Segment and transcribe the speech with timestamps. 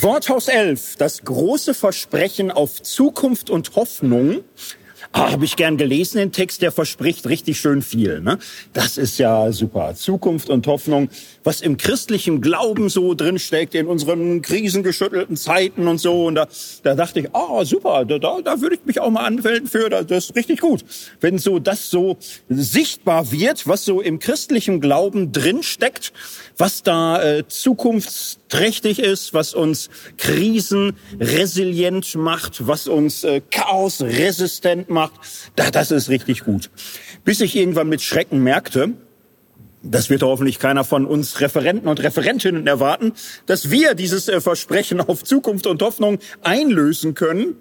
[0.00, 4.42] Worthaus 11, das große Versprechen auf Zukunft und Hoffnung.
[5.16, 8.20] Ah, Habe ich gern gelesen, den Text, der verspricht richtig schön viel.
[8.20, 8.36] Ne?
[8.72, 9.94] Das ist ja super.
[9.94, 11.08] Zukunft und Hoffnung,
[11.44, 16.26] was im christlichen Glauben so drinsteckt, in unseren krisengeschüttelten Zeiten und so.
[16.26, 16.48] Und da,
[16.82, 19.88] da dachte ich, ah, oh, super, da, da, würde ich mich auch mal anmelden für,
[19.88, 20.84] das ist richtig gut.
[21.20, 22.16] Wenn so das so
[22.48, 26.12] sichtbar wird, was so im christlichen Glauben drinsteckt,
[26.56, 35.03] was da äh, zukunftsträchtig ist, was uns krisenresilient macht, was uns äh, chaosresistent macht,
[35.56, 36.70] da, das ist richtig gut.
[37.24, 38.94] Bis ich irgendwann mit Schrecken merkte,
[39.82, 43.12] das wird hoffentlich keiner von uns Referenten und Referentinnen erwarten,
[43.46, 47.56] dass wir dieses äh, Versprechen auf Zukunft und Hoffnung einlösen können.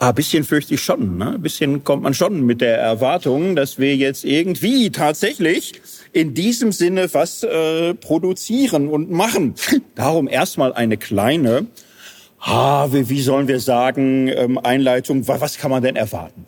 [0.00, 1.18] Ah, bisschen fürchte ich schon.
[1.18, 1.38] Ne?
[1.40, 5.80] Bisschen kommt man schon mit der Erwartung, dass wir jetzt irgendwie tatsächlich
[6.12, 9.54] in diesem Sinne was äh, produzieren und machen.
[9.96, 11.66] Darum erstmal eine kleine,
[12.40, 15.26] ah, wie, wie sollen wir sagen, ähm, Einleitung.
[15.28, 16.46] Was kann man denn erwarten?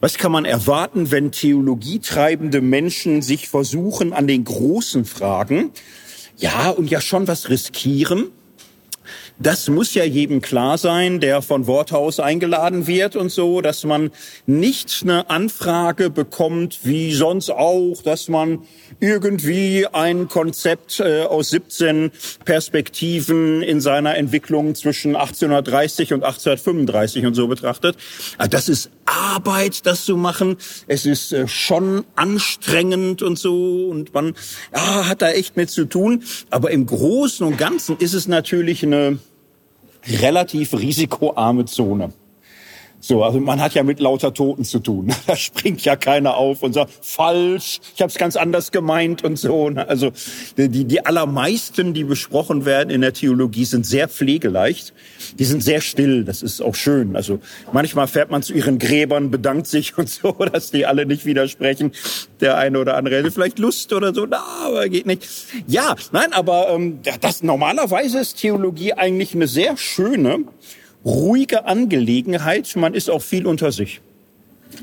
[0.00, 5.70] Was kann man erwarten, wenn theologietreibende Menschen sich versuchen an den großen Fragen,
[6.36, 8.30] ja, und ja schon was riskieren,
[9.38, 14.10] das muss ja jedem klar sein, der von Worthaus eingeladen wird und so, dass man
[14.46, 18.60] nicht eine Anfrage bekommt, wie sonst auch, dass man
[19.00, 22.12] irgendwie ein Konzept äh, aus 17
[22.44, 27.96] Perspektiven in seiner Entwicklung zwischen 1830 und 1835 und so betrachtet.
[28.38, 30.56] Ah, das ist Arbeit, das zu machen.
[30.86, 34.34] Es ist äh, schon anstrengend und so und man
[34.74, 36.22] ja, hat da echt mit zu tun.
[36.48, 39.18] Aber im Großen und Ganzen ist es natürlich eine
[40.08, 42.12] relativ risikoarme Zone.
[43.00, 45.12] So, also man hat ja mit lauter Toten zu tun.
[45.26, 49.36] Da springt ja keiner auf und sagt, falsch, ich habe es ganz anders gemeint und
[49.36, 49.70] so.
[49.70, 49.88] Ne?
[49.88, 50.12] Also
[50.56, 54.94] die, die allermeisten, die besprochen werden in der Theologie, sind sehr pflegeleicht.
[55.38, 57.16] Die sind sehr still, das ist auch schön.
[57.16, 57.40] Also
[57.72, 61.92] manchmal fährt man zu ihren Gräbern, bedankt sich und so, dass die alle nicht widersprechen.
[62.40, 65.26] Der eine oder andere hätte vielleicht Lust oder so, na, aber geht nicht.
[65.66, 70.44] Ja, nein, aber ähm, das normalerweise ist Theologie eigentlich eine sehr schöne
[71.06, 72.74] ruhige Angelegenheit.
[72.76, 74.00] Man ist auch viel unter sich.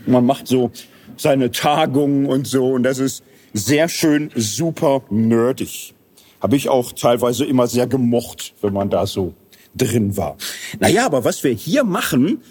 [0.07, 0.72] Man macht so
[1.17, 3.23] seine Tagungen und so und das ist
[3.53, 5.94] sehr schön, super nerdig.
[6.41, 9.33] Habe ich auch teilweise immer sehr gemocht, wenn man da so
[9.75, 10.38] drin war.
[10.79, 12.41] Naja, aber was wir hier machen,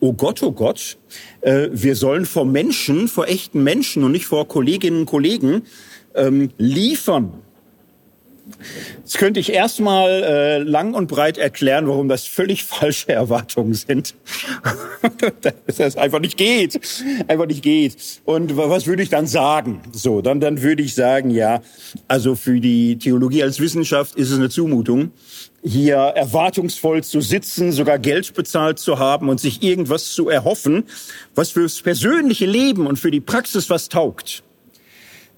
[0.00, 0.98] oh Gott, oh Gott,
[1.40, 5.62] äh, wir sollen vor Menschen, vor echten Menschen und nicht vor Kolleginnen und Kollegen
[6.14, 7.34] ähm, liefern.
[8.98, 14.14] Jetzt könnte ich erstmal äh, lang und breit erklären, warum das völlig falsche Erwartungen sind.
[15.40, 16.80] Dass das einfach nicht geht.
[17.28, 17.96] Einfach nicht geht.
[18.24, 19.80] Und was würde ich dann sagen?
[19.92, 21.62] So, dann, dann würde ich sagen, ja,
[22.08, 25.12] also für die Theologie als Wissenschaft ist es eine Zumutung,
[25.62, 30.84] hier erwartungsvoll zu sitzen, sogar Geld bezahlt zu haben und sich irgendwas zu erhoffen,
[31.34, 34.42] was fürs persönliche Leben und für die Praxis was taugt.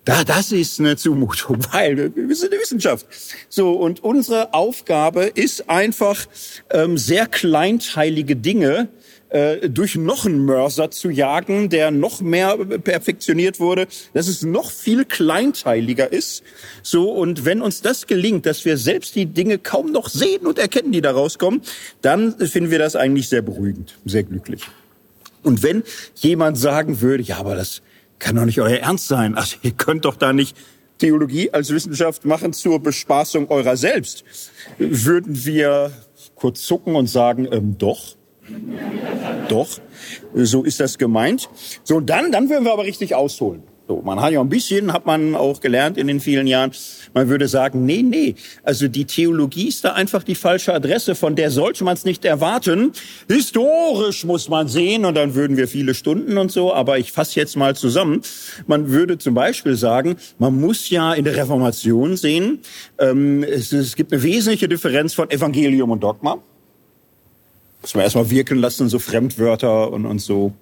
[0.04, 3.06] Da, das ist eine Zumutung, weil wir sind eine Wissenschaft.
[3.48, 6.26] So, und unsere Aufgabe ist einfach,
[6.70, 8.88] ähm, sehr kleinteilige Dinge
[9.30, 14.70] äh, durch noch einen Mörser zu jagen, der noch mehr perfektioniert wurde, dass es noch
[14.70, 16.42] viel kleinteiliger ist.
[16.82, 20.58] So, und wenn uns das gelingt, dass wir selbst die Dinge kaum noch sehen und
[20.58, 21.62] erkennen, die da rauskommen,
[22.02, 24.62] dann finden wir das eigentlich sehr beruhigend, sehr glücklich.
[25.42, 25.82] Und wenn
[26.14, 27.82] jemand sagen würde, ja, aber das
[28.18, 29.34] kann doch nicht euer Ernst sein.
[29.34, 30.56] Also ihr könnt doch da nicht
[30.98, 34.24] Theologie als Wissenschaft machen zur Bespaßung eurer selbst.
[34.78, 35.90] Würden wir
[36.34, 38.16] kurz zucken und sagen, ähm, doch,
[39.48, 39.68] doch,
[40.34, 41.48] so ist das gemeint.
[41.82, 43.62] So, dann, dann würden wir aber richtig ausholen.
[43.86, 46.70] So, man hat ja ein bisschen, hat man auch gelernt in den vielen Jahren.
[47.12, 48.34] Man würde sagen, nee, nee.
[48.62, 51.14] Also die Theologie ist da einfach die falsche Adresse.
[51.14, 52.92] Von der sollte man es nicht erwarten.
[53.28, 56.72] Historisch muss man sehen und dann würden wir viele Stunden und so.
[56.72, 58.22] Aber ich fasse jetzt mal zusammen.
[58.66, 62.60] Man würde zum Beispiel sagen, man muss ja in der Reformation sehen,
[62.98, 66.38] ähm, es, es gibt eine wesentliche Differenz von Evangelium und Dogma.
[67.84, 70.54] Muss man erstmal wirken lassen, so Fremdwörter und, und so.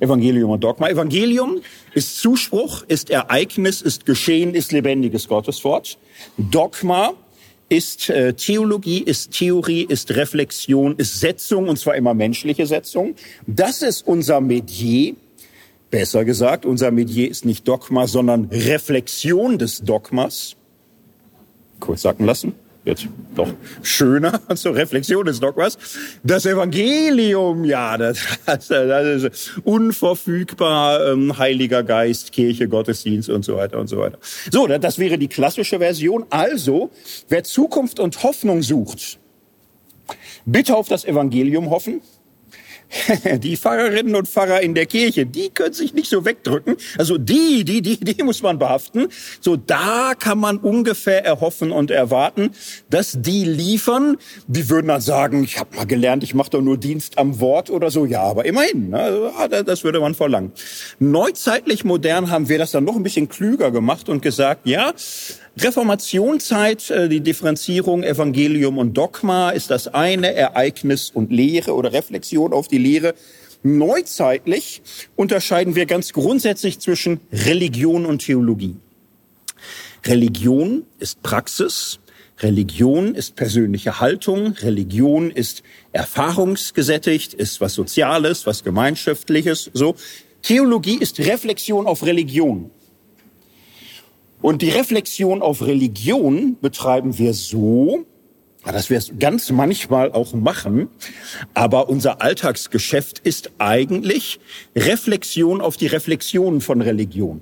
[0.00, 0.88] Evangelium und Dogma.
[0.88, 1.60] Evangelium
[1.94, 5.98] ist Zuspruch, ist Ereignis, ist Geschehen, ist lebendiges Gotteswort.
[6.36, 7.12] Dogma
[7.68, 13.14] ist äh, Theologie, ist Theorie, ist Reflexion, ist Setzung, und zwar immer menschliche Setzung.
[13.46, 15.14] Das ist unser Medier.
[15.92, 20.56] Besser gesagt, unser Medier ist nicht Dogma, sondern Reflexion des Dogmas.
[21.78, 22.52] Kurz sacken lassen
[22.88, 23.48] jetzt doch
[23.82, 25.78] schöner zur Reflexion des Dogmas.
[26.22, 33.78] Das Evangelium, ja, das, das, ist unverfügbar, ähm, Heiliger Geist, Kirche, Gottesdienst und so weiter
[33.78, 34.18] und so weiter.
[34.50, 36.26] So, das wäre die klassische Version.
[36.30, 36.90] Also,
[37.28, 39.18] wer Zukunft und Hoffnung sucht,
[40.50, 42.00] Bitte auf das Evangelium hoffen.
[43.38, 46.76] die Pfarrerinnen und Pfarrer in der Kirche, die können sich nicht so wegdrücken.
[46.96, 49.08] Also die, die, die, die muss man behaften.
[49.40, 52.50] So da kann man ungefähr erhoffen und erwarten,
[52.90, 54.16] dass die liefern.
[54.46, 57.70] Die würden dann sagen, ich habe mal gelernt, ich mache doch nur Dienst am Wort
[57.70, 58.06] oder so.
[58.06, 58.98] Ja, aber immerhin, ne?
[58.98, 60.52] Also, ah, das würde man verlangen.
[60.98, 64.92] Neuzeitlich modern haben wir das dann noch ein bisschen klüger gemacht und gesagt, ja,
[65.60, 72.52] Reformationszeit, äh, die Differenzierung Evangelium und Dogma ist das eine, Ereignis und Lehre oder Reflexion
[72.52, 73.14] auf die Lehre.
[73.62, 74.82] Neuzeitlich
[75.16, 78.76] unterscheiden wir ganz grundsätzlich zwischen Religion und Theologie.
[80.06, 81.98] Religion ist Praxis,
[82.40, 89.96] Religion ist persönliche Haltung, Religion ist erfahrungsgesättigt, ist was Soziales, was Gemeinschaftliches, so.
[90.40, 92.70] Theologie ist Reflexion auf Religion.
[94.40, 98.04] Und die Reflexion auf Religion betreiben wir so,
[98.64, 100.88] dass wir es ganz manchmal auch machen,
[101.54, 104.40] aber unser Alltagsgeschäft ist eigentlich
[104.76, 107.40] Reflexion auf die Reflexion von Religion.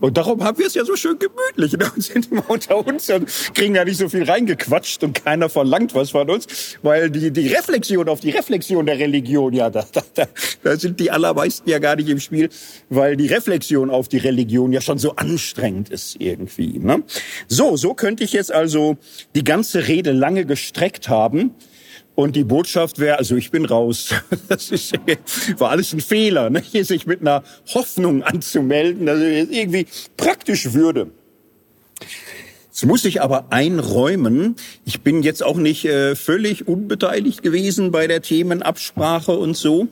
[0.00, 1.90] Und darum haben wir es ja so schön gemütlich ne?
[1.94, 5.94] und sind immer unter uns und kriegen ja nicht so viel reingequatscht und keiner verlangt
[5.94, 9.84] was von uns, weil die, die Reflexion auf die Reflexion der Religion, ja, da,
[10.14, 10.26] da,
[10.62, 12.48] da sind die allermeisten ja gar nicht im Spiel,
[12.88, 16.78] weil die Reflexion auf die Religion ja schon so anstrengend ist irgendwie.
[16.78, 17.02] Ne?
[17.48, 18.96] So, so könnte ich jetzt also
[19.34, 21.54] die ganze Rede lange gestreckt haben
[22.18, 24.12] und die Botschaft wäre, also ich bin raus.
[24.48, 24.92] Das ist,
[25.58, 26.60] war alles ein Fehler, ne?
[26.60, 29.86] hier sich mit einer Hoffnung anzumelden, dass es irgendwie
[30.16, 31.12] praktisch würde.
[32.66, 38.08] Jetzt muss ich aber einräumen, ich bin jetzt auch nicht äh, völlig unbeteiligt gewesen bei
[38.08, 39.86] der Themenabsprache und so.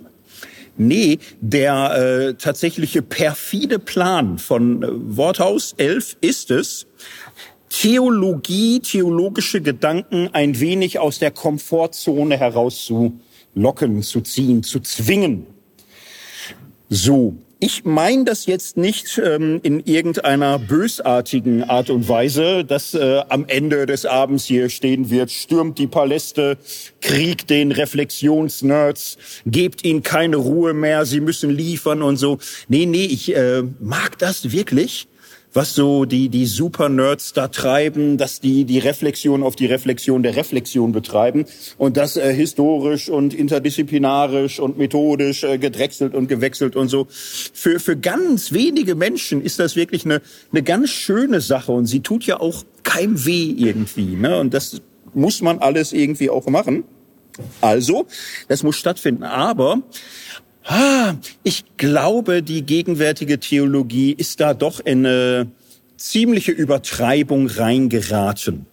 [0.76, 6.85] Nee, der äh, tatsächliche perfide Plan von äh, Worthaus 11 ist es,
[7.78, 15.46] Theologie, theologische Gedanken ein wenig aus der Komfortzone herauszulocken, zu ziehen, zu zwingen.
[16.88, 23.22] So, ich meine das jetzt nicht ähm, in irgendeiner bösartigen Art und Weise, dass äh,
[23.28, 26.56] am Ende des Abends hier stehen wird, stürmt die Paläste,
[27.02, 32.38] kriegt den Reflexionsnerds, gebt ihnen keine Ruhe mehr, sie müssen liefern und so.
[32.68, 35.08] Nee, nee, ich äh, mag das wirklich
[35.56, 40.36] was so die, die Super-Nerds da treiben, dass die die Reflexion auf die Reflexion der
[40.36, 41.46] Reflexion betreiben
[41.78, 47.06] und das äh, historisch und interdisziplinarisch und methodisch äh, gedrechselt und gewechselt und so.
[47.08, 50.20] Für, für ganz wenige Menschen ist das wirklich eine,
[50.52, 54.14] eine ganz schöne Sache und sie tut ja auch keinem weh irgendwie.
[54.14, 54.38] Ne?
[54.38, 54.82] Und das
[55.14, 56.84] muss man alles irgendwie auch machen.
[57.62, 58.06] Also,
[58.48, 59.22] das muss stattfinden.
[59.22, 59.82] Aber
[60.68, 61.14] Ah,
[61.44, 65.46] ich glaube, die gegenwärtige Theologie ist da doch in eine
[65.96, 68.66] ziemliche Übertreibung reingeraten.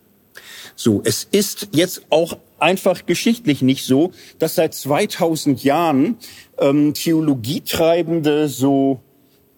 [0.75, 6.17] So, es ist jetzt auch einfach geschichtlich nicht so, dass seit 2000 Jahren
[6.57, 8.99] ähm, Theologietreibende so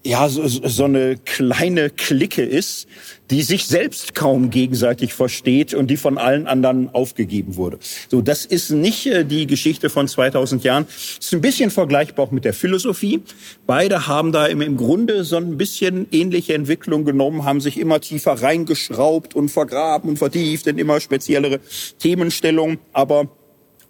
[0.05, 2.87] ja so, so eine kleine Clique ist,
[3.31, 7.79] die sich selbst kaum gegenseitig versteht und die von allen anderen aufgegeben wurde.
[8.09, 10.85] So, das ist nicht äh, die Geschichte von 2000 Jahren.
[11.19, 13.23] ist ein bisschen vergleichbar auch mit der Philosophie.
[13.65, 17.99] Beide haben da im, im Grunde so ein bisschen ähnliche Entwicklung genommen, haben sich immer
[17.99, 21.59] tiefer reingeschraubt und vergraben und vertieft in immer speziellere
[21.97, 22.77] Themenstellungen.
[22.93, 23.27] Aber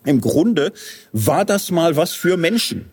[0.05, 0.71] im Grunde
[1.11, 2.85] war das mal was für Menschen.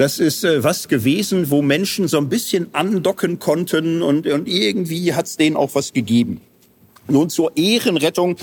[0.00, 5.12] Das ist äh, was gewesen, wo Menschen so ein bisschen andocken konnten und, und irgendwie
[5.12, 6.40] hat's denen auch was gegeben.
[7.06, 8.36] Nun zur Ehrenrettung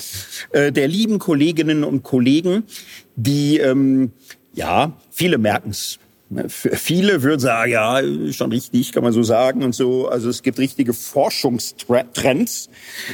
[0.52, 2.62] äh, der lieben Kolleginnen und Kollegen,
[3.16, 4.12] die, ähm,
[4.54, 5.98] ja, viele merken's.
[6.30, 10.08] Ne, viele würden sagen, ja, schon richtig, kann man so sagen und so.
[10.10, 12.70] Also es gibt richtige Forschungstrends,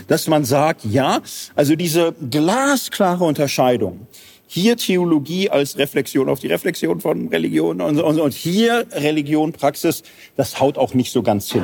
[0.10, 1.22] dass man sagt, ja,
[1.56, 4.06] also diese glasklare Unterscheidung
[4.48, 10.04] hier Theologie als Reflexion auf die Reflexion von Religion und, und, und hier Religion, Praxis,
[10.36, 11.64] das haut auch nicht so ganz hin.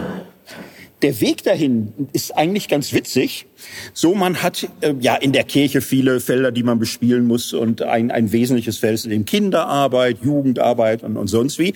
[1.01, 3.45] Der Weg dahin ist eigentlich ganz witzig.
[3.93, 7.81] So, man hat äh, ja in der Kirche viele Felder, die man bespielen muss und
[7.81, 11.73] ein, ein wesentliches Feld ist eben Kinderarbeit, Jugendarbeit und, und sonst wie.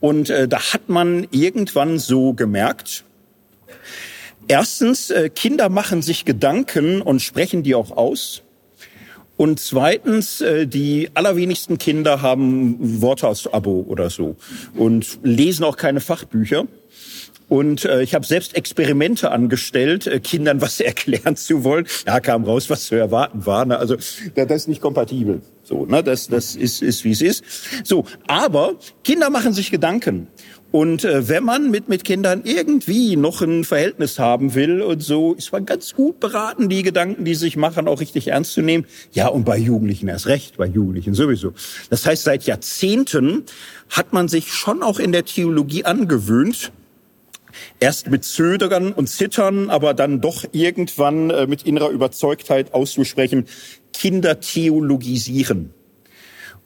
[0.00, 3.04] Und äh, da hat man irgendwann so gemerkt,
[4.46, 8.42] erstens, äh, Kinder machen sich Gedanken und sprechen die auch aus.
[9.36, 14.36] Und zweitens, äh, die allerwenigsten Kinder haben Worthaus-Abo oder so
[14.74, 16.66] und lesen auch keine Fachbücher.
[17.48, 21.86] Und äh, ich habe selbst Experimente angestellt, äh, Kindern was erklären zu wollen.
[22.06, 23.64] Ja, kam raus, was zu erwarten war.
[23.66, 23.78] Ne?
[23.78, 23.96] Also
[24.34, 25.42] das ist nicht kompatibel.
[25.62, 26.02] So, ne?
[26.02, 27.44] Das, das ist, ist wie es ist.
[27.84, 28.74] So, aber
[29.04, 30.28] Kinder machen sich Gedanken.
[30.76, 35.32] Und äh, wenn man mit, mit Kindern irgendwie noch ein Verhältnis haben will und so,
[35.32, 38.84] ist man ganz gut beraten, die Gedanken, die sich machen, auch richtig ernst zu nehmen.
[39.10, 41.54] Ja, und bei Jugendlichen erst recht, bei Jugendlichen sowieso.
[41.88, 43.44] Das heißt, seit Jahrzehnten
[43.88, 46.72] hat man sich schon auch in der Theologie angewöhnt,
[47.80, 53.46] erst mit Zödern und Zittern, aber dann doch irgendwann äh, mit innerer Überzeugtheit auszusprechen,
[53.94, 55.70] Kinder theologisieren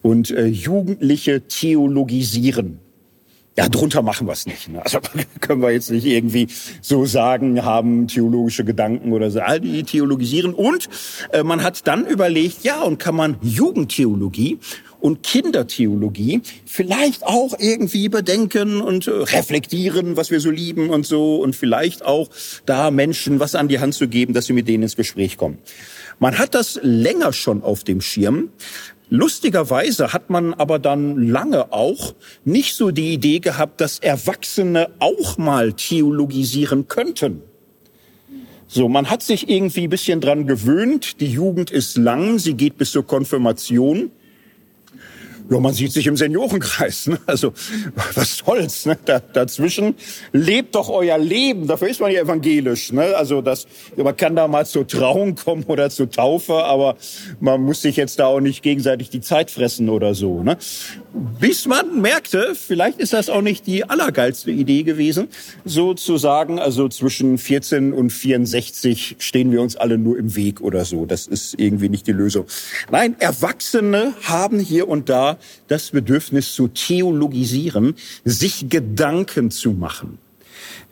[0.03, 2.81] und äh, Jugendliche theologisieren.
[3.59, 4.69] Ja, drunter machen wir es nicht.
[4.69, 4.83] Ne?
[4.83, 5.01] Also
[5.41, 6.49] können wir jetzt nicht irgendwie
[6.81, 9.41] so sagen, haben theologische Gedanken oder so.
[9.41, 10.55] All die theologisieren.
[10.55, 10.89] Und
[11.33, 14.59] äh, man hat dann überlegt, ja, und kann man Jugendtheologie
[15.01, 21.37] und Kindertheologie vielleicht auch irgendwie bedenken und äh, reflektieren, was wir so lieben und so
[21.37, 22.29] und vielleicht auch
[22.67, 25.59] da Menschen was an die Hand zu geben, dass sie mit denen ins Gespräch kommen.
[26.19, 28.51] Man hat das länger schon auf dem Schirm.
[29.13, 32.15] Lustigerweise hat man aber dann lange auch
[32.45, 37.43] nicht so die Idee gehabt, dass Erwachsene auch mal theologisieren könnten.
[38.69, 41.21] So, man hat sich irgendwie ein bisschen dran gewöhnt.
[41.21, 44.13] Die Jugend ist lang, sie geht bis zur Konfirmation.
[45.51, 47.09] Ja, man sieht sich im Seniorenkreis.
[47.09, 47.19] Ne?
[47.27, 47.53] Also
[48.15, 48.87] was soll's?
[48.87, 48.97] Ne?
[49.05, 49.97] Da, dazwischen
[50.33, 51.67] lebt doch euer Leben.
[51.67, 52.93] Dafür ist man ja evangelisch.
[52.93, 53.17] Ne?
[53.17, 53.67] Also das,
[53.97, 56.97] man kann da mal zur Trauung kommen oder zur Taufe, aber
[57.41, 60.43] man muss sich jetzt da auch nicht gegenseitig die Zeit fressen oder so.
[60.45, 60.57] Ne?
[61.13, 65.29] Bis man merkte, vielleicht ist das auch nicht die allergeilste Idee gewesen,
[65.65, 66.61] sozusagen.
[66.61, 71.07] Also zwischen 14 und 64 stehen wir uns alle nur im Weg oder so.
[71.07, 72.47] Das ist irgendwie nicht die Lösung.
[72.93, 80.19] Nein, Erwachsene haben hier und da das Bedürfnis zu theologisieren, sich Gedanken zu machen.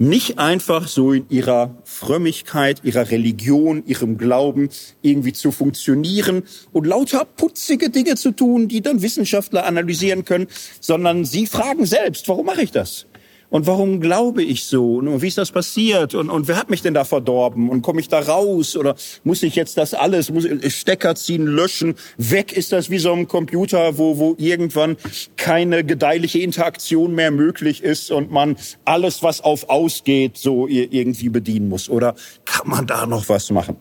[0.01, 4.69] Nicht einfach so in ihrer Frömmigkeit, ihrer Religion, ihrem Glauben
[5.03, 10.47] irgendwie zu funktionieren und lauter putzige Dinge zu tun, die dann Wissenschaftler analysieren können,
[10.81, 13.07] sondern sie fragen selbst, warum mache ich das?
[13.51, 14.97] Und warum glaube ich so?
[14.97, 16.15] Und wie ist das passiert?
[16.15, 17.71] Und, und wer hat mich denn da verdorben?
[17.71, 18.77] Und komme ich da raus?
[18.77, 21.95] Oder muss ich jetzt das alles, muss ich Stecker ziehen, löschen?
[22.19, 24.97] Weg ist das wie so ein Computer, wo, wo irgendwann
[25.37, 31.71] keine gedeihliche Interaktion mehr möglich ist und man alles, was auf ausgeht, so irgendwie bedienen
[31.71, 31.89] muss.
[31.89, 33.77] Oder kann man da noch was machen?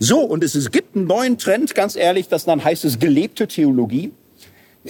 [0.00, 3.48] So, und es, es gibt einen neuen Trend, ganz ehrlich, das dann heißt es gelebte
[3.48, 4.12] Theologie.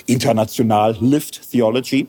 [0.07, 2.09] International Lived Theology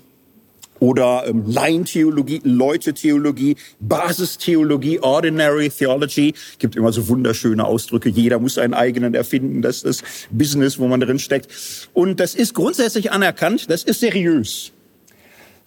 [0.80, 6.34] oder ähm, Laientheologie, Leute-Theologie, Basistheologie, Ordinary Theology.
[6.60, 8.10] Gibt immer so wunderschöne Ausdrücke.
[8.10, 9.62] Jeder muss einen eigenen erfinden.
[9.62, 11.48] Das ist Business, wo man drin steckt.
[11.94, 13.70] Und das ist grundsätzlich anerkannt.
[13.70, 14.72] Das ist seriös.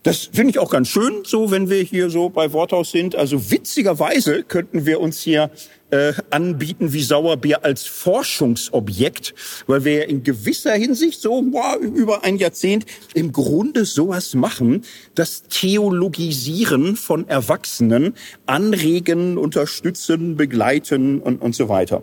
[0.09, 3.15] Das finde ich auch ganz schön, so wenn wir hier so bei Worthaus sind.
[3.15, 5.51] Also witzigerweise könnten wir uns hier
[5.91, 9.35] äh, anbieten wie Sauerbier als Forschungsobjekt,
[9.67, 14.81] weil wir in gewisser Hinsicht so boah, über ein Jahrzehnt im Grunde sowas machen,
[15.15, 18.15] das Theologisieren von Erwachsenen
[18.47, 22.03] anregen, unterstützen, begleiten und, und so weiter.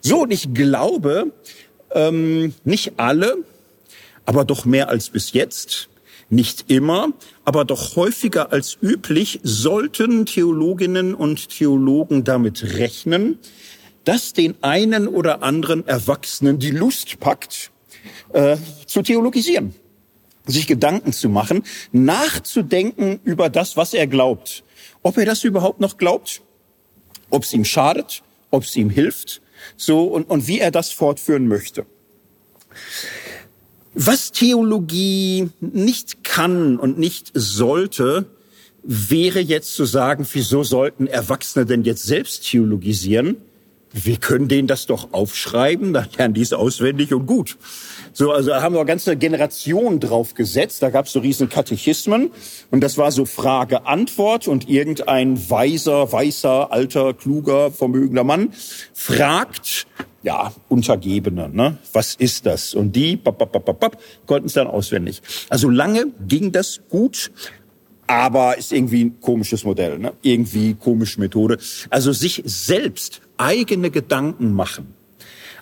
[0.00, 1.30] So, und ich glaube,
[1.92, 3.36] ähm, nicht alle,
[4.24, 5.88] aber doch mehr als bis jetzt,
[6.28, 7.12] nicht immer,
[7.44, 13.38] aber doch häufiger als üblich sollten Theologinnen und Theologen damit rechnen,
[14.04, 17.70] dass den einen oder anderen Erwachsenen die Lust packt,
[18.32, 18.56] äh,
[18.86, 19.74] zu theologisieren,
[20.46, 24.64] sich Gedanken zu machen, nachzudenken über das, was er glaubt.
[25.02, 26.42] Ob er das überhaupt noch glaubt,
[27.30, 29.42] ob es ihm schadet, ob es ihm hilft,
[29.76, 31.86] so und, und wie er das fortführen möchte.
[33.98, 38.26] Was Theologie nicht kann und nicht sollte,
[38.82, 43.38] wäre jetzt zu sagen, wieso sollten Erwachsene denn jetzt selbst theologisieren?
[43.94, 47.56] Wir können denen das doch aufschreiben, dann lernen die es auswendig und gut.
[48.12, 50.82] So, also haben wir eine ganze Generation drauf gesetzt.
[50.82, 52.30] Da gab es so riesen Katechismen
[52.70, 58.52] und das war so Frage-Antwort und irgendein weiser, weißer, alter, kluger, vermögender Mann
[58.92, 59.86] fragt
[60.26, 61.78] ja, Untergebene, ne?
[61.92, 62.74] Was ist das?
[62.74, 65.22] Und die bap, bap, bap, bap, konnten es dann auswendig.
[65.48, 67.30] Also lange ging das gut,
[68.08, 70.14] aber ist irgendwie ein komisches Modell, ne?
[70.22, 71.58] Irgendwie komische Methode.
[71.90, 74.95] Also sich selbst eigene Gedanken machen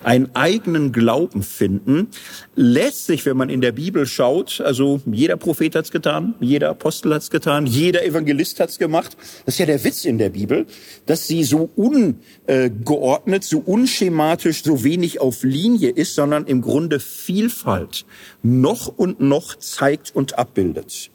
[0.05, 2.09] einen eigenen Glauben finden,
[2.55, 7.15] lässt sich, wenn man in der Bibel schaut, also jeder Prophet hat's getan, jeder Apostel
[7.15, 9.17] hat's getan, jeder Evangelist hat's gemacht.
[9.47, 10.67] Das ist ja der Witz in der Bibel,
[11.07, 18.05] dass sie so ungeordnet, so unschematisch, so wenig auf Linie ist, sondern im Grunde Vielfalt
[18.43, 21.11] noch und noch zeigt und abbildet.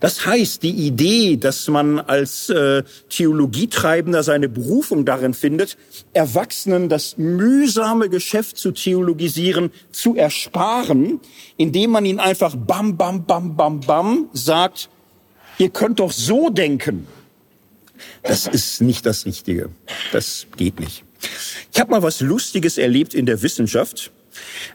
[0.00, 5.76] Das heißt, die Idee, dass man als äh, Theologietreibender seine Berufung darin findet,
[6.12, 11.20] Erwachsenen das mühsame Geschäft zu theologisieren, zu ersparen,
[11.56, 14.88] indem man ihnen einfach bam, bam, bam, bam, bam sagt,
[15.58, 17.08] ihr könnt doch so denken.
[18.22, 19.70] Das ist nicht das Richtige.
[20.12, 21.02] Das geht nicht.
[21.72, 24.12] Ich habe mal was Lustiges erlebt in der Wissenschaft.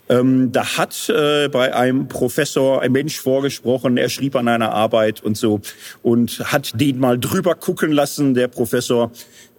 [0.10, 5.24] Ähm, da hat äh, bei einem Professor ein Mensch vorgesprochen, er schrieb an einer Arbeit
[5.24, 5.62] und so
[6.01, 8.34] und hat den mal drüber gucken lassen.
[8.34, 9.12] Der Professor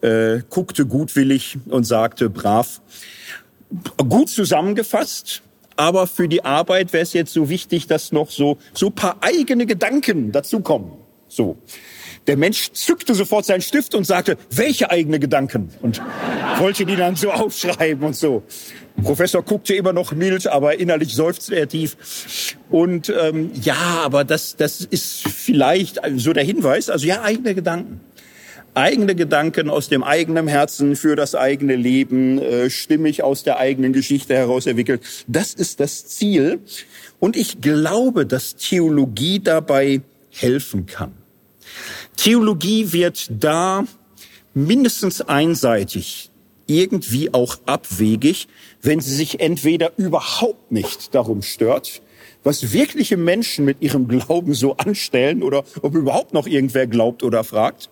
[0.03, 2.81] äh, guckte gutwillig und sagte brav,
[3.97, 5.43] gut zusammengefasst,
[5.77, 9.67] aber für die Arbeit wäre es jetzt so wichtig, dass noch so so paar eigene
[9.67, 10.93] Gedanken dazukommen.
[11.29, 11.57] So.
[12.27, 15.71] Der Mensch zückte sofort seinen Stift und sagte, welche eigene Gedanken?
[15.83, 16.01] Und
[16.59, 18.43] wollte die dann so aufschreiben und so.
[19.03, 22.57] Professor guckte immer noch mild, aber innerlich seufzte er tief.
[22.71, 26.91] Und ähm, ja, aber das, das ist vielleicht so der Hinweis.
[26.91, 28.01] Also ja, eigene Gedanken.
[28.75, 33.93] Eigene Gedanken aus dem eigenen Herzen für das eigene Leben, äh, stimmig aus der eigenen
[33.93, 35.03] Geschichte heraus entwickelt.
[35.29, 36.59] Das ist das Ziel.
[37.21, 41.13] Und ich glaube, dass Theologie dabei helfen kann.
[42.17, 43.85] Theologie wird da
[44.55, 46.31] mindestens einseitig,
[46.67, 48.49] irgendwie auch abwegig,
[48.83, 52.03] wenn sie sich entweder überhaupt nicht darum stört,
[52.45, 57.43] was wirkliche Menschen mit ihrem Glauben so anstellen oder ob überhaupt noch irgendwer glaubt oder
[57.43, 57.89] fragt.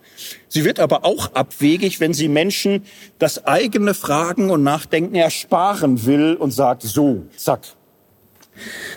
[0.47, 2.83] Sie wird aber auch abwegig, wenn sie Menschen
[3.17, 7.61] das eigene Fragen und Nachdenken ersparen will und sagt, so, zack.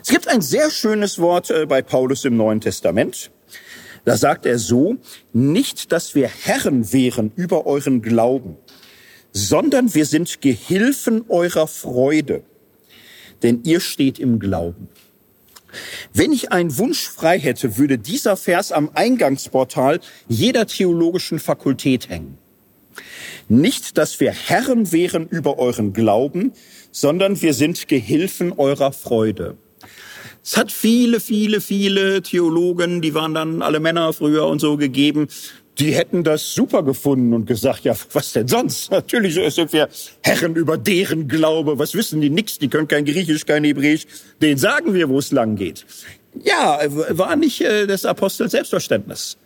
[0.02, 3.30] Es gibt ein sehr schönes Wort äh, bei Paulus im Neuen Testament.
[4.04, 4.96] Da sagt er so,
[5.32, 8.56] nicht, dass wir Herren wären über euren Glauben,
[9.36, 12.42] sondern wir sind Gehilfen eurer Freude,
[13.42, 14.88] denn ihr steht im Glauben.
[16.14, 22.38] Wenn ich einen Wunsch frei hätte, würde dieser Vers am Eingangsportal jeder theologischen Fakultät hängen.
[23.46, 26.52] Nicht, dass wir Herren wären über euren Glauben,
[26.90, 29.58] sondern wir sind Gehilfen eurer Freude.
[30.42, 35.28] Es hat viele, viele, viele Theologen, die waren dann alle Männer früher und so gegeben,
[35.78, 38.90] die hätten das super gefunden und gesagt, ja, was denn sonst?
[38.90, 39.88] Natürlich sind wir
[40.22, 41.78] Herren über deren Glaube.
[41.78, 42.58] Was wissen die nix?
[42.58, 44.06] Die können kein Griechisch, kein Hebräisch.
[44.40, 45.84] Den sagen wir, wo es lang geht.
[46.42, 49.38] Ja, war nicht äh, des Apostels Selbstverständnis.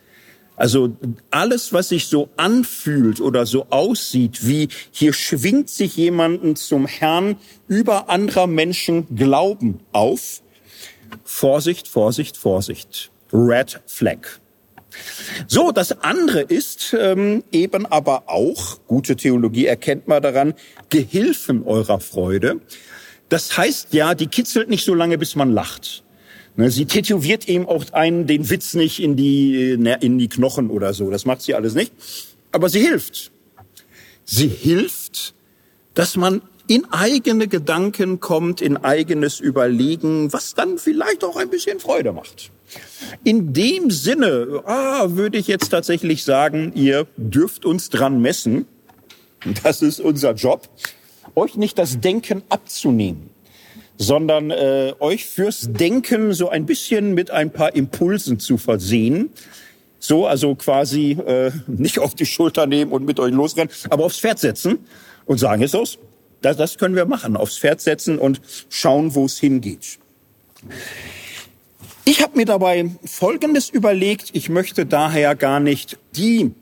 [0.56, 0.94] Also
[1.30, 7.36] alles, was sich so anfühlt oder so aussieht, wie hier schwingt sich jemanden zum Herrn
[7.66, 10.42] über anderer Menschen Glauben auf,
[11.24, 13.10] Vorsicht, Vorsicht, Vorsicht.
[13.32, 14.39] Red Flag.
[15.46, 20.54] So, das andere ist ähm, eben aber auch, gute Theologie erkennt man daran,
[20.88, 22.60] Gehilfen eurer Freude.
[23.28, 26.02] Das heißt ja, die kitzelt nicht so lange, bis man lacht.
[26.56, 30.68] Ne, sie tätowiert eben auch einen den Witz nicht in die, ne, in die Knochen
[30.70, 31.10] oder so.
[31.10, 31.92] Das macht sie alles nicht.
[32.52, 33.30] Aber sie hilft.
[34.24, 35.34] Sie hilft,
[35.94, 41.80] dass man in eigene Gedanken kommt, in eigenes Überlegen, was dann vielleicht auch ein bisschen
[41.80, 42.50] Freude macht.
[43.24, 48.66] In dem Sinne ah, würde ich jetzt tatsächlich sagen, ihr dürft uns dran messen.
[49.62, 50.68] Das ist unser Job,
[51.34, 53.30] euch nicht das Denken abzunehmen,
[53.96, 59.30] sondern äh, euch fürs Denken so ein bisschen mit ein paar Impulsen zu versehen.
[59.98, 64.18] So, also quasi äh, nicht auf die Schulter nehmen und mit euch losrennen, aber aufs
[64.18, 64.78] Pferd setzen
[65.26, 65.98] und sagen, ist los,
[66.40, 67.36] das, das können wir machen.
[67.36, 69.98] Aufs Pferd setzen und schauen, wo es hingeht.
[72.04, 74.30] Ich habe mir dabei Folgendes überlegt.
[74.32, 76.52] Ich möchte daher gar nicht die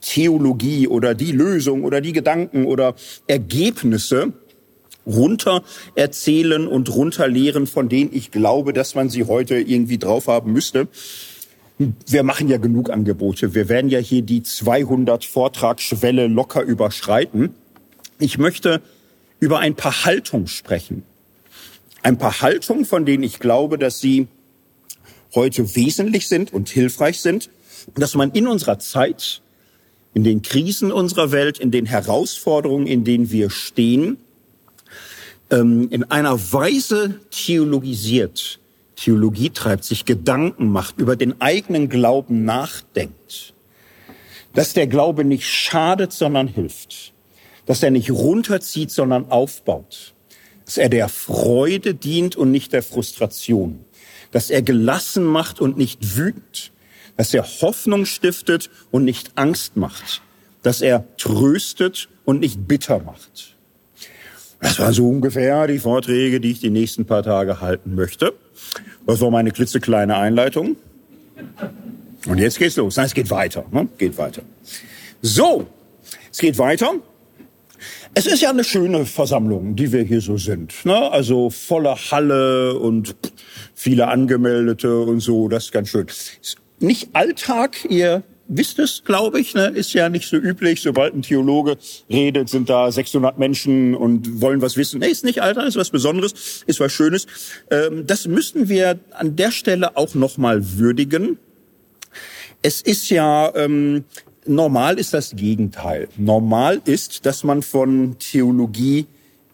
[0.00, 2.94] Theologie oder die Lösung oder die Gedanken oder
[3.26, 4.32] Ergebnisse
[5.06, 5.62] runter
[5.94, 10.88] erzählen und runterlehren, von denen ich glaube, dass man sie heute irgendwie drauf haben müsste.
[12.06, 13.54] Wir machen ja genug Angebote.
[13.54, 17.54] Wir werden ja hier die 200 Vortragsschwelle locker überschreiten.
[18.18, 18.80] Ich möchte
[19.40, 21.02] über ein paar Haltungen sprechen.
[22.02, 24.28] Ein paar Haltungen, von denen ich glaube, dass sie
[25.34, 27.50] heute wesentlich sind und hilfreich sind,
[27.94, 29.42] dass man in unserer Zeit,
[30.14, 34.16] in den Krisen unserer Welt, in den Herausforderungen, in denen wir stehen,
[35.50, 38.60] ähm, in einer Weise theologisiert,
[38.96, 43.54] Theologie treibt, sich Gedanken macht, über den eigenen Glauben nachdenkt,
[44.54, 47.12] dass der Glaube nicht schadet, sondern hilft
[47.66, 50.14] dass er nicht runterzieht, sondern aufbaut.
[50.64, 53.83] Dass er der Freude dient und nicht der Frustration.
[54.34, 56.72] Dass er gelassen macht und nicht wütend.
[57.16, 60.22] Dass er Hoffnung stiftet und nicht Angst macht.
[60.64, 63.54] Dass er tröstet und nicht bitter macht.
[64.60, 68.32] Das waren so ungefähr die Vorträge, die ich die nächsten paar Tage halten möchte.
[69.06, 70.76] Das war meine klitzekleine Einleitung.
[72.26, 72.96] Und jetzt geht's los.
[72.96, 73.64] Nein, es geht weiter.
[73.70, 73.86] Ne?
[73.98, 74.42] Geht weiter.
[75.22, 75.68] So,
[76.32, 76.94] es geht weiter.
[78.16, 80.72] Es ist ja eine schöne Versammlung, die wir hier so sind.
[80.84, 81.10] Ne?
[81.10, 83.16] Also volle Halle und
[83.74, 85.48] viele Angemeldete und so.
[85.48, 86.06] Das ist ganz schön.
[86.06, 89.66] Ist nicht Alltag, ihr wisst es, glaube ich, ne?
[89.66, 90.80] ist ja nicht so üblich.
[90.80, 91.76] Sobald ein Theologe
[92.08, 95.00] redet, sind da 600 Menschen und wollen was wissen.
[95.00, 97.26] Nee, ist nicht Alter, ist was Besonderes, ist was Schönes.
[97.70, 101.38] Ähm, das müssen wir an der Stelle auch nochmal würdigen.
[102.62, 104.04] Es ist ja, ähm,
[104.46, 106.08] normal ist das Gegenteil.
[106.16, 109.06] Normal ist, dass man von Theologie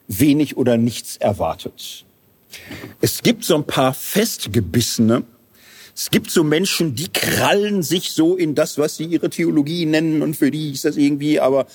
[0.07, 2.05] wenig oder nichts erwartet.
[2.99, 5.23] Es gibt so ein paar Festgebissene,
[5.95, 10.21] es gibt so Menschen, die krallen sich so in das, was sie ihre Theologie nennen
[10.21, 11.67] und für die ist das irgendwie, aber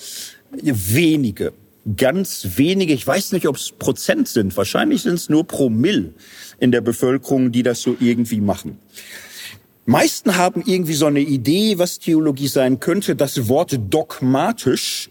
[0.50, 1.52] wenige,
[1.96, 6.12] ganz wenige, ich weiß nicht, ob es Prozent sind, wahrscheinlich sind es nur Promille
[6.58, 8.78] in der Bevölkerung, die das so irgendwie machen.
[9.86, 13.14] Meisten haben irgendwie so eine Idee, was Theologie sein könnte.
[13.14, 15.10] Das Wort dogmatisch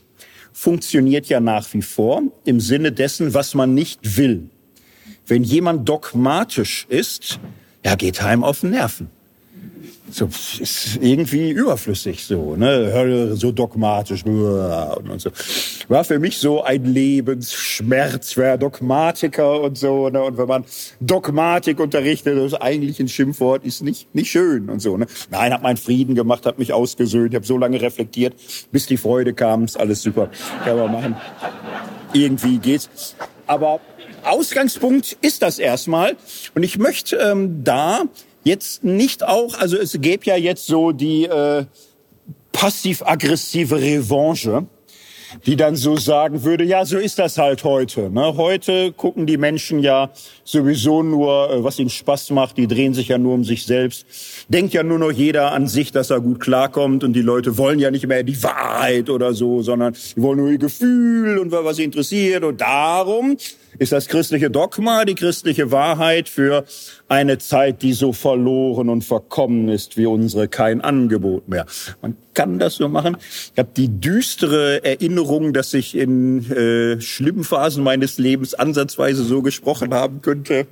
[0.51, 4.49] funktioniert ja nach wie vor im Sinne dessen, was man nicht will.
[5.25, 7.39] Wenn jemand dogmatisch ist,
[7.85, 9.09] ja, geht heim auf den Nerven.
[10.15, 10.29] So,
[10.61, 15.29] ist irgendwie überflüssig so, ne, so dogmatisch und so.
[15.89, 20.63] War für mich so ein Lebensschmerz, wer Dogmatiker und so, ne, und wenn man
[21.01, 25.05] Dogmatik unterrichtet, das ist eigentlich ein Schimpfwort, ist nicht, nicht schön und so, ne.
[25.31, 28.35] Nein, hab meinen Frieden gemacht, hab mich ausgesöhnt, hab so lange reflektiert,
[28.71, 30.29] bis die Freude kam, ist alles super,
[30.63, 31.15] kann man machen.
[32.13, 33.17] Irgendwie geht's.
[33.47, 33.81] Aber
[34.23, 36.15] Ausgangspunkt ist das erstmal.
[36.55, 38.03] Und ich möchte ähm, da
[38.45, 41.65] jetzt nicht auch, also es gäbe ja jetzt so die äh,
[42.53, 44.65] passiv-aggressive Revanche
[45.45, 48.09] die dann so sagen würde, ja, so ist das halt heute.
[48.09, 48.35] Ne?
[48.37, 50.11] Heute gucken die Menschen ja
[50.43, 52.57] sowieso nur, äh, was ihnen Spaß macht.
[52.57, 54.05] Die drehen sich ja nur um sich selbst.
[54.49, 57.03] Denkt ja nur noch jeder an sich, dass er gut klarkommt.
[57.03, 60.49] Und die Leute wollen ja nicht mehr die Wahrheit oder so, sondern die wollen nur
[60.49, 62.43] ihr Gefühl und was sie interessiert.
[62.43, 63.37] Und darum
[63.79, 66.65] ist das christliche Dogma, die christliche Wahrheit für
[67.07, 71.65] eine Zeit, die so verloren und verkommen ist wie unsere, kein Angebot mehr.
[72.01, 73.17] Man kann das so machen.
[73.53, 79.41] Ich habe die düstere Erinnerung, dass ich in äh, schlimmen Phasen meines Lebens ansatzweise so
[79.41, 80.67] gesprochen haben könnte.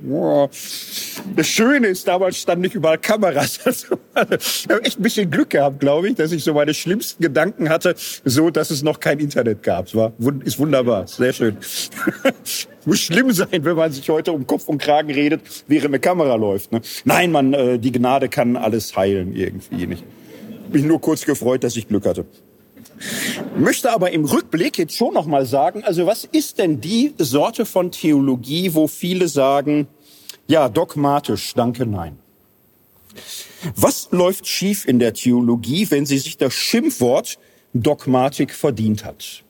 [1.35, 3.59] Das Schöne ist, damals standen nicht überall Kameras.
[3.73, 7.21] Also, ich habe echt ein bisschen Glück gehabt, glaube ich, dass ich so meine schlimmsten
[7.21, 7.95] Gedanken hatte,
[8.25, 9.93] so dass es noch kein Internet gab.
[9.95, 11.57] War, ist wunderbar, sehr schön.
[12.85, 16.35] Muss schlimm sein, wenn man sich heute um Kopf und Kragen redet, während eine Kamera
[16.35, 16.71] läuft.
[16.71, 16.81] Ne?
[17.05, 20.03] Nein, man, äh, die Gnade kann alles heilen irgendwie nicht
[20.73, 22.25] mich nur kurz gefreut, dass ich Glück hatte.
[23.57, 27.65] Möchte aber im Rückblick jetzt schon noch mal sagen, also was ist denn die Sorte
[27.65, 29.87] von Theologie, wo viele sagen,
[30.47, 32.17] ja, dogmatisch, danke, nein.
[33.75, 37.37] Was läuft schief in der Theologie, wenn sie sich das Schimpfwort
[37.73, 39.43] Dogmatik verdient hat?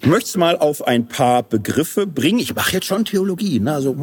[0.00, 2.38] Ich möchte es mal auf ein paar Begriffe bringen.
[2.38, 3.58] Ich mache jetzt schon Theologie.
[3.58, 3.72] Ne?
[3.72, 3.96] Also,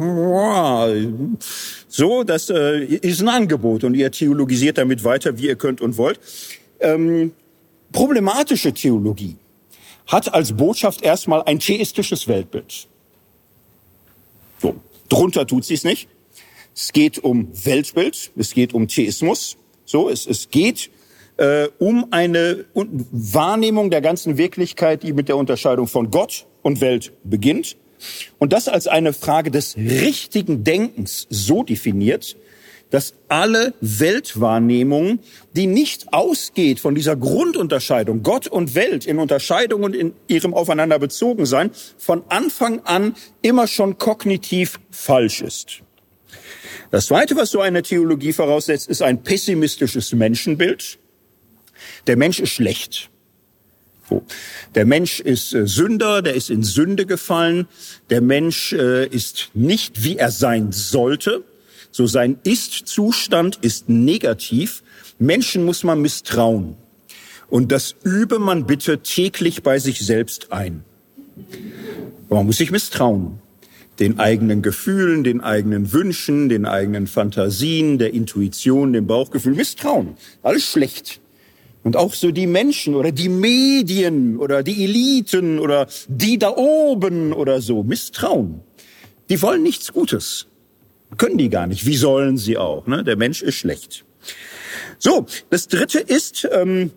[1.86, 5.96] so, das äh, ist ein Angebot und ihr theologisiert damit weiter, wie ihr könnt und
[5.96, 6.18] wollt.
[6.80, 7.32] Ähm,
[7.92, 9.36] problematische Theologie
[10.06, 12.88] hat als Botschaft erstmal ein theistisches Weltbild.
[14.60, 14.74] So,
[15.08, 16.08] drunter tut sie es nicht.
[16.74, 19.56] Es geht um Weltbild, es geht um Theismus.
[19.84, 20.90] So, es, es geht
[21.36, 27.12] äh, um eine Wahrnehmung der ganzen Wirklichkeit, die mit der Unterscheidung von Gott und Welt
[27.24, 27.76] beginnt.
[28.38, 32.36] Und das als eine Frage des richtigen Denkens so definiert,
[32.90, 35.20] dass alle Weltwahrnehmung,
[35.54, 40.98] die nicht ausgeht von dieser Grundunterscheidung Gott und Welt in Unterscheidung und in ihrem Aufeinander
[40.98, 45.82] bezogen sein, von Anfang an immer schon kognitiv falsch ist.
[46.90, 50.98] Das Zweite, was so eine Theologie voraussetzt, ist ein pessimistisches Menschenbild.
[52.06, 53.10] Der Mensch ist schlecht.
[54.74, 57.66] Der Mensch ist äh, Sünder, der ist in Sünde gefallen.
[58.10, 61.44] Der Mensch äh, ist nicht, wie er sein sollte.
[61.90, 64.82] So sein Ist-Zustand ist negativ.
[65.18, 66.76] Menschen muss man misstrauen.
[67.48, 70.84] Und das übe man bitte täglich bei sich selbst ein.
[72.28, 73.40] Man muss sich misstrauen.
[73.98, 79.54] Den eigenen Gefühlen, den eigenen Wünschen, den eigenen Fantasien, der Intuition, dem Bauchgefühl.
[79.54, 80.16] Misstrauen.
[80.42, 81.20] Alles schlecht.
[81.84, 87.32] Und auch so die Menschen oder die Medien oder die Eliten oder die da oben
[87.32, 88.60] oder so misstrauen.
[89.28, 90.46] Die wollen nichts Gutes.
[91.18, 91.84] Können die gar nicht.
[91.86, 92.86] Wie sollen sie auch?
[92.86, 93.04] Ne?
[93.04, 94.04] Der Mensch ist schlecht.
[94.98, 96.92] So, das Dritte ist ähm,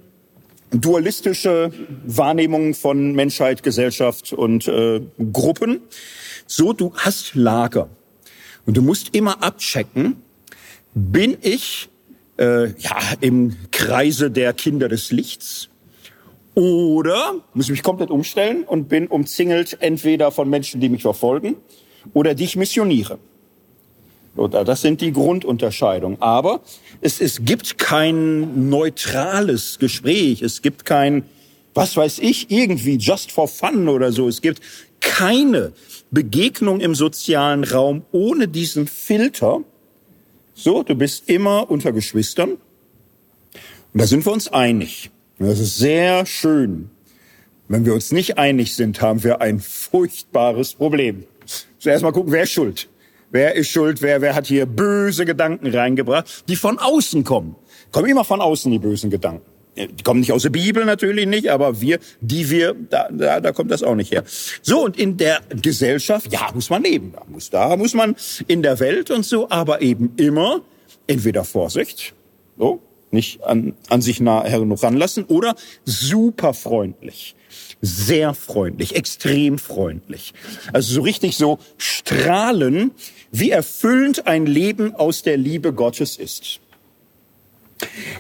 [0.72, 1.72] dualistische
[2.06, 5.02] Wahrnehmung von Menschheit, Gesellschaft und äh,
[5.34, 5.82] Gruppen.
[6.48, 7.90] So, du hast Lager.
[8.66, 10.18] Und du musst immer abchecken,
[10.94, 11.90] bin ich
[12.38, 15.70] äh, ja, im Kreise der Kinder des Lichts.
[16.56, 21.58] Oder muss ich mich komplett umstellen und bin umzingelt entweder von Menschen, die mich verfolgen
[22.14, 23.20] oder die ich missioniere.
[24.36, 26.22] Das sind die Grundunterscheidungen.
[26.22, 26.62] Aber
[27.02, 30.42] es, es gibt kein neutrales Gespräch.
[30.42, 31.24] Es gibt kein,
[31.74, 34.28] was weiß ich, irgendwie just for fun oder so.
[34.28, 34.62] Es gibt
[35.00, 35.74] keine
[36.12, 39.62] Begegnung im sozialen Raum ohne diesen Filter.
[40.54, 42.52] So, du bist immer unter Geschwistern.
[42.52, 45.12] Und da sind wir uns einig.
[45.40, 46.90] Das ist sehr schön.
[47.68, 51.26] Wenn wir uns nicht einig sind, haben wir ein furchtbares Problem.
[51.80, 52.88] Zuerst mal gucken, wer ist schuld?
[53.32, 54.02] Wer ist schuld?
[54.02, 57.56] Wer, wer hat hier böse Gedanken reingebracht, die von außen kommen?
[57.92, 59.55] Kommen immer von außen die bösen Gedanken.
[59.76, 63.52] Die kommen nicht aus der Bibel natürlich nicht, aber wir, die wir, da, da, da
[63.52, 64.24] kommt das auch nicht her.
[64.62, 68.16] So und in der Gesellschaft, ja, muss man leben, da muss, da muss man
[68.48, 70.62] in der Welt und so, aber eben immer
[71.08, 72.14] entweder Vorsicht,
[72.58, 77.36] so nicht an, an sich nah genug ranlassen oder super freundlich
[77.82, 80.34] sehr freundlich, extrem freundlich.
[80.74, 82.92] Also so richtig so strahlen,
[83.32, 86.60] wie erfüllend ein Leben aus der Liebe Gottes ist.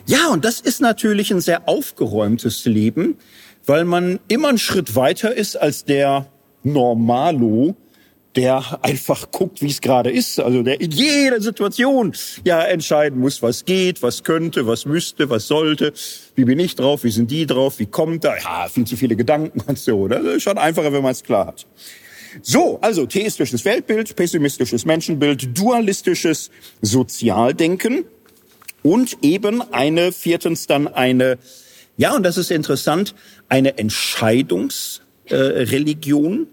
[0.06, 3.18] Ja, und das ist natürlich ein sehr aufgeräumtes Leben,
[3.66, 6.28] weil man immer einen Schritt weiter ist als der
[6.64, 7.76] Normalo,
[8.36, 13.42] der einfach guckt, wie es gerade ist, also der in jeder Situation ja entscheiden muss,
[13.42, 15.94] was geht, was könnte, was müsste, was sollte,
[16.36, 19.16] wie bin ich drauf, wie sind die drauf, wie kommt da, ja, viel zu viele
[19.16, 21.66] Gedanken und so, das ist schon einfacher, wenn man es klar hat.
[22.42, 26.52] So, also theistisches Weltbild, pessimistisches Menschenbild, dualistisches
[26.82, 28.04] Sozialdenken
[28.86, 31.38] und eben eine, viertens dann eine,
[31.98, 33.16] ja, und das ist interessant,
[33.50, 36.44] eine Entscheidungsreligion.
[36.44, 36.48] Äh,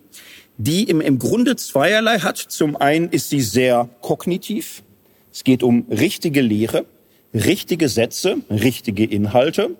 [0.58, 2.36] die im, im Grunde zweierlei hat.
[2.36, 4.82] Zum einen ist sie sehr kognitiv.
[5.32, 6.84] Es geht um richtige Lehre,
[7.34, 9.76] richtige Sätze, richtige Inhalte.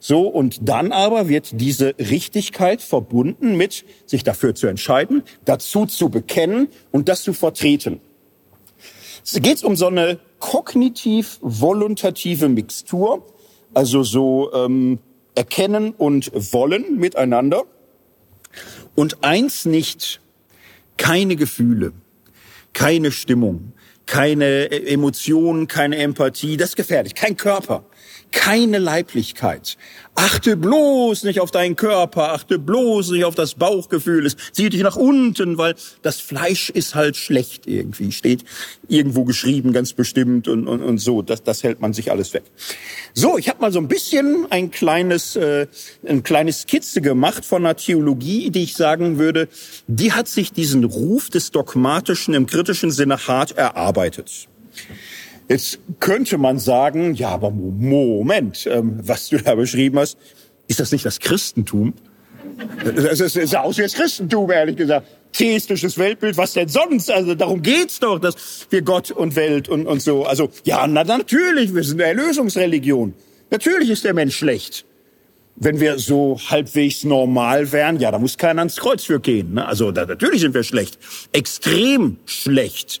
[0.00, 6.08] So, und dann aber wird diese Richtigkeit verbunden mit sich dafür zu entscheiden, dazu zu
[6.08, 8.00] bekennen und das zu vertreten.
[9.24, 13.24] Es geht um so eine kognitiv-voluntative Mixtur,
[13.74, 14.98] also so ähm,
[15.34, 17.64] erkennen und wollen miteinander.
[18.94, 20.20] Und eins nicht,
[20.96, 21.92] keine Gefühle,
[22.72, 23.72] keine Stimmung,
[24.06, 27.84] keine Emotionen, keine Empathie, das ist gefährlich, kein Körper,
[28.30, 29.76] keine Leiblichkeit.
[30.14, 34.26] Achte bloß nicht auf deinen Körper, achte bloß nicht auf das Bauchgefühl.
[34.26, 38.12] Es zieht dich nach unten, weil das Fleisch ist halt schlecht irgendwie.
[38.12, 38.44] Steht
[38.88, 41.22] irgendwo geschrieben, ganz bestimmt und, und, und so.
[41.22, 42.44] Das, das hält man sich alles weg.
[43.14, 45.66] So, ich habe mal so ein bisschen ein kleines, äh,
[46.06, 49.48] ein kleines Skizze gemacht von einer Theologie, die ich sagen würde,
[49.86, 54.48] die hat sich diesen Ruf des Dogmatischen im kritischen Sinne hart erarbeitet.
[55.48, 60.18] Jetzt könnte man sagen, ja, aber Moment, ähm, was du da beschrieben hast,
[60.66, 61.94] ist das nicht das Christentum?
[62.84, 65.06] Das ist, das aus wie das Christentum, ehrlich gesagt.
[65.32, 67.10] Theistisches Weltbild, was denn sonst?
[67.10, 70.24] Also darum geht's doch, dass wir Gott und Welt und, und so.
[70.24, 73.14] Also ja, na natürlich, wir sind eine Erlösungsreligion.
[73.50, 74.84] Natürlich ist der Mensch schlecht.
[75.56, 79.54] Wenn wir so halbwegs normal wären, ja, da muss keiner ans Kreuz für gehen.
[79.54, 79.66] Ne?
[79.66, 80.98] Also da, natürlich sind wir schlecht.
[81.32, 83.00] Extrem schlecht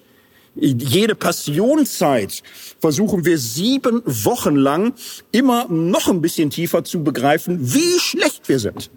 [0.60, 2.42] jede Passionszeit
[2.80, 4.94] versuchen wir sieben Wochen lang
[5.32, 8.90] immer noch ein bisschen tiefer zu begreifen, wie schlecht wir sind.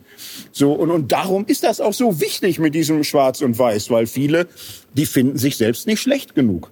[0.51, 4.07] So, und, und darum ist das auch so wichtig mit diesem Schwarz und Weiß, weil
[4.07, 4.47] viele,
[4.93, 6.71] die finden sich selbst nicht schlecht genug.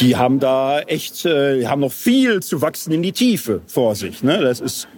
[0.00, 4.22] Die haben da echt, äh, haben noch viel zu wachsen in die Tiefe vor sich.
[4.22, 4.40] Ne?
[4.40, 4.88] Das ist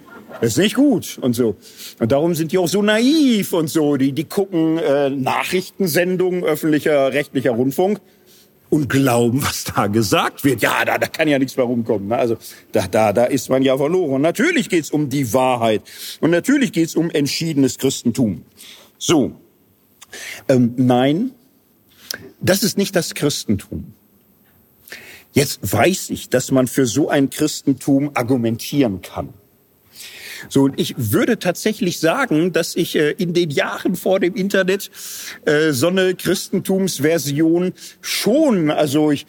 [0.41, 1.55] das ist nicht gut und so.
[1.99, 3.97] Und darum sind die auch so naiv und so.
[3.97, 7.99] Die, die gucken äh, Nachrichtensendungen öffentlicher rechtlicher Rundfunk
[8.69, 10.61] und glauben, was da gesagt wird.
[10.61, 12.09] Ja, da, da kann ja nichts mehr rumkommen.
[12.09, 12.17] Ne?
[12.17, 12.37] Also
[12.71, 14.21] da, da, da ist man ja verloren.
[14.21, 15.81] Natürlich geht's um die Wahrheit
[16.19, 18.43] und natürlich geht's um entschiedenes Christentum.
[18.97, 19.33] So,
[20.49, 21.31] ähm, nein,
[22.39, 23.93] das ist nicht das Christentum.
[25.33, 29.33] Jetzt weiß ich, dass man für so ein Christentum argumentieren kann.
[30.49, 34.89] So, und ich würde tatsächlich sagen, dass ich äh, in den Jahren vor dem Internet
[35.45, 39.25] äh, so eine Christentumsversion schon, also ich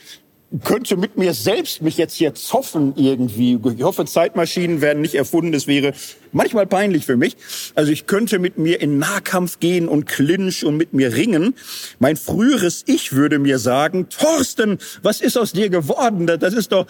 [0.65, 3.59] könnte mit mir selbst mich jetzt hier zoffen irgendwie.
[3.77, 5.53] Ich hoffe, Zeitmaschinen werden nicht erfunden.
[5.53, 5.93] Das wäre
[6.33, 7.37] manchmal peinlich für mich.
[7.75, 11.55] Also ich könnte mit mir in Nahkampf gehen und Clinch und mit mir ringen.
[11.99, 16.27] Mein früheres Ich würde mir sagen, Thorsten, was ist aus dir geworden?
[16.27, 16.87] Das ist doch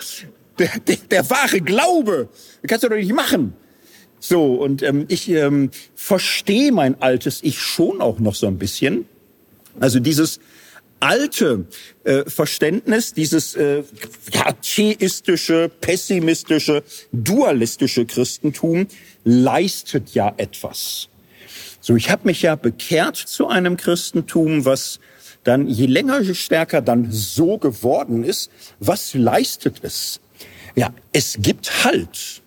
[0.58, 2.28] der, der, der wahre Glaube.
[2.62, 3.54] Das kannst du doch nicht machen.
[4.20, 9.06] So, und ähm, ich ähm, verstehe mein altes Ich schon auch noch so ein bisschen.
[9.80, 10.40] Also dieses
[11.00, 11.66] alte
[12.04, 13.84] äh, Verständnis, dieses äh,
[14.32, 18.86] ja, theistische, pessimistische, dualistische Christentum
[19.24, 21.08] leistet ja etwas.
[21.80, 24.98] So, ich habe mich ja bekehrt zu einem Christentum, was
[25.44, 28.50] dann je länger, je stärker dann so geworden ist.
[28.80, 30.20] Was leistet es?
[30.74, 32.42] Ja, es gibt Halt.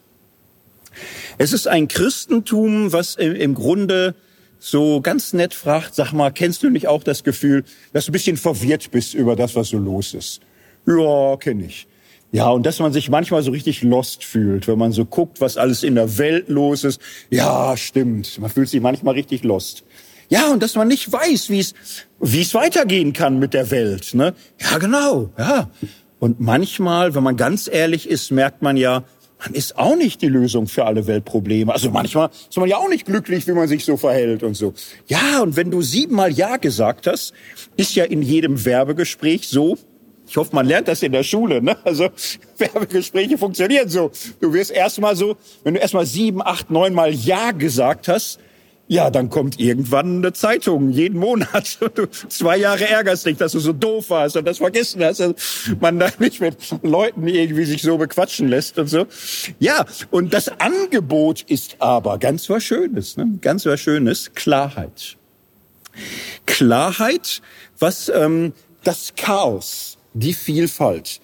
[1.42, 4.14] Es ist ein Christentum, was im Grunde
[4.60, 8.14] so ganz nett fragt, sag mal, kennst du nicht auch das Gefühl, dass du ein
[8.14, 10.42] bisschen verwirrt bist über das, was so los ist?
[10.86, 11.88] Ja, kenne ich.
[12.32, 15.58] Ja, und dass man sich manchmal so richtig lost fühlt, wenn man so guckt, was
[15.58, 17.02] alles in der Welt los ist.
[17.32, 18.38] Ja, stimmt.
[18.38, 19.84] Man fühlt sich manchmal richtig lost.
[20.30, 21.74] Ja, und dass man nicht weiß, wie es,
[22.20, 24.14] wie es weitergehen kann mit der Welt.
[24.14, 24.36] Ne?
[24.60, 25.32] Ja, genau.
[25.40, 25.72] Ja.
[26.20, 29.04] Und manchmal, wenn man ganz ehrlich ist, merkt man ja,
[29.44, 31.74] man ist auch nicht die Lösung für alle Weltprobleme.
[31.74, 34.74] Also manchmal ist man ja auch nicht glücklich, wie man sich so verhält und so.
[35.08, 37.34] Ja, und wenn du siebenmal Ja gesagt hast,
[37.76, 39.78] ist ja in jedem Werbegespräch so,
[40.28, 41.62] ich hoffe, man lernt das in der Schule.
[41.62, 41.76] Ne?
[41.84, 42.10] Also
[42.58, 44.12] Werbegespräche funktionieren so.
[44.40, 48.40] Du wirst erstmal so, wenn du erstmal sieben, acht, neunmal Ja gesagt hast,
[48.92, 51.80] ja, dann kommt irgendwann eine Zeitung, jeden Monat.
[51.96, 55.34] Du zwei Jahre ärgerst dich, dass du so doof warst und das vergessen hast, dass
[55.80, 59.08] man da nicht mit Leuten irgendwie sich so bequatschen lässt und so.
[59.60, 63.40] Ja, und das Angebot ist aber ganz was Schönes, ne?
[63.40, 65.16] ganz was Schönes, Klarheit.
[66.46, 67.42] Klarheit,
[67.80, 68.52] was ähm,
[68.84, 71.21] das Chaos die Vielfalt,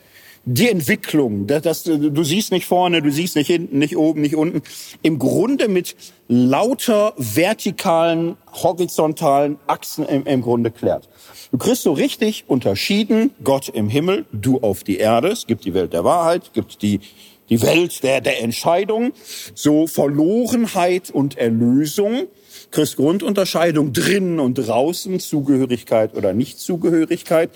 [0.49, 4.37] die Entwicklung, das, das, du siehst nicht vorne, du siehst nicht hinten, nicht oben, nicht
[4.37, 4.61] unten,
[5.01, 5.97] im Grunde mit
[6.29, 11.09] lauter vertikalen, horizontalen Achsen im, im Grunde klärt.
[11.51, 15.73] Du kriegst so richtig unterschieden, Gott im Himmel, du auf die Erde, es gibt die
[15.73, 17.01] Welt der Wahrheit, gibt die,
[17.49, 19.11] die Welt der, der Entscheidung,
[19.53, 22.27] so Verlorenheit und Erlösung,
[22.71, 27.49] kriegst Grundunterscheidung drinnen und draußen, Zugehörigkeit oder Nichtzugehörigkeit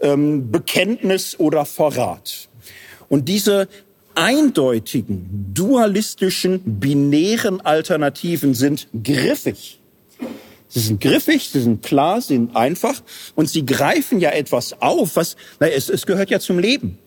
[0.00, 2.48] ähm, Bekenntnis oder Verrat.
[3.08, 3.68] Und diese
[4.14, 9.80] eindeutigen, dualistischen, binären Alternativen sind griffig.
[10.68, 13.00] Sie sind griffig, sie sind klar, sie sind einfach
[13.34, 16.98] und sie greifen ja etwas auf, was, na, es, es gehört ja zum Leben.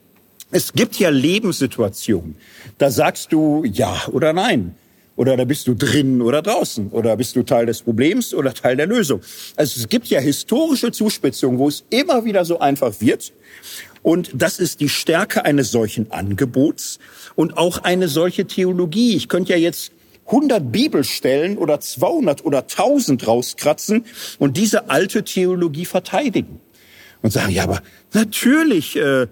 [0.52, 2.36] Es gibt ja Lebenssituationen.
[2.78, 4.76] Da sagst du ja oder nein.
[5.20, 6.92] Oder da bist du drin oder draußen.
[6.92, 9.20] Oder bist du Teil des Problems oder Teil der Lösung.
[9.58, 13.34] Also es gibt ja historische Zuspitzungen, wo es immer wieder so einfach wird.
[14.02, 17.00] Und das ist die Stärke eines solchen Angebots
[17.36, 19.18] und auch eine solche Theologie.
[19.18, 19.92] Ich könnte ja jetzt
[20.28, 24.06] 100 Bibelstellen oder 200 oder 1000 rauskratzen
[24.38, 26.62] und diese alte Theologie verteidigen.
[27.22, 27.82] Und sagen, ja, aber
[28.14, 29.28] natürlich äh,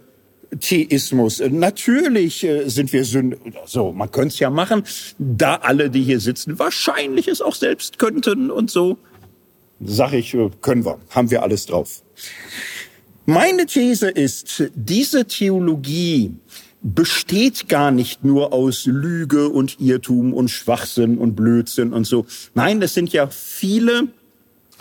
[0.60, 1.42] Theismus.
[1.50, 3.38] Natürlich äh, sind wir Sünder.
[3.66, 4.84] So, man könnte es ja machen,
[5.18, 8.98] da alle, die hier sitzen, wahrscheinlich es auch selbst könnten und so.
[9.80, 12.02] Sag ich, äh, können wir, haben wir alles drauf.
[13.26, 16.32] Meine These ist, diese Theologie
[16.82, 22.26] besteht gar nicht nur aus Lüge und Irrtum und Schwachsinn und Blödsinn und so.
[22.54, 24.08] Nein, es sind ja viele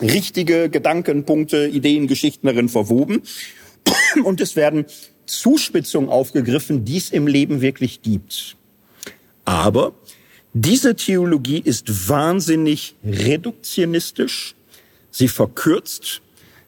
[0.01, 3.23] richtige Gedankenpunkte, Ideen, Geschichten darin verwoben.
[4.23, 4.85] Und es werden
[5.27, 8.55] Zuspitzung aufgegriffen, die es im Leben wirklich gibt.
[9.45, 9.93] Aber
[10.53, 14.55] diese Theologie ist wahnsinnig reduktionistisch.
[15.11, 16.21] Sie verkürzt,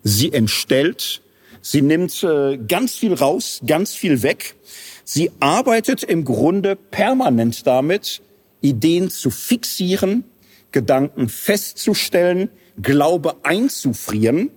[0.03, 1.21] sie entstellt,
[1.61, 4.55] sie nimmt äh, ganz viel raus, ganz viel weg.
[5.03, 8.21] Sie arbeitet im Grunde permanent damit,
[8.61, 10.23] Ideen zu fixieren,
[10.71, 12.49] Gedanken festzustellen,
[12.81, 14.51] Glaube einzufrieren,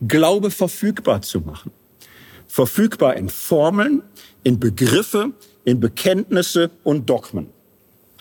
[0.00, 1.70] Glaube verfügbar zu machen
[2.50, 4.02] verfügbar in Formeln,
[4.42, 5.32] in Begriffe,
[5.64, 7.48] in Bekenntnisse und Dogmen.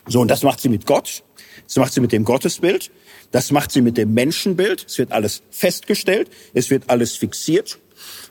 [0.08, 1.24] So, und das macht sie mit Gott,
[1.66, 2.92] das macht sie mit dem Gottesbild,
[3.32, 7.80] das macht sie mit dem Menschenbild, es wird alles festgestellt, es wird alles fixiert.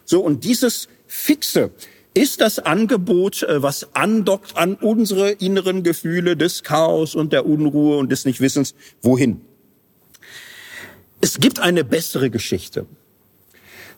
[0.04, 1.72] So, und dieses Fixe
[2.14, 7.96] ist das Angebot, äh, was andockt an unsere inneren Gefühle des Chaos und der Unruhe
[7.98, 9.40] und des Nichtwissens, wohin.
[11.20, 12.87] Es gibt eine bessere Geschichte.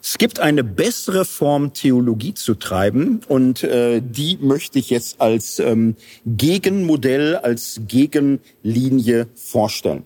[0.02, 5.58] Es gibt eine bessere Form, Theologie zu treiben und äh, die möchte ich jetzt als
[5.58, 10.04] ähm, Gegenmodell, als Gegenlinie vorstellen.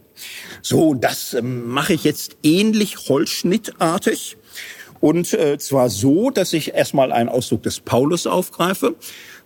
[0.63, 4.37] So, das ähm, mache ich jetzt ähnlich holzschnittartig
[5.01, 8.97] und äh, zwar so, dass ich erstmal einen Ausdruck des Paulus aufgreife.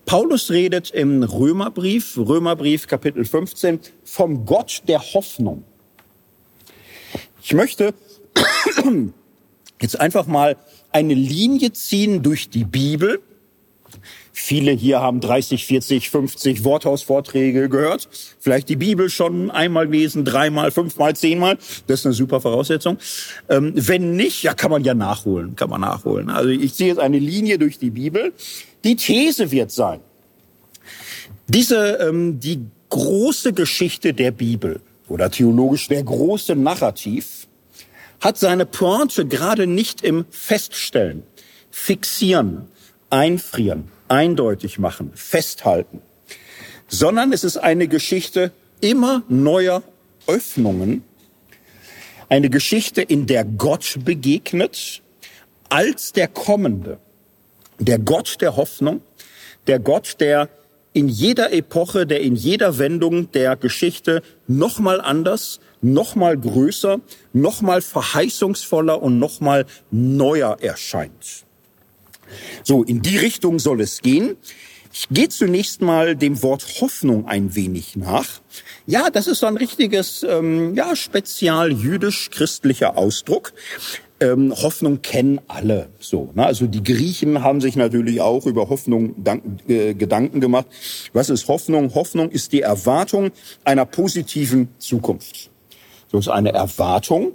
[0.06, 5.64] Paulus redet im Römerbrief, Römerbrief Kapitel 15, vom Gott der Hoffnung.
[7.42, 7.92] Ich möchte
[9.80, 10.56] jetzt einfach mal
[10.90, 13.20] eine Linie ziehen durch die Bibel
[14.40, 18.08] Viele hier haben 30, 40, 50 Worthausvorträge gehört.
[18.38, 21.58] Vielleicht die Bibel schon einmal lesen, dreimal, fünfmal, zehnmal.
[21.88, 22.98] Das ist eine super Voraussetzung.
[23.48, 26.30] Ähm, wenn nicht, ja, kann man ja nachholen, kann man nachholen.
[26.30, 28.32] Also ich sehe jetzt eine Linie durch die Bibel.
[28.84, 30.00] Die These wird sein,
[31.48, 32.60] diese, ähm, die
[32.90, 37.37] große Geschichte der Bibel oder theologisch der große Narrativ
[38.20, 41.22] hat seine Pointe gerade nicht im Feststellen,
[41.70, 42.68] Fixieren,
[43.10, 46.02] Einfrieren, eindeutig machen, festhalten,
[46.88, 49.82] sondern es ist eine Geschichte immer neuer
[50.26, 51.04] Öffnungen,
[52.28, 55.02] eine Geschichte, in der Gott begegnet
[55.70, 56.98] als der Kommende,
[57.78, 59.00] der Gott der Hoffnung,
[59.66, 60.48] der Gott, der
[60.92, 67.00] in jeder Epoche, der in jeder Wendung der Geschichte nochmal anders, nochmal größer,
[67.32, 71.44] nochmal verheißungsvoller und nochmal neuer erscheint.
[72.62, 74.36] So, in die Richtung soll es gehen.
[74.92, 78.40] Ich gehe zunächst mal dem Wort Hoffnung ein wenig nach.
[78.86, 83.52] Ja, das ist so ein richtiges, ähm, ja, spezial jüdisch-christlicher Ausdruck.
[84.20, 86.32] Ähm, Hoffnung kennen alle so.
[86.34, 86.44] Ne?
[86.44, 89.14] Also die Griechen haben sich natürlich auch über Hoffnung
[89.68, 90.66] äh, Gedanken gemacht.
[91.12, 91.94] Was ist Hoffnung?
[91.94, 93.30] Hoffnung ist die Erwartung
[93.64, 95.50] einer positiven Zukunft.
[96.10, 97.32] So ist eine Erwartung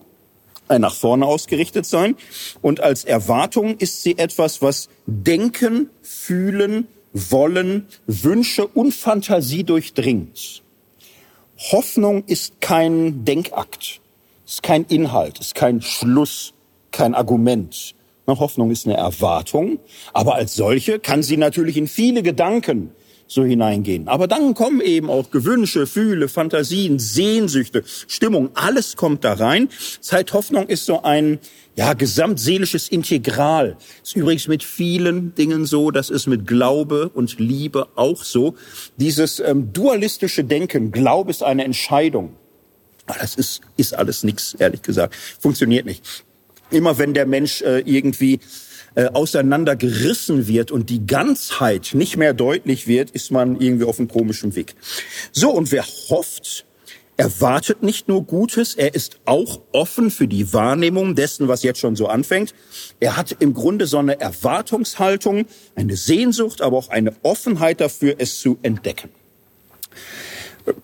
[0.67, 2.15] ein nach vorne ausgerichtet sein.
[2.61, 10.63] Und als Erwartung ist sie etwas, was Denken, Fühlen, Wollen, Wünsche und Fantasie durchdringt.
[11.71, 14.01] Hoffnung ist kein Denkakt,
[14.45, 16.53] ist kein Inhalt, ist kein Schluss,
[16.91, 17.95] kein Argument.
[18.26, 19.80] Hoffnung ist eine Erwartung,
[20.13, 22.91] aber als solche kann sie natürlich in viele Gedanken
[23.34, 24.07] so hineingehen.
[24.07, 29.69] Aber dann kommen eben auch Gewünsche, Fühle, Fantasien, Sehnsüchte, Stimmung, alles kommt da rein.
[29.99, 31.39] Zeithoffnung ist so ein
[31.75, 33.77] ja, gesamtseelisches Integral.
[34.03, 38.55] Ist übrigens mit vielen Dingen so, das ist mit Glaube und Liebe auch so.
[38.97, 42.36] Dieses ähm, dualistische Denken, Glaube ist eine Entscheidung.
[43.07, 45.15] Das ist, ist alles nichts, ehrlich gesagt.
[45.15, 46.23] Funktioniert nicht.
[46.69, 48.39] Immer wenn der Mensch äh, irgendwie
[48.96, 54.08] äh, auseinandergerissen wird und die Ganzheit nicht mehr deutlich wird, ist man irgendwie auf einem
[54.08, 54.76] komischen Weg.
[55.32, 56.66] So, und wer hofft,
[57.18, 61.96] erwartet nicht nur Gutes, er ist auch offen für die Wahrnehmung dessen, was jetzt schon
[61.96, 62.54] so anfängt.
[63.00, 68.39] Er hat im Grunde so eine Erwartungshaltung, eine Sehnsucht, aber auch eine Offenheit dafür, es
[68.39, 69.10] zu entdecken.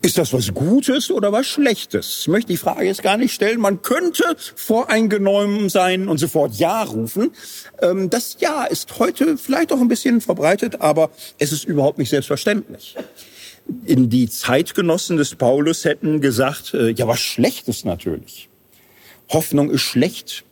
[0.02, 2.20] Ist das was Gutes oder was Schlechtes?
[2.22, 3.60] Ich möchte die Frage jetzt gar nicht stellen.
[3.60, 4.24] Man könnte
[4.56, 7.32] voreingenommen sein und sofort Ja rufen.
[7.82, 12.10] Ähm, das Ja ist heute vielleicht auch ein bisschen verbreitet, aber es ist überhaupt nicht
[12.10, 12.96] selbstverständlich.
[13.86, 18.50] In die Zeitgenossen des Paulus hätten gesagt, äh, ja, was Schlechtes natürlich.
[19.30, 20.44] Hoffnung ist schlecht.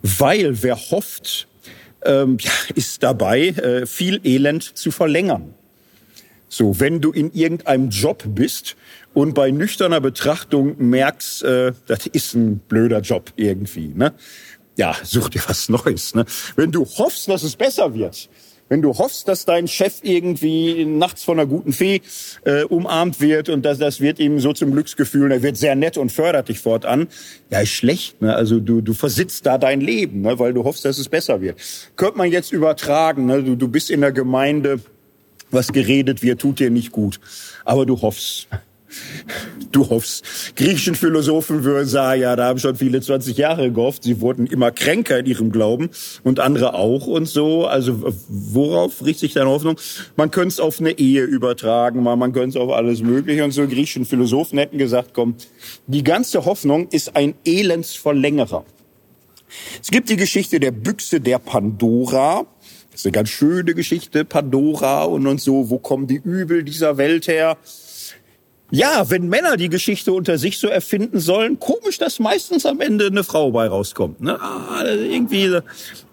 [0.00, 1.48] Weil wer hofft,
[2.04, 2.38] ähm,
[2.74, 5.54] ist dabei, äh, viel Elend zu verlängern.
[6.48, 8.76] So, wenn du in irgendeinem Job bist
[9.14, 14.14] und bei nüchterner Betrachtung merkst, äh, das ist ein blöder Job irgendwie, ne?
[14.76, 16.24] Ja, such dir was Neues, ne?
[16.56, 18.28] Wenn du hoffst, dass es besser wird,
[18.68, 22.02] wenn du hoffst, dass dein Chef irgendwie nachts von einer guten Fee
[22.44, 25.96] äh, umarmt wird und das, das wird ihm so zum Glücksgefühl, er wird sehr nett
[25.96, 27.08] und fördert dich fortan,
[27.50, 28.20] ja, ist schlecht.
[28.20, 28.34] Ne?
[28.34, 30.38] Also du, du versitzt da dein Leben, ne?
[30.38, 31.58] weil du hoffst, dass es besser wird.
[31.96, 33.42] Könnte man jetzt übertragen, ne?
[33.42, 34.80] du, du bist in der Gemeinde,
[35.50, 37.20] was geredet wird, tut dir nicht gut.
[37.64, 38.48] Aber du hoffst.
[39.70, 40.24] Du hoffst.
[40.56, 44.02] Griechischen Philosophen würden sagen, ja, da haben schon viele 20 Jahre gehofft.
[44.02, 45.90] Sie wurden immer kränker in ihrem Glauben
[46.24, 47.66] und andere auch und so.
[47.66, 49.78] Also worauf richtet sich deine Hoffnung?
[50.16, 53.66] Man könnte es auf eine Ehe übertragen, man könnte es auf alles Mögliche und so.
[53.66, 55.34] Griechischen Philosophen hätten gesagt, komm,
[55.86, 58.64] die ganze Hoffnung ist ein Elendsverlängerer.
[59.82, 62.46] Es gibt die Geschichte der Büchse der Pandora.
[62.98, 65.70] Das ist eine ganz schöne Geschichte, Pandora und, und so.
[65.70, 67.56] Wo kommen die Übel dieser Welt her?
[68.72, 73.06] Ja, wenn Männer die Geschichte unter sich so erfinden sollen, komisch, dass meistens am Ende
[73.06, 74.20] eine Frau bei rauskommt.
[74.20, 74.36] Ne?
[74.40, 75.60] Ah, irgendwie,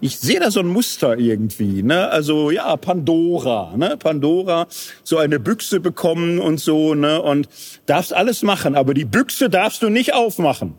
[0.00, 1.82] ich sehe da so ein Muster irgendwie.
[1.82, 2.08] Ne?
[2.08, 3.96] Also ja, Pandora, ne?
[3.96, 4.68] Pandora,
[5.02, 7.20] so eine Büchse bekommen und so, ne?
[7.20, 7.48] Und
[7.86, 10.74] darfst alles machen, aber die Büchse darfst du nicht aufmachen.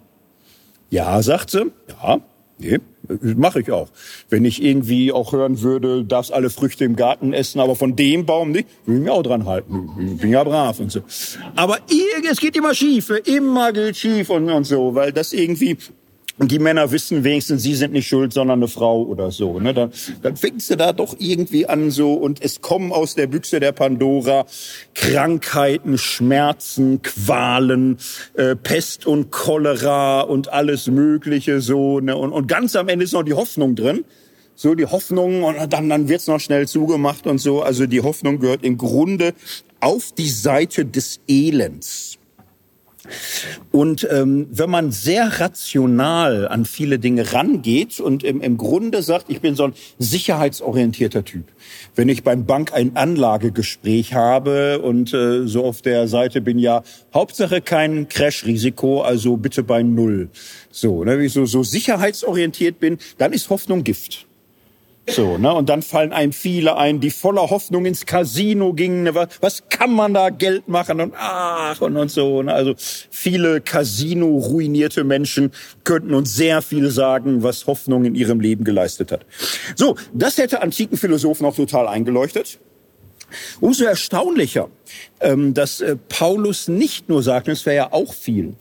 [0.89, 1.69] Ja, sagt sie.
[2.01, 2.21] Ja,
[2.59, 2.79] Nee,
[3.35, 3.89] mache ich auch.
[4.29, 8.25] Wenn ich irgendwie auch hören würde, darfst alle Früchte im Garten essen, aber von dem
[8.25, 10.17] Baum nicht, würde ich mich auch dran halten.
[10.19, 11.01] Bin ja brav und so.
[11.55, 11.77] Aber
[12.29, 15.77] es geht immer schief, immer geht schief und, und so, weil das irgendwie
[16.39, 19.59] und die Männer wissen wenigstens, sie sind nicht schuld, sondern eine Frau oder so.
[19.59, 19.73] Ne?
[19.73, 23.59] Dann, dann fängst du da doch irgendwie an so und es kommen aus der Büchse
[23.59, 24.45] der Pandora
[24.93, 27.97] Krankheiten, Schmerzen, Qualen,
[28.35, 31.99] äh, Pest und Cholera und alles Mögliche so.
[31.99, 32.15] Ne?
[32.15, 34.05] Und, und ganz am Ende ist noch die Hoffnung drin.
[34.53, 37.61] So die Hoffnung und dann, dann wird's noch schnell zugemacht und so.
[37.61, 39.33] Also die Hoffnung gehört im Grunde
[39.79, 42.17] auf die Seite des Elends.
[43.71, 49.29] Und ähm, wenn man sehr rational an viele Dinge rangeht und im, im Grunde sagt,
[49.29, 51.45] ich bin so ein sicherheitsorientierter Typ.
[51.95, 56.83] Wenn ich beim Bank ein Anlagegespräch habe und äh, so auf der Seite bin, ja,
[57.13, 60.29] Hauptsache kein Crash-Risiko, also bitte bei Null.
[60.71, 64.26] So, ne, wenn ich so, so sicherheitsorientiert bin, dann ist Hoffnung Gift.
[65.09, 65.53] So, ne?
[65.53, 69.03] Und dann fallen einem viele ein, die voller Hoffnung ins Casino gingen.
[69.03, 69.15] Ne?
[69.15, 72.43] Was, was kann man da Geld machen und ach und, und so.
[72.43, 72.53] Ne?
[72.53, 75.51] Also viele Casino-ruinierte Menschen
[75.85, 79.25] könnten uns sehr viel sagen, was Hoffnung in ihrem Leben geleistet hat.
[79.75, 82.59] So, das hätte antiken Philosophen auch total eingeleuchtet.
[83.61, 84.69] Umso erstaunlicher,
[85.21, 88.55] ähm, dass äh, Paulus nicht nur sagt, es wäre ja auch viel.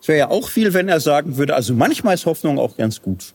[0.00, 3.02] Es wäre ja auch viel, wenn er sagen würde, also manchmal ist Hoffnung auch ganz
[3.02, 3.34] gut.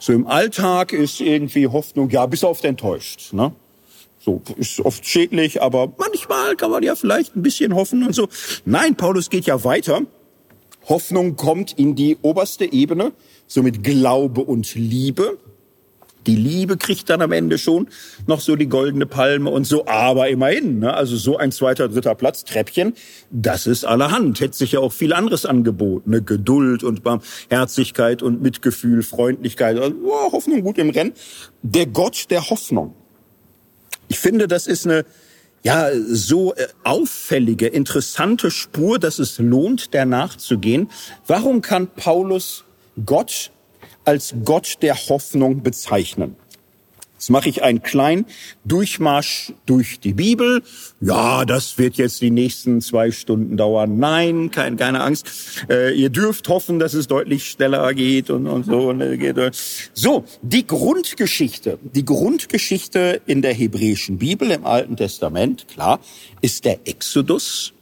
[0.00, 3.34] So im Alltag ist irgendwie Hoffnung, ja, bis oft enttäuscht.
[3.34, 3.52] Ne?
[4.18, 8.26] So ist oft schädlich, aber manchmal kann man ja vielleicht ein bisschen hoffen und so.
[8.64, 10.00] Nein, Paulus geht ja weiter.
[10.88, 13.12] Hoffnung kommt in die oberste Ebene,
[13.46, 15.36] so mit Glaube und Liebe.
[16.26, 17.88] Die Liebe kriegt dann am Ende schon
[18.26, 20.92] noch so die goldene Palme und so, aber immerhin, ne?
[20.92, 22.94] also so ein zweiter, dritter Platz, Treppchen,
[23.30, 24.40] das ist allerhand.
[24.40, 26.22] Hätte sich ja auch viel anderes angeboten, ne?
[26.22, 31.12] Geduld und Barmherzigkeit und Mitgefühl, Freundlichkeit, also, oh, Hoffnung gut im Rennen.
[31.62, 32.94] Der Gott der Hoffnung.
[34.08, 35.04] Ich finde, das ist eine
[35.62, 40.90] ja so äh, auffällige, interessante Spur, dass es lohnt, der nachzugehen.
[41.26, 42.64] Warum kann Paulus
[43.04, 43.50] Gott
[44.10, 46.34] als Gott der Hoffnung bezeichnen.
[47.14, 48.26] Jetzt mache ich einen kleinen
[48.64, 50.62] Durchmarsch durch die Bibel.
[51.00, 54.00] Ja, das wird jetzt die nächsten zwei Stunden dauern.
[54.00, 55.28] Nein, kein, keine Angst.
[55.68, 58.90] Äh, ihr dürft hoffen, dass es deutlich schneller geht und, und so.
[58.90, 59.50] Äh,
[59.92, 66.00] so, die Grundgeschichte, die Grundgeschichte in der hebräischen Bibel im Alten Testament, klar,
[66.40, 67.74] ist der Exodus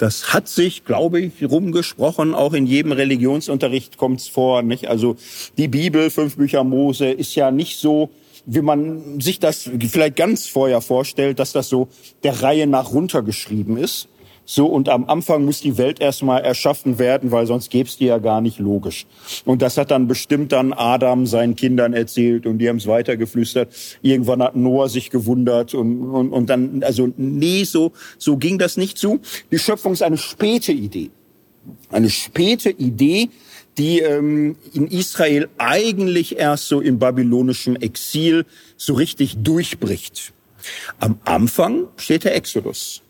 [0.00, 2.34] das hat sich, glaube ich, rumgesprochen.
[2.34, 4.62] Auch in jedem Religionsunterricht kommt es vor.
[4.62, 4.88] Nicht?
[4.88, 5.16] Also
[5.58, 8.08] die Bibel, fünf Bücher Mose, ist ja nicht so,
[8.46, 11.88] wie man sich das vielleicht ganz vorher vorstellt, dass das so
[12.22, 14.08] der Reihe nach runtergeschrieben ist.
[14.44, 18.06] So, und am Anfang muss die Welt erstmal erschaffen werden, weil sonst gäbe es die
[18.06, 19.06] ja gar nicht logisch.
[19.44, 23.72] Und das hat dann bestimmt dann Adam seinen Kindern erzählt und die haben es weitergeflüstert.
[24.02, 28.76] Irgendwann hat Noah sich gewundert und, und, und dann, also nee, so, so ging das
[28.76, 29.20] nicht zu.
[29.52, 31.10] Die Schöpfung ist eine späte Idee.
[31.90, 33.28] Eine späte Idee,
[33.78, 40.32] die ähm, in Israel eigentlich erst so im babylonischen Exil so richtig durchbricht.
[40.98, 43.02] Am Anfang steht der Exodus.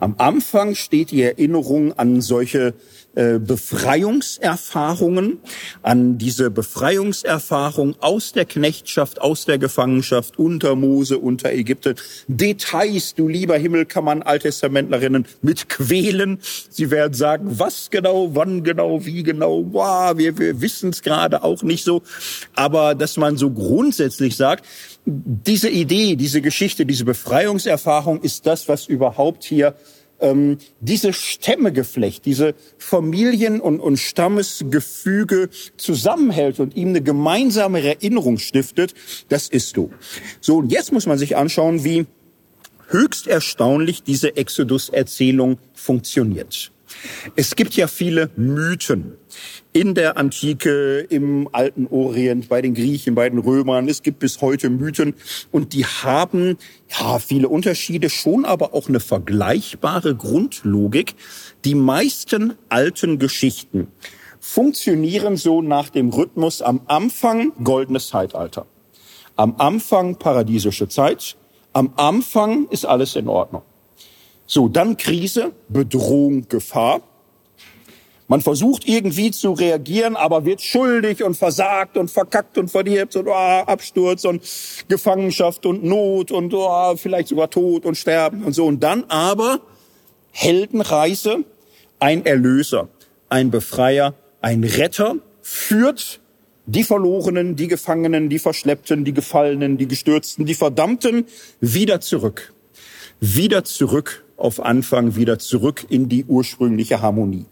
[0.00, 2.74] Am Anfang steht die Erinnerung an solche
[3.16, 5.38] äh, Befreiungserfahrungen,
[5.82, 11.94] an diese Befreiungserfahrung aus der Knechtschaft, aus der Gefangenschaft unter Mose, unter Ägypten.
[12.28, 16.40] Details, du lieber Himmel, kann man Alttestamentlerinnen mit quälen.
[16.68, 21.42] Sie werden sagen, was genau, wann genau, wie genau, wow, wir, wir wissen es gerade
[21.42, 22.02] auch nicht so.
[22.54, 24.66] Aber dass man so grundsätzlich sagt,
[25.06, 29.74] diese Idee, diese Geschichte, diese Befreiungserfahrung ist das, was überhaupt hier
[30.20, 38.94] ähm, diese Stämmegeflecht, diese Familien- und, und Stammesgefüge zusammenhält und ihm eine gemeinsame Erinnerung stiftet,
[39.28, 39.90] das ist so.
[40.40, 42.06] So, und jetzt muss man sich anschauen, wie
[42.88, 46.72] höchst erstaunlich diese Exodus-Erzählung funktioniert.
[47.34, 49.16] Es gibt ja viele Mythen
[49.72, 53.88] in der Antike, im alten Orient, bei den Griechen, bei den Römern.
[53.88, 55.14] Es gibt bis heute Mythen
[55.50, 56.56] und die haben
[56.88, 61.14] ja viele Unterschiede, schon aber auch eine vergleichbare Grundlogik.
[61.64, 63.88] Die meisten alten Geschichten
[64.40, 68.66] funktionieren so nach dem Rhythmus am Anfang goldenes Zeitalter.
[69.34, 71.36] Am Anfang paradiesische Zeit.
[71.72, 73.62] Am Anfang ist alles in Ordnung.
[74.46, 77.00] So, dann Krise, Bedrohung, Gefahr.
[78.28, 83.28] Man versucht irgendwie zu reagieren, aber wird schuldig und versagt und verkackt und verdirbt und
[83.28, 84.42] oh, Absturz und
[84.88, 88.66] Gefangenschaft und Not und oh, vielleicht sogar Tod und Sterben und so.
[88.66, 89.60] Und dann aber
[90.32, 91.44] Heldenreise,
[92.00, 92.88] ein Erlöser,
[93.28, 96.20] ein Befreier, ein Retter führt
[96.66, 101.26] die Verlorenen, die Gefangenen, die Verschleppten, die Gefallenen, die Gestürzten, die Verdammten
[101.60, 102.52] wieder zurück.
[103.20, 107.46] Wieder zurück auf Anfang wieder zurück in die ursprüngliche Harmonie.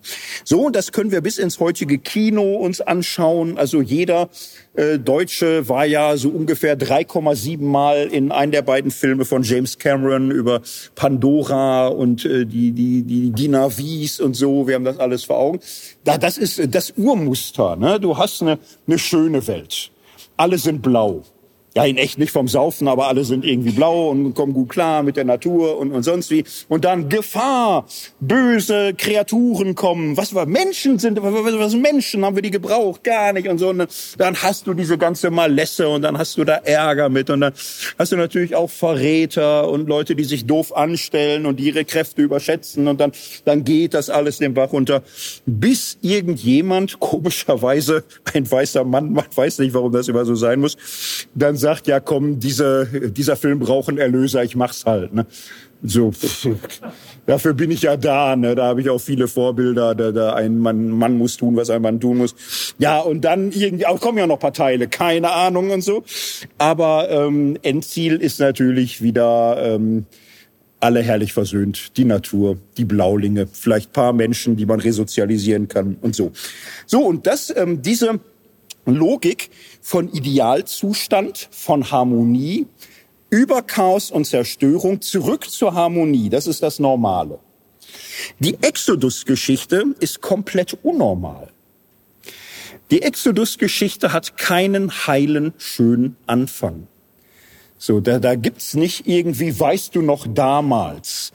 [0.45, 3.57] So, das können wir bis ins heutige Kino uns anschauen.
[3.57, 4.29] Also jeder
[4.75, 9.79] äh, Deutsche war ja so ungefähr 3,7 Mal in einem der beiden Filme von James
[9.79, 10.61] Cameron über
[10.95, 14.67] Pandora und äh, die die die die Navis und so.
[14.67, 15.61] Wir haben das alles vor Augen.
[16.05, 17.77] Da, das ist das Urmuster.
[17.77, 17.99] Ne?
[17.99, 19.91] Du hast eine, eine schöne Welt.
[20.37, 21.23] Alle sind blau.
[21.77, 25.03] Ja in echt nicht vom Saufen, aber alle sind irgendwie blau und kommen gut klar
[25.03, 26.45] mit der Natur und, und sonst wie.
[26.69, 27.87] Und dann Gefahr,
[28.21, 30.17] böse Kreaturen kommen.
[30.17, 33.03] Was war Menschen sind, was, was Menschen haben wir die gebraucht?
[33.03, 33.71] Gar nicht und so.
[33.71, 37.41] Und dann, hast du diese ganze Malesse und dann hast du da Ärger mit und
[37.41, 37.53] dann
[37.99, 42.87] hast du natürlich auch Verräter und Leute, die sich doof anstellen und ihre Kräfte überschätzen
[42.87, 43.13] und dann,
[43.45, 45.03] dann geht das alles den Bach runter.
[45.47, 50.77] Bis irgendjemand, komischerweise ein weißer Mann, man weiß nicht, warum das immer so sein muss,
[51.35, 55.15] dann sagt, ja komm, diese, dieser Film braucht einen Erlöser, ich mach's halt.
[55.15, 55.25] Ne?
[55.83, 56.13] So,
[57.27, 58.37] dafür bin ich ja da.
[58.37, 58.55] Ne?
[58.55, 59.95] Da habe ich auch viele Vorbilder.
[59.95, 62.75] Da, da ein Mann, Mann muss tun, was ein Mann tun muss.
[62.79, 66.05] Ja, und dann irgendwie, auch kommen ja noch paar Teile, keine Ahnung und so.
[66.59, 70.05] Aber ähm, Endziel ist natürlich wieder ähm,
[70.81, 76.15] alle herrlich versöhnt, die Natur, die Blaulinge, vielleicht paar Menschen, die man resozialisieren kann und
[76.15, 76.33] so.
[76.87, 78.21] So und das, ähm, diese
[78.87, 79.51] Logik
[79.85, 82.67] von Idealzustand, von Harmonie,
[83.29, 86.31] über Chaos und Zerstörung zurück zur Harmonie.
[86.31, 87.39] Das ist das Normale.
[88.39, 91.53] Die Exodus-Geschichte ist komplett unnormal.
[92.91, 96.87] Die Exodus-Geschichte hat keinen heilen, schönen Anfang.
[97.77, 101.33] So, da, da gibt's nicht irgendwie, weißt du noch damals,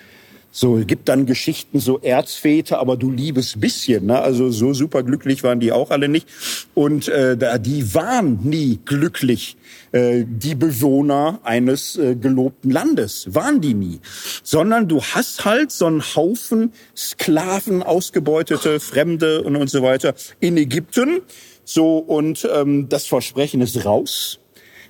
[0.52, 4.08] so, gibt dann Geschichten, so Erzväter, aber du liebes bisschen.
[4.08, 4.20] Ne?
[4.20, 6.28] Also so super glücklich waren die auch alle nicht.
[6.74, 9.58] Und äh, die waren nie glücklich,
[9.92, 13.28] äh, die Bewohner eines äh, gelobten Landes.
[13.34, 14.00] Waren die nie.
[14.44, 20.58] Sondern du hast halt so einen Haufen Sklaven, ausgebeutete Fremde und, und so weiter in
[20.58, 21.22] Ägypten.
[21.64, 24.40] So, und ähm, das Versprechen ist raus.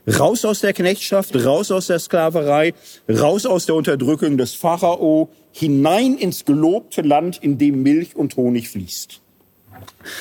[0.08, 2.74] Raus aus der Knechtschaft, raus aus der Sklaverei,
[3.10, 8.70] raus aus der Unterdrückung des Pharao, hinein ins gelobte Land, in dem Milch und Honig
[8.70, 9.22] fließt.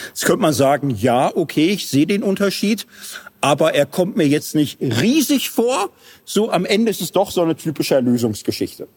[0.09, 2.87] Jetzt könnte man sagen, ja, okay, ich sehe den Unterschied,
[3.41, 5.91] aber er kommt mir jetzt nicht riesig vor.
[6.25, 8.89] So am Ende ist es doch so eine typische Erlösungsgeschichte.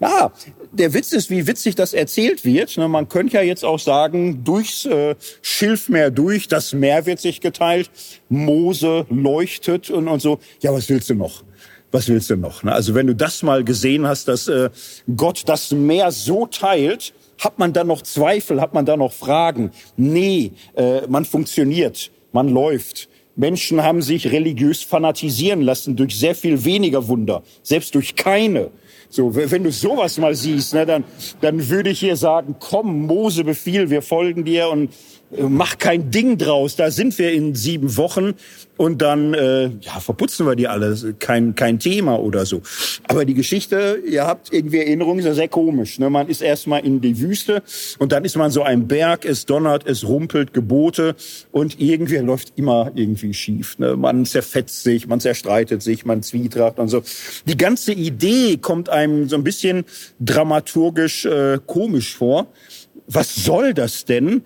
[0.00, 0.32] Ja,
[0.72, 2.78] der Witz ist, wie witzig das erzählt wird.
[2.78, 7.42] Ne, man könnte ja jetzt auch sagen, durchs äh, Schilfmeer durch, das Meer wird sich
[7.42, 7.90] geteilt,
[8.30, 10.38] Mose leuchtet und, und so.
[10.62, 11.44] Ja, was willst du noch?
[11.92, 12.62] Was willst du noch?
[12.62, 12.72] Ne?
[12.72, 14.70] Also wenn du das mal gesehen hast, dass äh,
[15.14, 19.70] Gott das Meer so teilt, hat man dann noch Zweifel, hat man da noch Fragen?
[19.96, 23.09] Nee, äh, man funktioniert, man läuft.
[23.40, 28.70] Menschen haben sich religiös fanatisieren lassen durch sehr viel weniger Wunder, selbst durch keine.
[29.08, 31.04] So, wenn du sowas mal siehst, ne, dann,
[31.40, 34.90] dann würde ich hier sagen, komm, Mose Befehl, wir folgen dir und
[35.48, 36.76] mach kein Ding draus.
[36.76, 38.34] Da sind wir in sieben Wochen
[38.76, 41.06] und dann äh, ja, verputzen wir die alles.
[41.18, 42.62] Kein, kein Thema oder so.
[43.08, 45.98] Aber die Geschichte, ihr habt irgendwie Erinnerungen, ist ja sehr komisch.
[45.98, 46.10] Ne?
[46.10, 47.62] Man ist erstmal in die Wüste
[47.98, 51.14] und dann ist man so ein Berg, es donnert, es rumpelt, Gebote
[51.52, 53.78] und irgendwie läuft immer irgendwie schief.
[53.78, 53.96] Ne?
[53.96, 57.02] Man zerfetzt sich, man zerstreitet sich, man zwietracht und so.
[57.46, 59.84] Die ganze Idee kommt einem so ein bisschen
[60.20, 62.48] dramaturgisch äh, komisch vor.
[63.06, 64.42] Was soll das denn?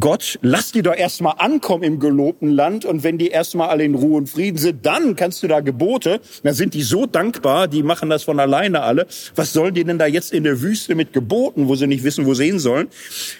[0.00, 3.94] Gott, lass die doch erstmal ankommen im gelobten Land und wenn die erstmal alle in
[3.94, 7.82] Ruhe und Frieden sind, dann kannst du da Gebote, dann sind die so dankbar, die
[7.82, 9.06] machen das von alleine alle.
[9.34, 12.24] Was sollen die denn da jetzt in der Wüste mit Geboten, wo sie nicht wissen,
[12.24, 12.88] wo sie hin sollen?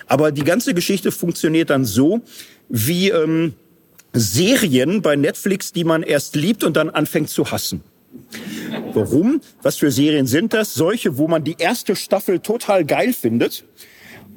[0.06, 2.20] Aber die ganze Geschichte funktioniert dann so,
[2.68, 3.54] wie ähm,
[4.12, 7.82] Serien bei Netflix, die man erst liebt und dann anfängt zu hassen.
[8.92, 9.40] Warum?
[9.62, 10.74] Was für Serien sind das?
[10.74, 13.64] Solche, wo man die erste Staffel total geil findet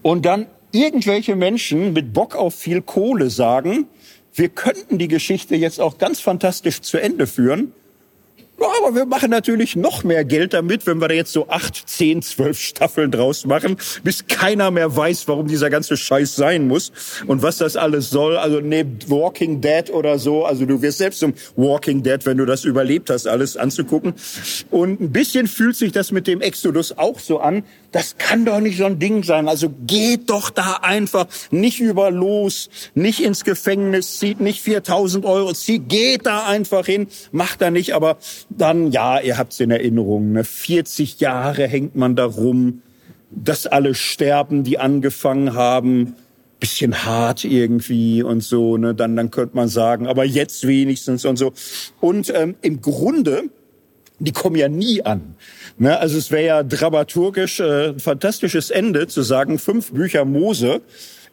[0.01, 0.47] und dann
[0.77, 3.87] irgendwelche Menschen mit Bock auf viel Kohle sagen,
[4.33, 7.73] wir könnten die Geschichte jetzt auch ganz fantastisch zu Ende führen
[8.87, 12.21] aber wir machen natürlich noch mehr Geld damit, wenn wir da jetzt so acht, zehn,
[12.21, 16.91] zwölf Staffeln draus machen, bis keiner mehr weiß, warum dieser ganze Scheiß sein muss
[17.25, 18.37] und was das alles soll.
[18.37, 22.45] Also neben Walking Dead oder so, also du wirst selbst zum Walking Dead, wenn du
[22.45, 24.13] das überlebt hast, alles anzugucken.
[24.71, 27.63] Und ein bisschen fühlt sich das mit dem Exodus auch so an.
[27.91, 29.47] Das kann doch nicht so ein Ding sein.
[29.47, 35.53] Also geht doch da einfach nicht über los, nicht ins Gefängnis, zieht nicht 4000 Euro,
[35.53, 38.17] zieht, geht da einfach hin, macht da nicht, aber
[38.49, 40.43] dann, ja, ihr habt's in Erinnerung, ne?
[40.43, 42.81] 40 Jahre hängt man da rum,
[43.31, 46.15] dass alle sterben, die angefangen haben.
[46.59, 48.95] Bisschen hart irgendwie und so, ne?
[48.95, 51.53] Dann, dann könnte man sagen, aber jetzt wenigstens und so.
[52.01, 53.43] Und ähm, im Grunde,
[54.19, 55.35] die kommen ja nie an.
[55.77, 55.97] Ne?
[55.97, 60.81] Also es wäre ja dramaturgisch äh, ein fantastisches Ende zu sagen, fünf Bücher Mose,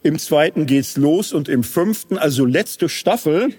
[0.03, 3.55] im zweiten geht's los und im fünften, also letzte Staffel,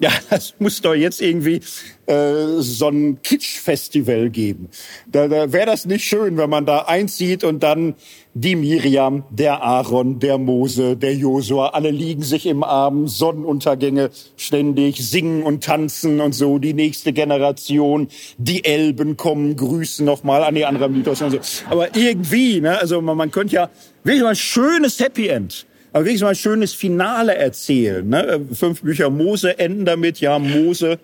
[0.00, 1.60] ja, es muss doch jetzt irgendwie
[2.06, 4.68] äh, so ein Kitsch-Festival geben.
[5.06, 7.94] Da, da wäre das nicht schön, wenn man da einzieht und dann
[8.34, 15.08] die Miriam, der Aaron, der Mose, der Josua, alle liegen sich im Arm, Sonnenuntergänge ständig,
[15.08, 20.64] singen und tanzen und so, die nächste Generation, die Elben kommen, grüßen nochmal an die
[20.64, 21.38] anderen Mythos und so.
[21.70, 23.70] Aber irgendwie, ne, also man, man könnte ja
[24.02, 28.08] wirklich mal ein schönes Happy End aber wenigstens mal ein schönes Finale erzählen.
[28.08, 28.40] Ne?
[28.52, 30.98] Fünf Bücher Mose enden damit, ja, Mose,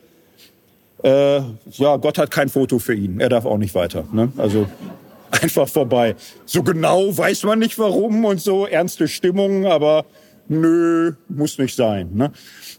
[1.02, 1.40] äh,
[1.72, 3.20] ja, Gott hat kein Foto für ihn.
[3.20, 4.04] Er darf auch nicht weiter.
[4.12, 4.32] Ne?
[4.36, 4.66] Also
[5.30, 6.16] einfach vorbei.
[6.46, 10.04] So genau weiß man nicht warum und so, ernste Stimmung, aber
[10.48, 12.10] nö, muss nicht sein.
[12.14, 12.32] Ne?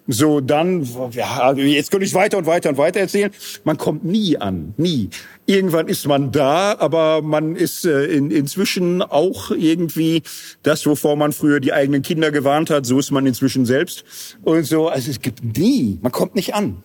[0.07, 3.31] So, dann, ja, jetzt könnte ich weiter und weiter und weiter erzählen.
[3.63, 5.09] Man kommt nie an, nie.
[5.45, 10.23] Irgendwann ist man da, aber man ist äh, in, inzwischen auch irgendwie
[10.63, 14.03] das, wovor man früher die eigenen Kinder gewarnt hat, so ist man inzwischen selbst.
[14.43, 16.83] Und so, also es gibt nie, man kommt nicht an.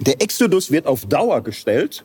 [0.00, 2.04] Der Exodus wird auf Dauer gestellt.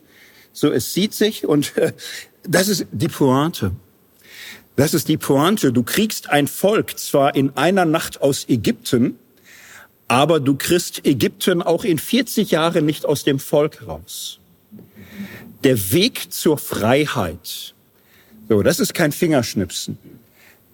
[0.53, 1.93] So, es sieht sich und äh,
[2.43, 3.71] das ist die Pointe.
[4.77, 5.73] Das ist die Pointe.
[5.73, 9.17] Du kriegst ein Volk zwar in einer Nacht aus Ägypten,
[10.07, 14.39] aber du kriegst Ägypten auch in 40 Jahren nicht aus dem Volk raus.
[15.63, 17.73] Der Weg zur Freiheit,
[18.47, 19.97] so, das ist kein Fingerschnipsen.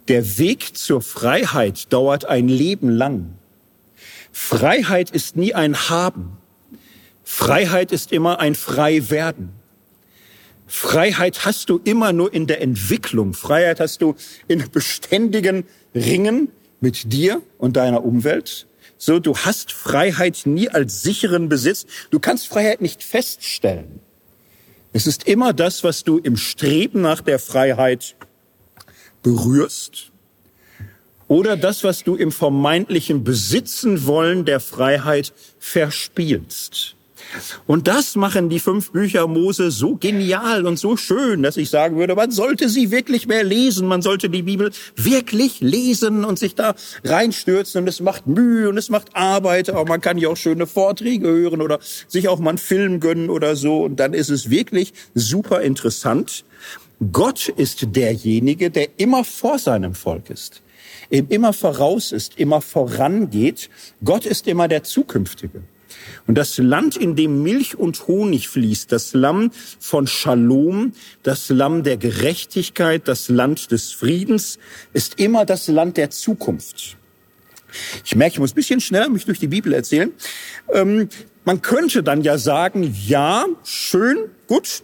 [0.09, 3.35] Der Weg zur Freiheit dauert ein Leben lang.
[4.33, 6.37] Freiheit ist nie ein Haben.
[7.23, 9.62] Freiheit ist immer ein Freiwerden.
[10.75, 13.35] Freiheit hast du immer nur in der Entwicklung.
[13.35, 14.15] Freiheit hast du
[14.47, 16.49] in beständigen Ringen
[16.81, 18.65] mit dir und deiner Umwelt.
[18.97, 21.85] So, du hast Freiheit nie als sicheren Besitz.
[22.09, 23.99] Du kannst Freiheit nicht feststellen.
[24.93, 28.15] Es ist immer das, was du im Streben nach der Freiheit
[29.21, 30.11] berührst
[31.27, 36.95] oder das, was du im vermeintlichen Besitzen wollen der Freiheit verspielst.
[37.67, 41.97] Und das machen die fünf Bücher Mose so genial und so schön, dass ich sagen
[41.97, 43.87] würde, man sollte sie wirklich mehr lesen.
[43.87, 47.81] Man sollte die Bibel wirklich lesen und sich da reinstürzen.
[47.81, 49.69] Und es macht Mühe und es macht Arbeit.
[49.69, 53.29] Aber man kann ja auch schöne Vorträge hören oder sich auch mal einen Film gönnen
[53.29, 53.83] oder so.
[53.83, 56.45] Und dann ist es wirklich super interessant.
[57.11, 60.61] Gott ist derjenige, der immer vor seinem Volk ist
[61.09, 63.69] immer voraus ist, immer vorangeht.
[64.03, 65.61] Gott ist immer der Zukünftige.
[66.27, 70.93] Und das Land, in dem Milch und Honig fließt, das Lamm von Shalom,
[71.23, 74.59] das Lamm der Gerechtigkeit, das Land des Friedens,
[74.93, 76.97] ist immer das Land der Zukunft.
[78.05, 80.11] Ich merke, ich muss ein bisschen schneller mich durch die Bibel erzählen.
[80.71, 81.09] Ähm,
[81.45, 84.83] man könnte dann ja sagen, ja, schön, gut,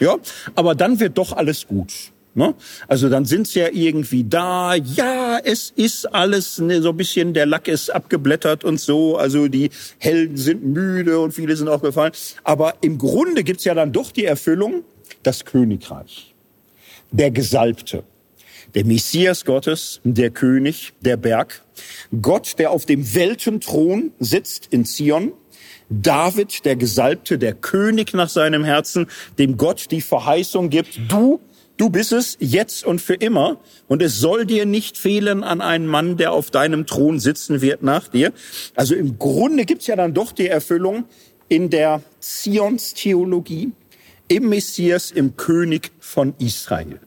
[0.00, 0.16] ja,
[0.54, 1.92] aber dann wird doch alles gut.
[2.36, 2.54] Ne?
[2.88, 4.74] Also dann sind sie ja irgendwie da.
[4.74, 9.16] Ja, es ist alles ne, so ein bisschen, der Lack ist abgeblättert und so.
[9.16, 12.12] Also die Helden sind müde und viele sind auch gefallen.
[12.42, 14.82] Aber im Grunde gibt's ja dann doch die Erfüllung,
[15.22, 16.34] das Königreich.
[17.12, 18.02] Der Gesalbte.
[18.74, 21.62] Der Messias Gottes, der König, der Berg.
[22.20, 25.32] Gott, der auf dem Weltenthron sitzt in Zion.
[25.88, 29.06] David, der Gesalbte, der König nach seinem Herzen,
[29.38, 31.38] dem Gott die Verheißung gibt, du
[31.76, 33.58] Du bist es jetzt und für immer.
[33.88, 37.82] Und es soll dir nicht fehlen an einen Mann, der auf deinem Thron sitzen wird
[37.82, 38.32] nach dir.
[38.74, 41.04] Also im Grunde gibt's ja dann doch die Erfüllung
[41.48, 43.72] in der Zions-Theologie,
[44.28, 47.00] im Messias, im König von Israel.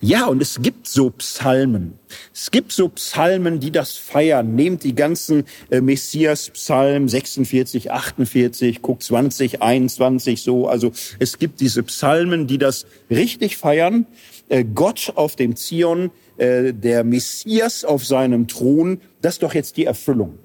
[0.00, 1.98] Ja, und es gibt so Psalmen.
[2.32, 4.54] Es gibt so Psalmen, die das feiern.
[4.54, 10.68] Nehmt die ganzen äh, Messias-Psalmen 46, 48, guck 20, 21 so.
[10.68, 14.06] Also es gibt diese Psalmen, die das richtig feiern.
[14.48, 19.76] Äh, Gott auf dem Zion, äh, der Messias auf seinem Thron, das ist doch jetzt
[19.76, 20.38] die Erfüllung.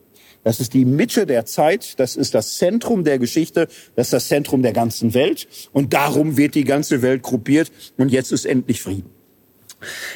[0.44, 4.28] Das ist die Mitte der Zeit, das ist das Zentrum der Geschichte, das ist das
[4.30, 5.48] Zentrum der ganzen Welt.
[5.72, 9.13] Und darum wird die ganze Welt gruppiert und jetzt ist endlich Frieden.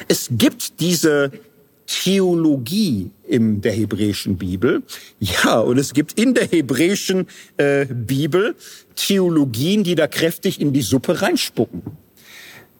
[0.08, 1.30] Es gibt diese
[1.88, 4.82] Theologie in der hebräischen Bibel.
[5.20, 8.54] Ja, und es gibt in der hebräischen äh, Bibel
[8.94, 11.82] Theologien, die da kräftig in die Suppe reinspucken.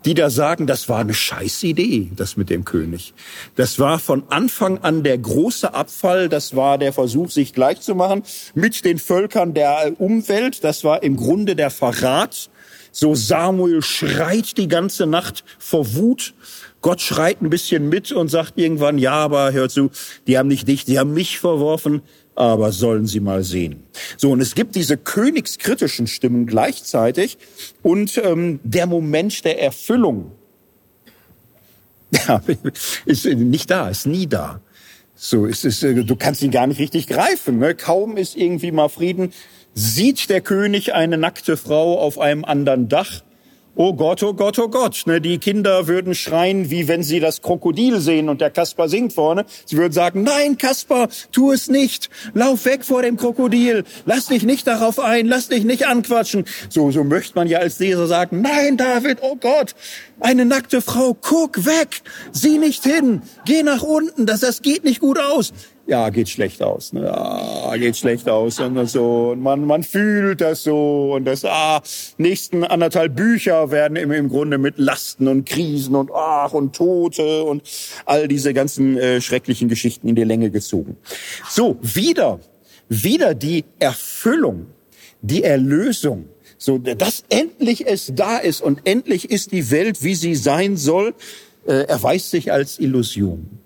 [0.04, 3.14] Die da sagen, das war eine scheiß Idee, das mit dem König.
[3.56, 7.94] Das war von Anfang an der große Abfall, das war der Versuch, sich gleich zu
[7.94, 8.22] machen
[8.54, 12.50] mit den Völkern der Umwelt, das war im Grunde der Verrat.
[12.92, 16.34] So Samuel schreit die ganze Nacht vor Wut
[16.80, 19.90] Gott schreit ein bisschen mit und sagt irgendwann, ja, aber hör zu,
[20.26, 22.02] die haben nicht dich, die haben mich verworfen,
[22.34, 23.82] aber sollen sie mal sehen.
[24.16, 27.38] So, und es gibt diese königskritischen Stimmen gleichzeitig
[27.82, 30.32] und ähm, der Moment der Erfüllung
[32.26, 32.40] ja,
[33.04, 34.60] ist nicht da, ist nie da.
[35.14, 37.58] So ist es, äh, du kannst ihn gar nicht richtig greifen.
[37.58, 37.74] Ne?
[37.74, 39.32] Kaum ist irgendwie mal Frieden,
[39.74, 43.22] sieht der König eine nackte Frau auf einem anderen Dach
[43.80, 45.04] Oh Gott, oh Gott, oh Gott.
[45.06, 49.12] Ne, die Kinder würden schreien, wie wenn sie das Krokodil sehen und der Kasper singt
[49.12, 49.44] vorne.
[49.66, 52.10] Sie würden sagen, nein, Kasper, tu es nicht.
[52.34, 53.84] Lauf weg vor dem Krokodil.
[54.04, 55.28] Lass dich nicht darauf ein.
[55.28, 56.44] Lass dich nicht anquatschen.
[56.68, 59.76] So, so möchte man ja als Leser sagen, nein, David, oh Gott,
[60.18, 62.02] eine nackte Frau, guck weg.
[62.32, 63.22] Sieh nicht hin.
[63.44, 64.26] Geh nach unten.
[64.26, 65.52] Das, das geht nicht gut aus
[65.88, 67.10] ja, geht schlecht aus, ne?
[67.10, 69.30] ah, geht schlecht aus und so.
[69.30, 71.80] Und man, man fühlt das so und das, ah,
[72.18, 77.42] nächsten anderthalb Bücher werden im, im Grunde mit Lasten und Krisen und ach und Tote
[77.42, 77.62] und
[78.04, 80.98] all diese ganzen äh, schrecklichen Geschichten in die Länge gezogen.
[81.48, 82.38] So, wieder,
[82.90, 84.66] wieder die Erfüllung,
[85.22, 86.26] die Erlösung,
[86.58, 91.14] so, dass endlich es da ist und endlich ist die Welt, wie sie sein soll,
[91.66, 93.58] äh, erweist sich als Illusion.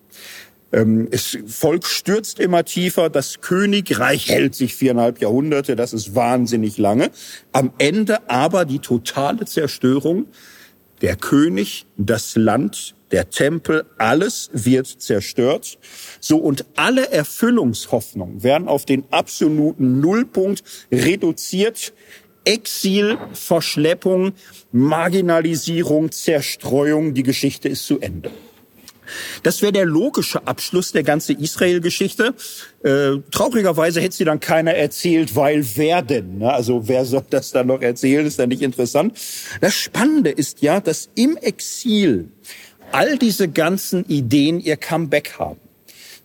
[0.73, 6.79] Ähm, das Volk stürzt immer tiefer, das Königreich hält sich viereinhalb Jahrhunderte, das ist wahnsinnig
[6.79, 7.11] lange.
[7.53, 10.27] Am Ende aber die totale Zerstörung.
[11.03, 15.79] Der König, das Land, der Tempel, alles wird zerstört.
[16.21, 20.63] So und alle Erfüllungshoffnungen werden auf den absoluten Nullpunkt
[20.93, 21.93] reduziert.
[22.45, 24.33] Exil, Verschleppung,
[24.71, 28.31] Marginalisierung, Zerstreuung, die Geschichte ist zu Ende.
[29.43, 32.35] Das wäre der logische Abschluss der ganzen Israel-Geschichte.
[32.83, 36.39] Äh, traurigerweise hätte sie dann keiner erzählt, weil wer denn?
[36.39, 36.53] Ne?
[36.53, 38.27] Also wer soll das dann noch erzählen?
[38.27, 39.17] Ist dann nicht interessant.
[39.61, 42.29] Das Spannende ist ja, dass im Exil
[42.93, 45.62] all diese ganzen Ideen ihr Comeback haben.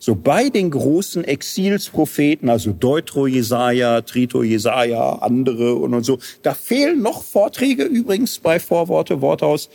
[0.07, 6.53] So bei den großen Exilspropheten, also Deutro Jesaja, Trito Jesaja, andere und, und so, da
[6.53, 9.67] fehlen noch Vorträge übrigens bei Vorworte, Worthaus.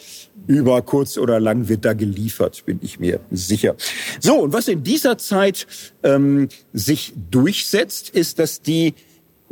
[0.47, 3.77] Über kurz oder lang wird da geliefert, bin ich mir sicher.
[4.21, 5.67] So, und was in dieser Zeit
[6.03, 8.95] ähm, sich durchsetzt, ist, dass die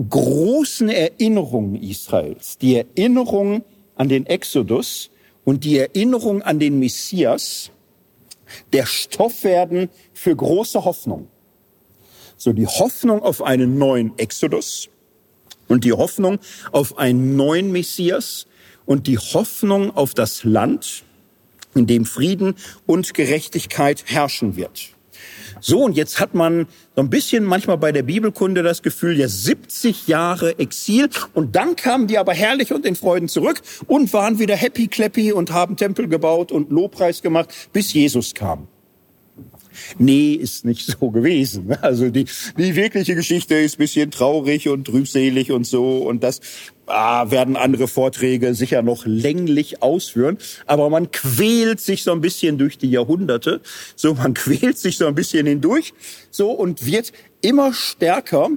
[0.09, 3.65] großen Erinnerungen Israels, die Erinnerung
[3.97, 5.11] an den Exodus
[5.45, 7.71] und die Erinnerung an den Messias,
[8.73, 11.29] der Stoff werden für große Hoffnung.
[12.37, 14.89] So die Hoffnung auf einen neuen Exodus
[15.69, 16.39] und die Hoffnung
[16.73, 18.47] auf einen neuen Messias
[18.87, 21.05] und die Hoffnung auf das Land,
[21.75, 24.97] in dem Frieden und Gerechtigkeit herrschen wird.
[25.61, 29.29] So, und jetzt hat man so ein bisschen manchmal bei der Bibelkunde das Gefühl, ja,
[29.29, 34.39] 70 Jahre Exil und dann kamen die aber herrlich und in Freuden zurück und waren
[34.39, 38.69] wieder happy clappy und haben Tempel gebaut und Lobpreis gemacht, bis Jesus kam.
[39.99, 41.77] Nee, ist nicht so gewesen.
[41.81, 42.27] Also die,
[42.59, 45.99] die wirkliche Geschichte ist bisschen traurig und trübselig und so.
[45.99, 46.41] Und das
[46.87, 50.39] ah, werden andere Vorträge sicher noch länglich ausführen.
[50.67, 53.61] Aber man quält sich so ein bisschen durch die Jahrhunderte.
[53.97, 55.95] So, man quält sich so ein bisschen hindurch.
[56.31, 58.51] So und wird immer stärker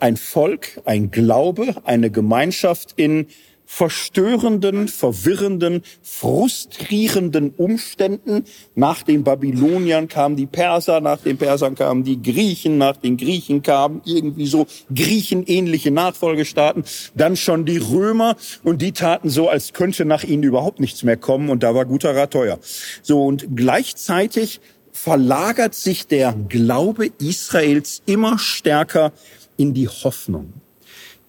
[0.00, 3.26] ein Volk, ein Glaube, eine Gemeinschaft in
[3.66, 8.44] verstörenden, verwirrenden, frustrierenden Umständen.
[8.74, 13.62] Nach den Babyloniern kamen die Perser, nach den Persern kamen die Griechen, nach den Griechen
[13.62, 16.84] kamen irgendwie so griechenähnliche Nachfolgestaaten,
[17.14, 21.16] dann schon die Römer und die taten so, als könnte nach ihnen überhaupt nichts mehr
[21.16, 22.58] kommen und da war guter Rat teuer.
[23.02, 24.60] So und gleichzeitig
[24.92, 29.12] verlagert sich der Glaube Israels immer stärker
[29.56, 30.52] in die Hoffnung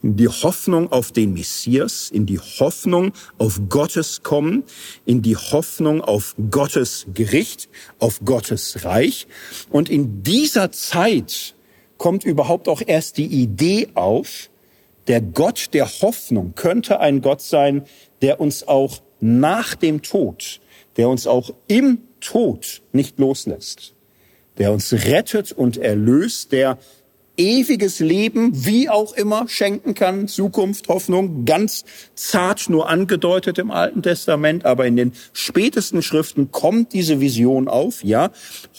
[0.05, 4.63] in die Hoffnung auf den Messias, in die Hoffnung auf Gottes Kommen,
[5.03, 9.25] in die Hoffnung auf Gottes Gericht, auf Gottes Reich.
[9.71, 11.55] Und in dieser Zeit
[11.97, 14.51] kommt überhaupt auch erst die Idee auf,
[15.07, 17.83] der Gott der Hoffnung könnte ein Gott sein,
[18.21, 20.61] der uns auch nach dem Tod,
[20.97, 23.95] der uns auch im Tod nicht loslässt,
[24.59, 26.77] der uns rettet und erlöst, der
[27.37, 34.03] ewiges Leben, wie auch immer, schenken kann, Zukunft, Hoffnung, ganz zart nur angedeutet im Alten
[34.03, 38.31] Testament, aber in den spätesten Schriften kommt diese Vision auf, ja,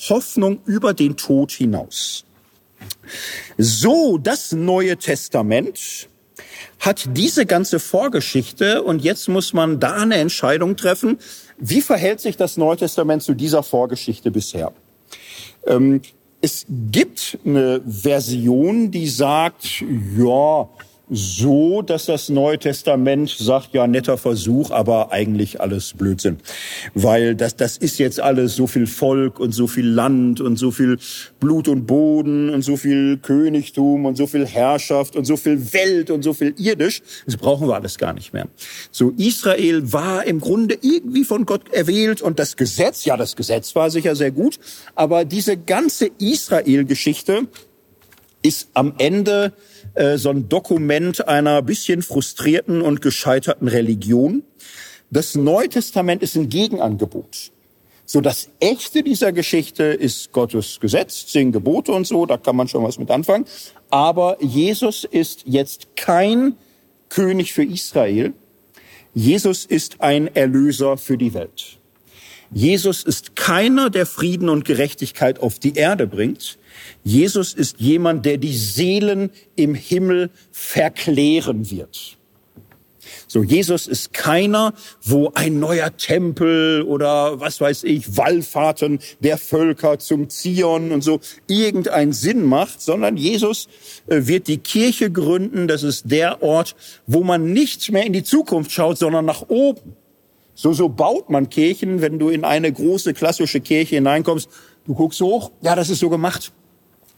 [0.08, 2.24] Hoffnung über den Tod hinaus.
[3.58, 6.08] So, das Neue Testament
[6.80, 11.18] hat diese ganze Vorgeschichte und jetzt muss man da eine Entscheidung treffen.
[11.58, 14.72] Wie verhält sich das Neue Testament zu dieser Vorgeschichte bisher?
[16.40, 19.82] Es gibt eine Version, die sagt,
[20.16, 20.68] ja,
[21.08, 26.38] so, dass das Neue Testament sagt, ja, netter Versuch, aber eigentlich alles Blödsinn.
[26.94, 30.72] Weil das, das ist jetzt alles so viel Volk und so viel Land und so
[30.72, 30.98] viel
[31.38, 36.10] Blut und Boden und so viel Königtum und so viel Herrschaft und so viel Welt
[36.10, 37.02] und so viel irdisch.
[37.24, 38.48] Das brauchen wir alles gar nicht mehr.
[38.90, 43.76] So, Israel war im Grunde irgendwie von Gott erwählt und das Gesetz, ja, das Gesetz
[43.76, 44.58] war sicher sehr gut,
[44.96, 47.46] aber diese ganze Israel-Geschichte
[48.42, 49.52] ist am Ende
[49.96, 54.42] äh, so ein Dokument einer bisschen frustrierten und gescheiterten Religion.
[55.10, 57.50] Das Neue Testament ist ein Gegenangebot.
[58.04, 62.68] So das Echte dieser Geschichte ist Gottes Gesetz, zehn Gebote und so, da kann man
[62.68, 63.46] schon was mit anfangen.
[63.90, 66.54] Aber Jesus ist jetzt kein
[67.08, 68.32] König für Israel.
[69.14, 71.78] Jesus ist ein Erlöser für die Welt.
[72.52, 76.58] Jesus ist keiner, der Frieden und Gerechtigkeit auf die Erde bringt.
[77.04, 82.16] Jesus ist jemand, der die Seelen im Himmel verklären wird.
[83.28, 84.72] So, Jesus ist keiner,
[85.02, 91.20] wo ein neuer Tempel oder was weiß ich, Wallfahrten der Völker zum Zion und so
[91.48, 93.68] irgendeinen Sinn macht, sondern Jesus
[94.06, 95.66] äh, wird die Kirche gründen.
[95.66, 96.76] Das ist der Ort,
[97.06, 99.96] wo man nicht mehr in die Zukunft schaut, sondern nach oben.
[100.54, 104.48] So, so baut man Kirchen, wenn du in eine große klassische Kirche hineinkommst.
[104.86, 106.52] Du guckst hoch, ja, das ist so gemacht.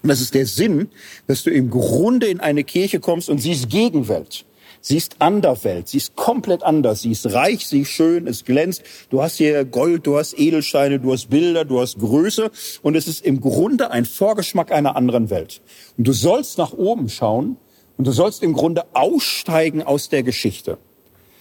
[0.03, 0.89] Und das ist der Sinn,
[1.27, 4.45] dass du im Grunde in eine Kirche kommst und siehst Gegenwelt.
[4.81, 8.83] Siehst Anderwelt, siehst komplett anders, sie ist reich, sie ist schön, es glänzt.
[9.11, 13.09] Du hast hier Gold, du hast Edelsteine, du hast Bilder, du hast Größe und es
[13.09, 15.63] ist im Grunde ein Vorgeschmack einer anderen Welt.
[15.97, 17.57] Und du sollst nach oben schauen
[17.97, 20.79] und du sollst im Grunde aussteigen aus der Geschichte.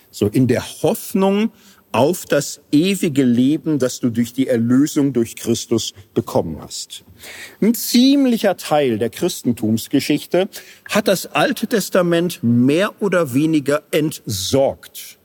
[0.09, 1.51] So in der Hoffnung
[1.91, 7.03] auf das ewige Leben, das du durch die Erlösung durch Christus bekommen hast.
[7.61, 10.49] Ein ziemlicher Teil der Christentumsgeschichte
[10.89, 15.17] hat das Alte Testament mehr oder weniger entsorgt,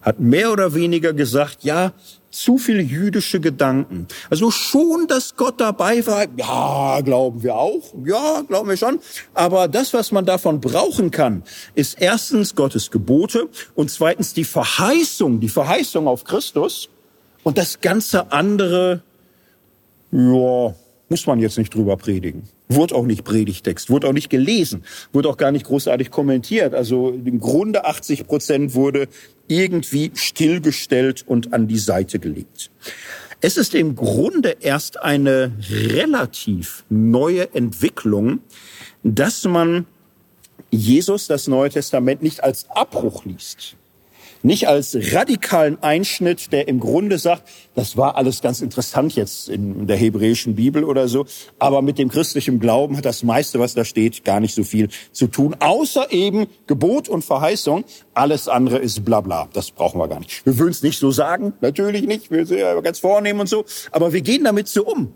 [0.00, 1.92] hat mehr oder weniger gesagt, ja,
[2.34, 4.08] zu viel jüdische Gedanken.
[4.28, 8.98] Also schon, dass Gott dabei war, ja, glauben wir auch, ja, glauben wir schon.
[9.34, 15.38] Aber das, was man davon brauchen kann, ist erstens Gottes Gebote und zweitens die Verheißung,
[15.38, 16.88] die Verheißung auf Christus
[17.44, 19.02] und das ganze andere,
[20.10, 20.74] ja,
[21.08, 22.44] muss man jetzt nicht drüber predigen.
[22.68, 26.74] Wurde auch nicht Predigtext, wurde auch nicht gelesen, wurde auch gar nicht großartig kommentiert.
[26.74, 29.08] Also im Grunde 80 Prozent wurde
[29.46, 32.70] irgendwie stillgestellt und an die Seite gelegt.
[33.40, 38.40] Es ist im Grunde erst eine relativ neue Entwicklung,
[39.02, 39.86] dass man
[40.70, 43.76] Jesus, das Neue Testament, nicht als Abbruch liest
[44.44, 49.86] nicht als radikalen Einschnitt, der im Grunde sagt, das war alles ganz interessant jetzt in
[49.86, 51.24] der hebräischen Bibel oder so,
[51.58, 54.88] aber mit dem christlichen Glauben hat das meiste, was da steht, gar nicht so viel
[55.12, 57.84] zu tun, außer eben Gebot und Verheißung.
[58.12, 59.48] Alles andere ist bla bla.
[59.52, 60.44] Das brauchen wir gar nicht.
[60.44, 63.64] Wir würden es nicht so sagen, natürlich nicht, wir sind ja ganz vornehm und so,
[63.90, 65.12] aber wir gehen damit so um.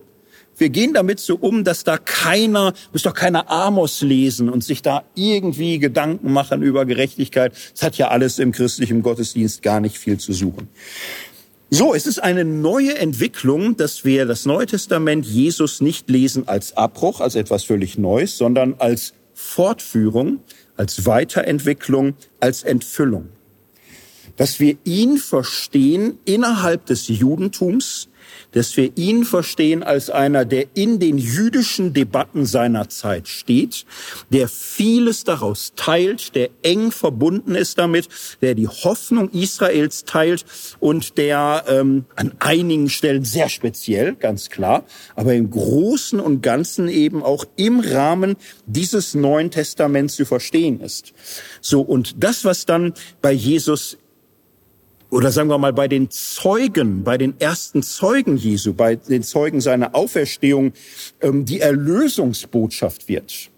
[0.58, 4.82] Wir gehen damit so um, dass da keiner, muss doch keiner Amos lesen und sich
[4.82, 7.52] da irgendwie Gedanken machen über Gerechtigkeit.
[7.72, 10.68] Das hat ja alles im christlichen Gottesdienst gar nicht viel zu suchen.
[11.70, 16.76] So, es ist eine neue Entwicklung, dass wir das Neue Testament Jesus nicht lesen als
[16.76, 20.40] Abbruch, als etwas völlig Neues, sondern als Fortführung,
[20.76, 23.28] als Weiterentwicklung, als Entfüllung.
[24.36, 28.08] Dass wir ihn verstehen innerhalb des Judentums,
[28.52, 33.84] dass wir ihn verstehen als einer, der in den jüdischen Debatten seiner Zeit steht,
[34.30, 38.08] der vieles daraus teilt, der eng verbunden ist damit,
[38.40, 40.44] der die Hoffnung Israels teilt
[40.80, 44.84] und der ähm, an einigen Stellen sehr speziell, ganz klar,
[45.14, 48.36] aber im Großen und Ganzen eben auch im Rahmen
[48.66, 51.12] dieses Neuen Testaments zu verstehen ist.
[51.60, 53.98] So, und das, was dann bei Jesus
[55.10, 59.60] oder sagen wir mal bei den Zeugen, bei den ersten Zeugen Jesu, bei den Zeugen
[59.60, 60.72] seiner Auferstehung,
[61.20, 63.50] ähm, die Erlösungsbotschaft wird.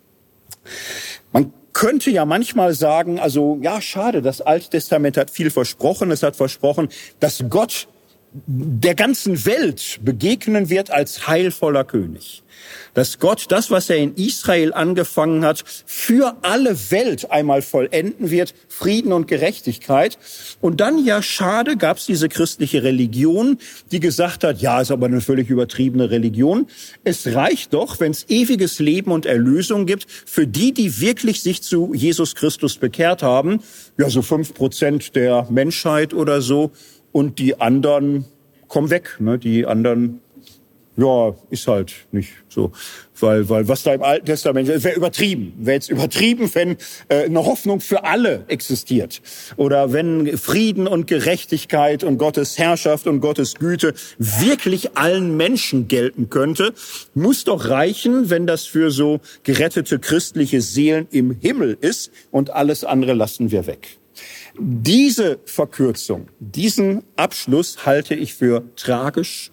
[1.32, 6.10] Man könnte ja manchmal sagen, also ja, schade, das Alte Testament hat viel versprochen.
[6.10, 6.88] Es hat versprochen,
[7.20, 7.88] dass Gott
[8.32, 12.42] der ganzen Welt begegnen wird als heilvoller König
[12.94, 18.54] dass Gott das, was er in Israel angefangen hat, für alle Welt einmal vollenden wird,
[18.68, 20.18] Frieden und Gerechtigkeit.
[20.60, 23.58] Und dann, ja, schade, gab es diese christliche Religion,
[23.92, 26.66] die gesagt hat, ja, ist aber eine völlig übertriebene Religion.
[27.04, 31.62] Es reicht doch, wenn es ewiges Leben und Erlösung gibt für die, die wirklich sich
[31.62, 33.60] zu Jesus Christus bekehrt haben.
[33.98, 36.72] Ja, so fünf Prozent der Menschheit oder so.
[37.12, 38.24] Und die anderen
[38.68, 39.16] kommen weg.
[39.18, 39.38] Ne?
[39.38, 40.20] Die anderen
[41.00, 42.72] ja, ist halt nicht so.
[43.18, 45.54] Weil, weil was da im Alten Testament, wäre übertrieben.
[45.58, 46.76] Wäre jetzt übertrieben, wenn
[47.08, 49.22] äh, eine Hoffnung für alle existiert.
[49.56, 56.28] Oder wenn Frieden und Gerechtigkeit und Gottes Herrschaft und Gottes Güte wirklich allen Menschen gelten
[56.28, 56.74] könnte.
[57.14, 62.84] Muss doch reichen, wenn das für so gerettete christliche Seelen im Himmel ist und alles
[62.84, 63.99] andere lassen wir weg.
[64.62, 69.52] Diese Verkürzung, diesen Abschluss halte ich für tragisch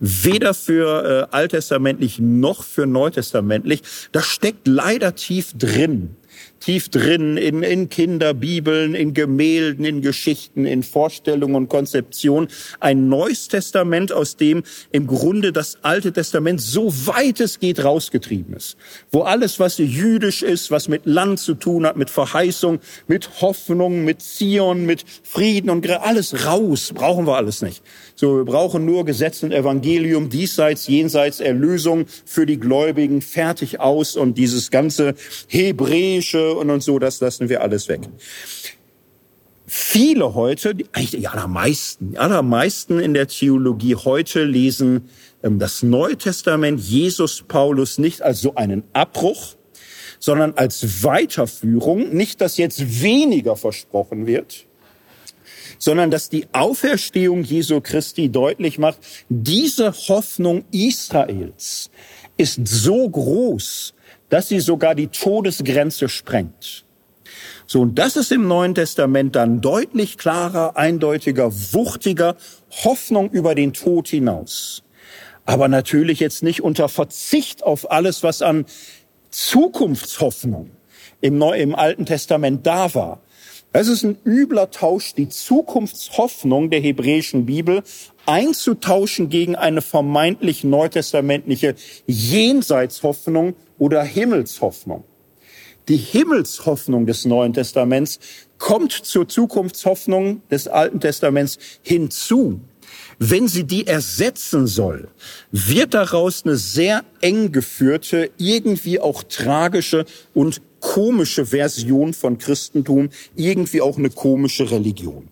[0.00, 3.82] weder für äh, alttestamentlich noch für neutestamentlich.
[4.10, 6.16] Das steckt leider tief drin
[6.64, 12.48] tief drin in, in Kinderbibeln, in Gemälden, in Geschichten, in Vorstellungen und Konzeptionen.
[12.80, 18.54] Ein neues Testament, aus dem im Grunde das Alte Testament so weit es geht rausgetrieben
[18.54, 18.78] ist.
[19.12, 24.04] Wo alles, was jüdisch ist, was mit Land zu tun hat, mit Verheißung, mit Hoffnung,
[24.04, 27.82] mit Zion, mit Frieden und alles raus, brauchen wir alles nicht.
[28.14, 34.16] So, wir brauchen nur Gesetz und Evangelium, diesseits, jenseits Erlösung für die Gläubigen, fertig aus
[34.16, 35.14] und dieses ganze
[35.48, 38.00] Hebräische und, und so, das lassen wir alles weg.
[39.66, 45.08] Viele heute, eigentlich die allermeisten, die allermeisten in der Theologie heute lesen
[45.42, 49.56] ähm, das Neue Testament Jesus Paulus nicht als so einen Abbruch,
[50.18, 54.66] sondern als Weiterführung, nicht, dass jetzt weniger versprochen wird,
[55.78, 58.98] sondern dass die Auferstehung Jesu Christi deutlich macht,
[59.28, 61.90] diese Hoffnung Israels
[62.36, 63.94] ist so groß,
[64.28, 66.84] dass sie sogar die Todesgrenze sprengt.
[67.66, 72.36] So, und das ist im Neuen Testament dann deutlich klarer, eindeutiger, wuchtiger,
[72.84, 74.82] Hoffnung über den Tod hinaus.
[75.46, 78.66] Aber natürlich jetzt nicht unter Verzicht auf alles, was an
[79.30, 80.70] Zukunftshoffnung
[81.20, 83.20] im, Neu im Alten Testament da war.
[83.72, 87.82] Es ist ein übler Tausch, die Zukunftshoffnung der hebräischen Bibel
[88.24, 91.74] einzutauschen gegen eine vermeintlich neutestamentliche
[92.06, 95.04] Jenseitshoffnung oder Himmelshoffnung.
[95.88, 98.18] Die Himmelshoffnung des Neuen Testaments
[98.58, 102.60] kommt zur Zukunftshoffnung des Alten Testaments hinzu.
[103.18, 105.08] Wenn sie die ersetzen soll,
[105.52, 113.80] wird daraus eine sehr eng geführte, irgendwie auch tragische und komische Version von Christentum, irgendwie
[113.80, 115.28] auch eine komische Religion.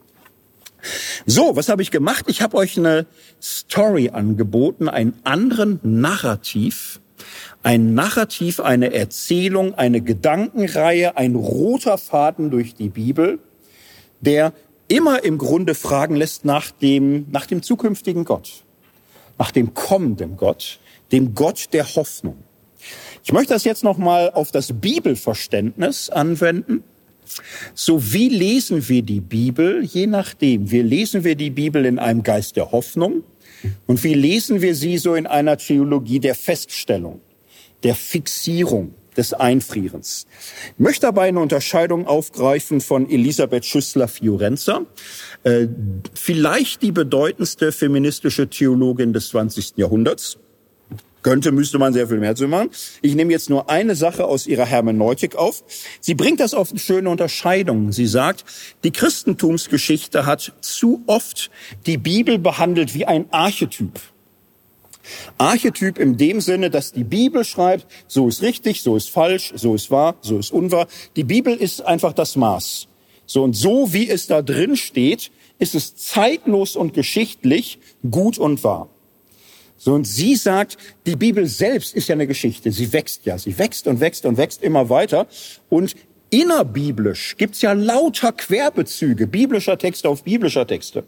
[1.27, 2.25] So, was habe ich gemacht?
[2.29, 3.07] Ich habe euch eine
[3.41, 7.01] Story angeboten, einen anderen Narrativ,
[7.63, 13.39] ein Narrativ, eine Erzählung, eine Gedankenreihe, ein roter Faden durch die Bibel,
[14.21, 14.53] der
[14.89, 18.65] immer im Grunde fragen lässt nach dem, nach dem zukünftigen Gott,
[19.39, 20.81] nach dem kommenden Gott,
[21.13, 22.37] dem Gott der Hoffnung.
[23.25, 26.83] Ich möchte das jetzt nochmal auf das Bibelverständnis anwenden.
[27.75, 29.85] So wie lesen wir die Bibel?
[29.85, 30.71] Je nachdem.
[30.71, 33.23] Wie lesen wir die Bibel in einem Geist der Hoffnung?
[33.87, 37.21] Und wie lesen wir sie so in einer Theologie der Feststellung,
[37.83, 40.27] der Fixierung, des Einfrierens.
[40.75, 44.87] Ich möchte dabei eine Unterscheidung aufgreifen von Elisabeth Schüssler-Fiorenza,
[45.43, 45.67] äh,
[46.15, 49.75] vielleicht die bedeutendste feministische Theologin des 20.
[49.77, 50.39] Jahrhunderts.
[51.23, 52.71] Könnte, müsste man sehr viel mehr zu machen.
[53.01, 55.63] Ich nehme jetzt nur eine Sache aus ihrer Hermeneutik auf.
[56.01, 57.93] Sie bringt das auf eine schöne Unterscheidung.
[57.93, 58.45] Sie sagt,
[58.83, 61.53] die Christentumsgeschichte hat zu oft
[61.87, 64.01] die Bibel behandelt wie ein Archetyp.
[65.39, 69.75] Archetyp in dem Sinne, dass die Bibel schreibt, so ist richtig, so ist falsch, so
[69.75, 70.87] ist wahr, so ist unwahr.
[71.17, 72.89] Die Bibel ist einfach das Maß.
[73.27, 77.79] So und so wie es da drin steht, ist es zeitlos und geschichtlich
[78.11, 78.89] gut und wahr.
[79.85, 80.77] So, und sie sagt,
[81.07, 82.71] die Bibel selbst ist ja eine Geschichte.
[82.71, 83.37] Sie wächst ja.
[83.37, 85.27] Sie wächst und wächst und wächst immer weiter.
[85.71, 85.97] Und
[86.31, 91.03] innerbiblisch gibt's ja lauter Querbezüge biblischer Texte auf biblischer Texte.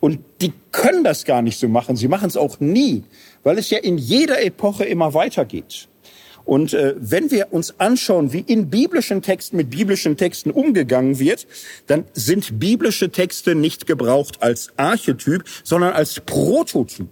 [0.00, 1.96] Und die können das gar nicht so machen.
[1.96, 3.04] Sie machen es auch nie,
[3.42, 5.88] weil es ja in jeder Epoche immer weitergeht.
[6.44, 11.46] Und äh, wenn wir uns anschauen, wie in biblischen Texten mit biblischen Texten umgegangen wird,
[11.86, 17.10] dann sind biblische Texte nicht gebraucht als Archetyp, sondern als Prototyp.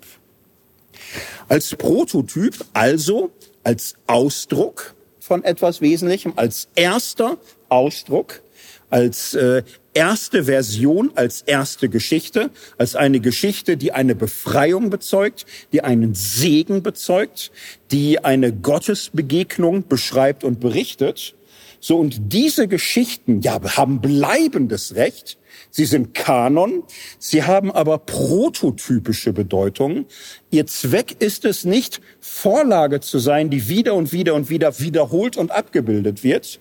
[1.49, 3.31] Als Prototyp, also
[3.63, 7.37] als Ausdruck von etwas Wesentlichem, als erster
[7.69, 8.43] Ausdruck,
[8.91, 9.63] als äh,
[9.95, 16.83] erste Version, als erste Geschichte, als eine Geschichte, die eine Befreiung bezeugt, die einen Segen
[16.83, 17.51] bezeugt,
[17.91, 21.35] die eine Gottesbegegnung beschreibt und berichtet.
[21.81, 25.39] So, und diese Geschichten, ja, haben bleibendes Recht,
[25.71, 26.85] Sie sind Kanon,
[27.19, 30.07] sie haben aber prototypische Bedeutung.
[30.51, 35.37] Ihr Zweck ist es nicht, Vorlage zu sein, die wieder und wieder und wieder wiederholt
[35.37, 36.61] und abgebildet wird.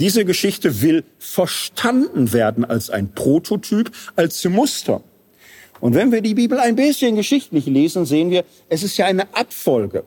[0.00, 5.02] Diese Geschichte will verstanden werden als ein Prototyp, als Muster.
[5.80, 9.34] Und wenn wir die Bibel ein bisschen geschichtlich lesen, sehen wir, es ist ja eine
[9.34, 10.04] Abfolge.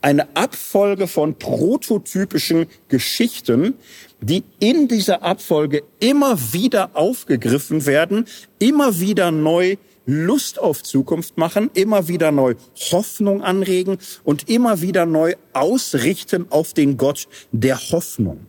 [0.00, 3.74] Eine Abfolge von prototypischen Geschichten,
[4.20, 8.26] die in dieser Abfolge immer wieder aufgegriffen werden,
[8.58, 9.76] immer wieder neu
[10.06, 12.56] Lust auf Zukunft machen, immer wieder neu
[12.90, 18.46] Hoffnung anregen und immer wieder neu ausrichten auf den Gott der Hoffnung.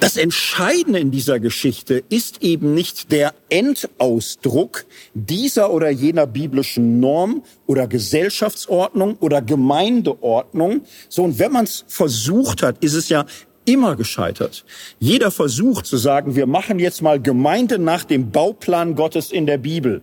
[0.00, 7.42] Das Entscheidende in dieser Geschichte ist eben nicht der Endausdruck dieser oder jener biblischen Norm
[7.66, 10.82] oder Gesellschaftsordnung oder Gemeindeordnung.
[11.08, 13.26] So, und wenn man es versucht hat, ist es ja
[13.64, 14.64] immer gescheitert.
[14.98, 19.58] Jeder Versuch zu sagen, wir machen jetzt mal Gemeinde nach dem Bauplan Gottes in der
[19.58, 20.00] Bibel.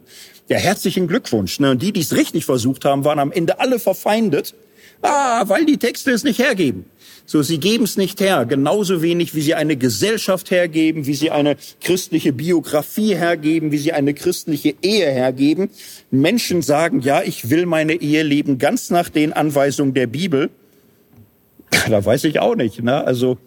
[0.47, 1.59] Ja, herzlichen Glückwunsch.
[1.59, 1.71] Ne?
[1.71, 4.53] Und die, die es richtig versucht haben, waren am Ende alle verfeindet.
[5.01, 6.85] Ah, weil die Texte es nicht hergeben.
[7.27, 11.31] So, sie geben es nicht her, genauso wenig wie sie eine Gesellschaft hergeben, wie sie
[11.31, 15.69] eine christliche Biografie hergeben, wie sie eine christliche Ehe hergeben.
[16.11, 20.49] Menschen sagen, ja, ich will meine Ehe leben ganz nach den Anweisungen der Bibel.
[21.89, 22.81] Da weiß ich auch nicht.
[22.81, 23.03] Ne?
[23.03, 23.37] Also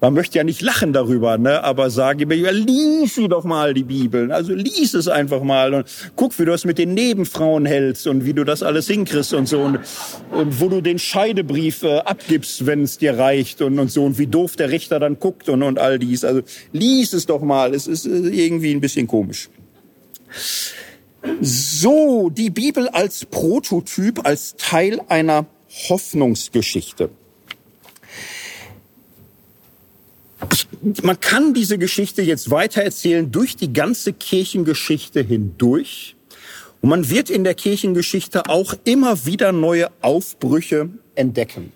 [0.00, 1.64] man möchte ja nicht lachen darüber, ne?
[1.64, 4.30] aber sage mir, ja, lies sie doch mal die Bibel.
[4.30, 5.86] Also lies es einfach mal und
[6.16, 9.46] guck, wie du das mit den Nebenfrauen hältst und wie du das alles hinkriegst und
[9.46, 9.80] so und,
[10.32, 14.18] und wo du den Scheidebrief äh, abgibst, wenn es dir reicht und, und so und
[14.18, 16.24] wie doof der Richter dann guckt und, und all dies.
[16.24, 16.42] Also
[16.72, 17.74] lies es doch mal.
[17.74, 19.48] Es ist äh, irgendwie ein bisschen komisch.
[21.40, 25.46] So, die Bibel als Prototyp, als Teil einer
[25.88, 27.10] Hoffnungsgeschichte.
[31.02, 36.16] Man kann diese Geschichte jetzt weitererzählen durch die ganze Kirchengeschichte hindurch.
[36.80, 41.72] Und man wird in der Kirchengeschichte auch immer wieder neue Aufbrüche entdecken.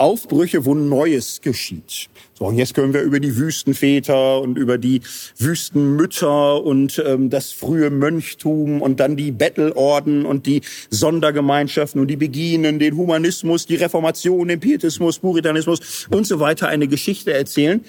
[0.00, 2.08] Aufbrüche, wo Neues geschieht.
[2.32, 5.02] So, und jetzt können wir über die Wüstenväter und über die
[5.36, 12.16] Wüstenmütter und ähm, das frühe Mönchtum und dann die Bettelorden und die Sondergemeinschaften und die
[12.16, 17.84] Beginen, den Humanismus, die Reformation, den Pietismus, Puritanismus und so weiter eine Geschichte erzählen.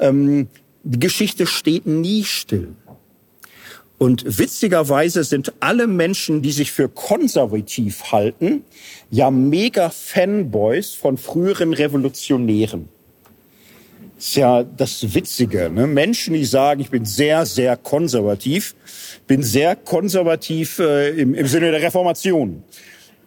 [0.00, 0.48] Ähm,
[0.82, 2.74] die Geschichte steht nie still.
[4.02, 8.64] Und witzigerweise sind alle Menschen, die sich für konservativ halten,
[9.12, 12.88] ja mega Fanboys von früheren Revolutionären.
[14.18, 15.70] ist ja das Witzige.
[15.70, 15.86] Ne?
[15.86, 18.74] Menschen, die sagen, ich bin sehr, sehr konservativ,
[19.28, 22.64] bin sehr konservativ äh, im, im Sinne der Reformation.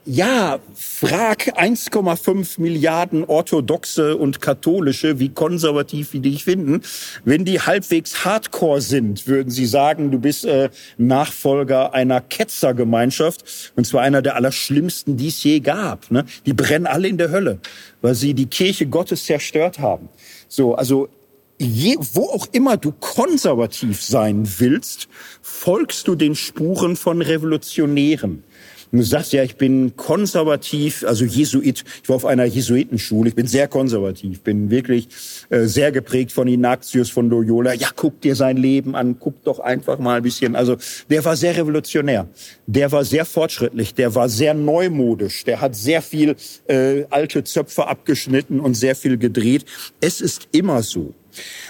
[0.07, 6.83] Ja, frag 1,5 Milliarden Orthodoxe und Katholische, wie konservativ wie dich finden.
[7.23, 10.69] Wenn die halbwegs Hardcore sind, würden sie sagen, du bist äh,
[10.99, 13.73] Nachfolger einer Ketzergemeinschaft.
[13.75, 16.11] Und zwar einer der allerschlimmsten, die es je gab.
[16.11, 16.25] Ne?
[16.45, 17.57] Die brennen alle in der Hölle,
[18.03, 20.09] weil sie die Kirche Gottes zerstört haben.
[20.47, 21.09] So, also
[21.57, 25.07] Je, wo auch immer du konservativ sein willst,
[25.41, 28.43] folgst du den Spuren von Revolutionären.
[28.91, 31.83] Du sagst ja, ich bin konservativ, also Jesuit.
[32.03, 33.29] Ich war auf einer Jesuitenschule.
[33.29, 35.07] Ich bin sehr konservativ, bin wirklich
[35.49, 37.73] äh, sehr geprägt von Ignatius von Loyola.
[37.73, 40.55] Ja, guck dir sein Leben an, guck doch einfach mal ein bisschen.
[40.55, 40.77] Also
[41.09, 42.27] der war sehr revolutionär.
[42.67, 43.93] Der war sehr fortschrittlich.
[43.93, 45.43] Der war sehr neumodisch.
[45.43, 46.35] Der hat sehr viel
[46.67, 49.65] äh, alte Zöpfe abgeschnitten und sehr viel gedreht.
[49.99, 51.13] Es ist immer so.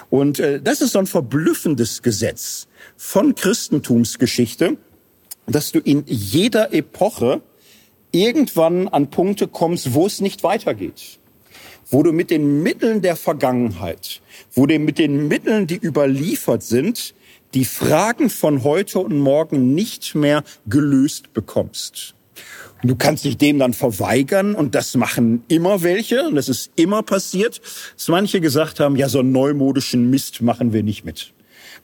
[0.09, 2.67] Und äh, das ist so ein verblüffendes Gesetz
[2.97, 4.77] von Christentumsgeschichte
[5.47, 7.41] dass du in jeder Epoche
[8.11, 11.19] irgendwann an Punkte kommst, wo es nicht weitergeht.
[11.87, 14.21] Wo du mit den Mitteln der Vergangenheit,
[14.53, 17.13] wo du mit den Mitteln, die überliefert sind,
[17.53, 22.15] die Fragen von heute und morgen nicht mehr gelöst bekommst.
[22.81, 26.71] Und du kannst dich dem dann verweigern und das machen immer welche und das ist
[26.75, 27.61] immer passiert,
[27.95, 31.34] dass manche gesagt haben, ja, so einen neumodischen Mist machen wir nicht mit.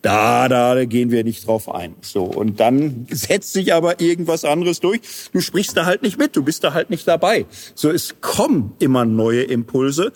[0.01, 1.95] Da, da gehen wir nicht drauf ein.
[2.01, 2.23] So.
[2.23, 5.01] Und dann setzt sich aber irgendwas anderes durch.
[5.31, 6.35] Du sprichst da halt nicht mit.
[6.35, 7.45] Du bist da halt nicht dabei.
[7.75, 10.11] So, es kommen immer neue Impulse.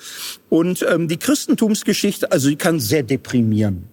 [0.50, 3.90] Und ähm, die Christentumsgeschichte, also die kann sehr deprimieren.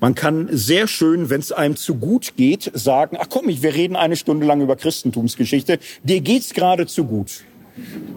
[0.00, 3.74] Man kann sehr schön, wenn es einem zu gut geht, sagen, ach komm, ich, wir
[3.74, 5.78] reden eine Stunde lang über Christentumsgeschichte.
[6.04, 7.42] Dir geht's gerade zu gut.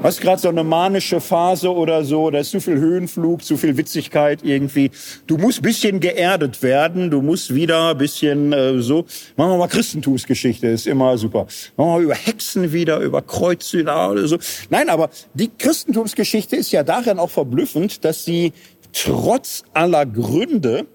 [0.04, 3.78] Hast gerade so eine manische Phase oder so, da ist zu viel Höhenflug, zu viel
[3.78, 4.90] Witzigkeit irgendwie.
[5.28, 9.06] Du musst bisschen geerdet werden, du musst wieder bisschen äh, so.
[9.38, 11.46] Machen wir mal Christentumsgeschichte, ist immer super.
[11.78, 14.40] Machen wir mal über Hexen wieder, über Kreuze oder so.
[14.72, 18.54] Nein, aber die Christentumsgeschichte ist ja darin auch verblüffend, dass sie
[18.94, 20.88] trotz aller Gründe,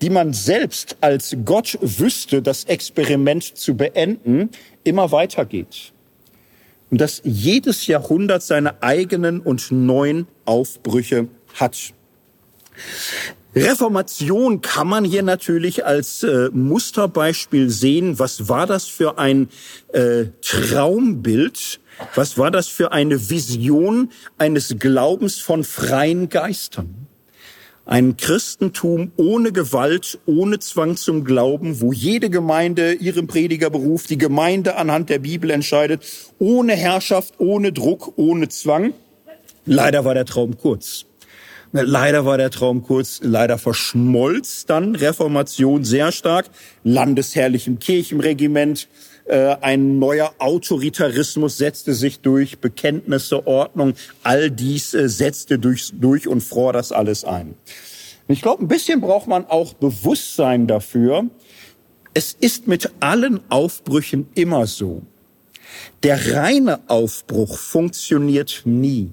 [0.00, 4.50] die man selbst als Gott wüsste, das Experiment zu beenden,
[4.82, 5.91] immer weitergeht
[6.92, 11.94] und dass jedes Jahrhundert seine eigenen und neuen Aufbrüche hat.
[13.56, 18.18] Reformation kann man hier natürlich als äh, Musterbeispiel sehen.
[18.18, 19.48] Was war das für ein
[19.92, 21.80] äh, Traumbild?
[22.14, 27.08] Was war das für eine Vision eines Glaubens von freien Geistern?
[27.84, 34.18] Ein Christentum ohne Gewalt, ohne Zwang zum Glauben, wo jede Gemeinde ihren Prediger beruft, die
[34.18, 36.04] Gemeinde anhand der Bibel entscheidet,
[36.38, 38.94] ohne Herrschaft, ohne Druck, ohne Zwang.
[39.66, 41.06] Leider war der Traum kurz.
[41.72, 46.50] Leider war der Traum kurz, leider verschmolz dann Reformation sehr stark,
[46.84, 48.88] landesherrlichem Kirchenregiment,
[49.60, 56.42] ein neuer Autoritarismus setzte sich durch, Bekenntnisse, Ordnung, all dies äh, setzte durch, durch und
[56.42, 57.54] fror das alles ein.
[58.28, 61.26] ich glaube, ein bisschen braucht man auch Bewusstsein dafür.
[62.14, 65.02] Es ist mit allen Aufbrüchen immer so.
[66.02, 69.12] Der reine Aufbruch funktioniert nie.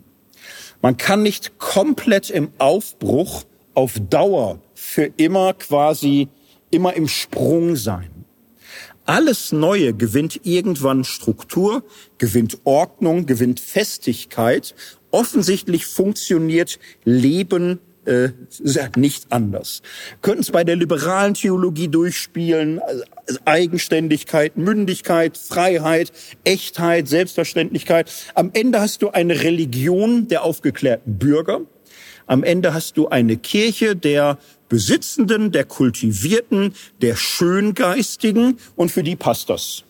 [0.82, 6.30] Man kann nicht komplett im Aufbruch auf Dauer für immer quasi
[6.72, 8.19] immer im Sprung sein.
[9.10, 11.84] Alles Neue gewinnt irgendwann Struktur,
[12.20, 14.76] gewinnt Ordnung, gewinnt Festigkeit.
[15.10, 18.30] Offensichtlich funktioniert Leben äh,
[18.96, 19.82] nicht anders.
[20.22, 22.82] Könnten es bei der liberalen Theologie durchspielen,
[23.26, 26.12] also Eigenständigkeit, Mündigkeit, Freiheit,
[26.44, 28.12] Echtheit, Selbstverständlichkeit.
[28.36, 31.62] Am Ende hast du eine Religion der aufgeklärten Bürger.
[32.28, 34.38] Am Ende hast du eine Kirche der
[34.70, 39.84] Besitzenden, der Kultivierten, der Schöngeistigen und für die passt das.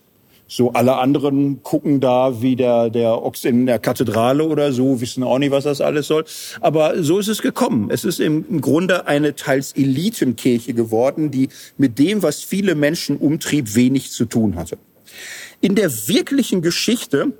[0.52, 5.22] So alle anderen gucken da wie der, der Ochs in der Kathedrale oder so, wissen
[5.22, 6.26] auch nicht, was das alles soll.
[6.60, 7.92] Aber so ist es gekommen.
[7.92, 13.76] Es ist im Grunde eine teils Elitenkirche geworden, die mit dem, was viele Menschen umtrieb,
[13.76, 14.80] wenig zu tun hatte.
[15.62, 17.34] In der wirklichen Geschichte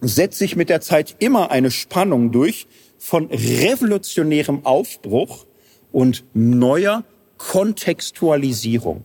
[0.00, 2.66] setzt sich mit der Zeit immer eine Spannung durch
[2.98, 5.46] von revolutionärem Aufbruch
[5.92, 7.04] und neuer
[7.38, 9.04] Kontextualisierung.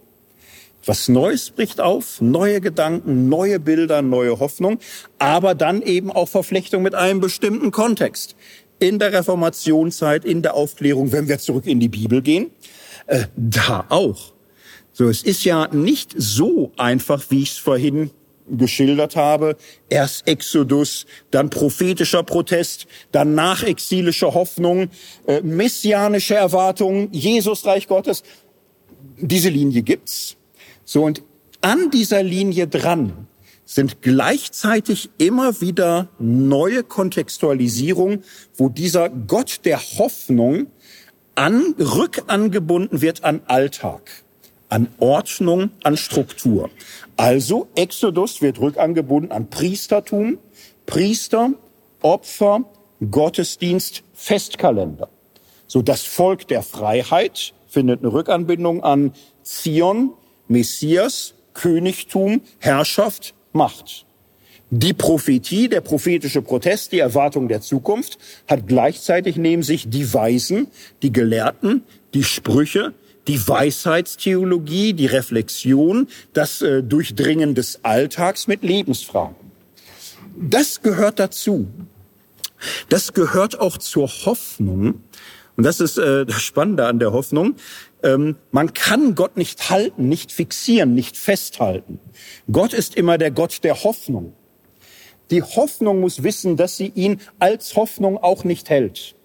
[0.86, 4.78] Was Neues bricht auf, neue Gedanken, neue Bilder, neue Hoffnung,
[5.18, 8.36] aber dann eben auch Verflechtung mit einem bestimmten Kontext.
[8.78, 12.52] In der Reformationszeit, in der Aufklärung, wenn wir zurück in die Bibel gehen,
[13.08, 14.34] äh, da auch.
[14.94, 18.12] So, es ist ja nicht so einfach, wie ich es vorhin
[18.50, 19.58] geschildert habe.
[19.90, 24.90] Erst Exodus, dann prophetischer Protest, dann nachexilische Hoffnung,
[25.28, 28.24] äh, messianische Erwartungen, Jesus Reich Gottes.
[29.18, 30.38] Diese Linie gibt's.
[30.84, 31.24] So, und
[31.62, 33.28] an dieser Linie dran
[33.66, 38.24] sind gleichzeitig immer wieder neue Kontextualisierungen,
[38.56, 40.68] wo dieser Gott der Hoffnung
[41.34, 44.24] an, rückangebunden wird an Alltag,
[44.76, 46.70] an Ordnung, an Struktur.
[47.16, 50.38] Also Exodus wird rückangebunden an Priestertum,
[50.86, 51.52] Priester,
[52.02, 52.66] Opfer,
[53.10, 55.08] Gottesdienst, Festkalender.
[55.66, 60.12] So das Volk der Freiheit findet eine Rückanbindung an Zion,
[60.50, 64.06] Messias, Königtum, Herrschaft, Macht.
[64.72, 70.68] Die Prophetie, der prophetische Protest, die Erwartung der Zukunft hat gleichzeitig neben sich die Weisen,
[71.02, 71.84] die Gelehrten,
[72.14, 72.94] die Sprüche,
[73.28, 79.36] die Weisheitstheologie, die Reflexion, das äh, Durchdringen des Alltags mit Lebensfragen.
[80.36, 81.68] Das gehört dazu.
[82.90, 85.02] Das gehört auch zur Hoffnung.
[85.58, 87.56] Und das ist äh, das Spannende an der Hoffnung.
[88.04, 92.00] Ähm, man kann Gott nicht halten, nicht fixieren, nicht festhalten.
[92.52, 94.34] Gott ist immer der Gott der Hoffnung.
[95.32, 99.16] Die Hoffnung muss wissen, dass sie ihn als Hoffnung auch nicht hält.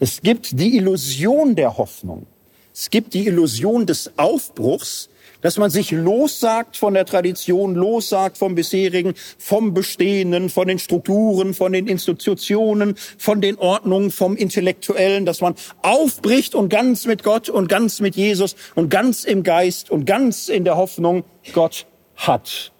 [0.00, 2.26] Es gibt die Illusion der Hoffnung.
[2.72, 5.08] Es gibt die Illusion des Aufbruchs,
[5.40, 11.54] dass man sich lossagt von der Tradition, lossagt vom bisherigen, vom Bestehenden, von den Strukturen,
[11.54, 17.48] von den Institutionen, von den Ordnungen, vom Intellektuellen, dass man aufbricht und ganz mit Gott
[17.48, 21.86] und ganz mit Jesus und ganz im Geist und ganz in der Hoffnung, Gott
[22.16, 22.72] hat.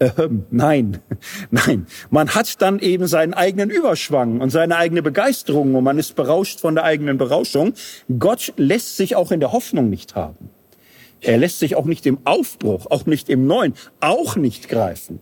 [0.00, 0.98] Ähm, nein,
[1.50, 1.86] nein.
[2.10, 6.60] Man hat dann eben seinen eigenen Überschwang und seine eigene Begeisterung und man ist berauscht
[6.60, 7.74] von der eigenen Berauschung.
[8.18, 10.50] Gott lässt sich auch in der Hoffnung nicht haben.
[11.20, 15.20] Er lässt sich auch nicht im Aufbruch, auch nicht im Neuen, auch nicht greifen.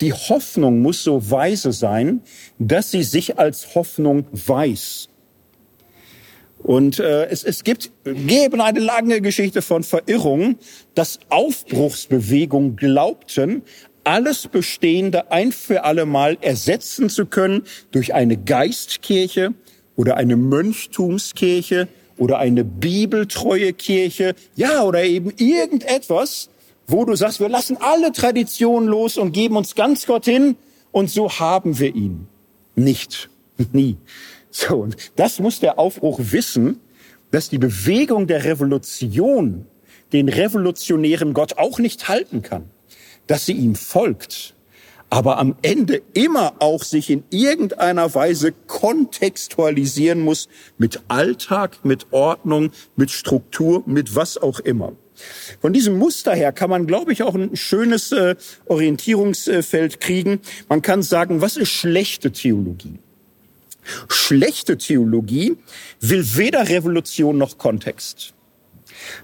[0.00, 2.22] Die Hoffnung muss so weise sein,
[2.58, 5.08] dass sie sich als Hoffnung weiß.
[6.62, 10.56] Und äh, es, es gibt geben eine lange Geschichte von Verirrung,
[10.94, 13.62] dass Aufbruchsbewegungen glaubten,
[14.04, 19.54] alles Bestehende ein für alle Mal ersetzen zu können durch eine Geistkirche
[19.96, 26.48] oder eine Mönchtumskirche oder eine bibeltreue Kirche, ja, oder eben irgendetwas,
[26.86, 30.56] wo du sagst, wir lassen alle Traditionen los und geben uns ganz Gott hin
[30.90, 32.26] und so haben wir ihn.
[32.74, 33.28] Nicht.
[33.72, 33.96] Nie.
[34.50, 36.80] So, und das muss der Aufbruch wissen,
[37.30, 39.66] dass die Bewegung der Revolution
[40.12, 42.70] den revolutionären Gott auch nicht halten kann,
[43.26, 44.54] dass sie ihm folgt,
[45.10, 52.70] aber am Ende immer auch sich in irgendeiner Weise kontextualisieren muss mit Alltag, mit Ordnung,
[52.96, 54.92] mit Struktur, mit was auch immer.
[55.60, 60.40] Von diesem Muster her kann man, glaube ich, auch ein schönes äh, Orientierungsfeld kriegen.
[60.68, 62.98] Man kann sagen, was ist schlechte Theologie?
[64.08, 65.56] Schlechte Theologie
[66.00, 68.34] will weder Revolution noch Kontext.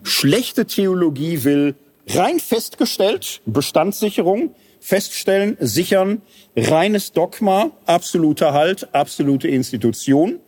[0.02, 1.74] Schlechte Theologie will
[2.08, 6.22] rein festgestellt, Bestandssicherung, feststellen, sichern,
[6.56, 10.40] reines Dogma, absoluter Halt, absolute Institution.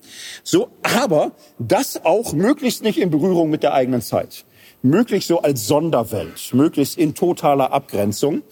[0.43, 4.46] So, aber das auch möglichst nicht in Berührung mit der eigenen Zeit
[4.89, 8.43] möglichst so als Sonderwelt, möglichst in totaler Abgrenzung.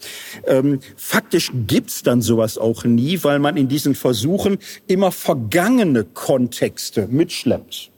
[0.45, 4.57] Ähm, faktisch gibt's dann sowas auch nie, weil man in diesen Versuchen
[4.87, 7.91] immer vergangene Kontexte mitschleppt.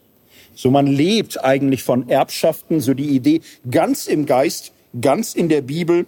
[0.55, 5.61] So man lebt eigentlich von Erbschaften, so die Idee ganz im Geist, ganz in der
[5.61, 6.07] Bibel,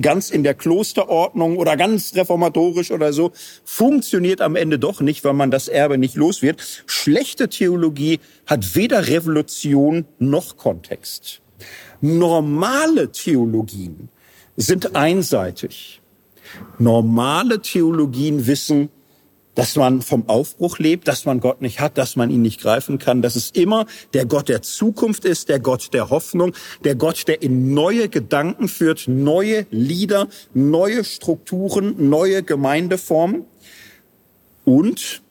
[0.00, 3.32] ganz in der Klosterordnung oder ganz reformatorisch oder so,
[3.64, 6.84] funktioniert am Ende doch nicht, weil man das Erbe nicht los wird.
[6.86, 11.40] Schlechte Theologie hat weder Revolution noch Kontext.
[12.04, 14.10] Normale Theologien
[14.58, 16.02] sind einseitig.
[16.78, 18.90] Normale Theologien wissen,
[19.54, 22.98] dass man vom Aufbruch lebt, dass man Gott nicht hat, dass man ihn nicht greifen
[22.98, 26.52] kann, dass es immer der Gott der Zukunft ist, der Gott der Hoffnung,
[26.84, 33.46] der Gott, der in neue Gedanken führt, neue Lieder, neue Strukturen, neue Gemeindeformen
[34.66, 35.22] und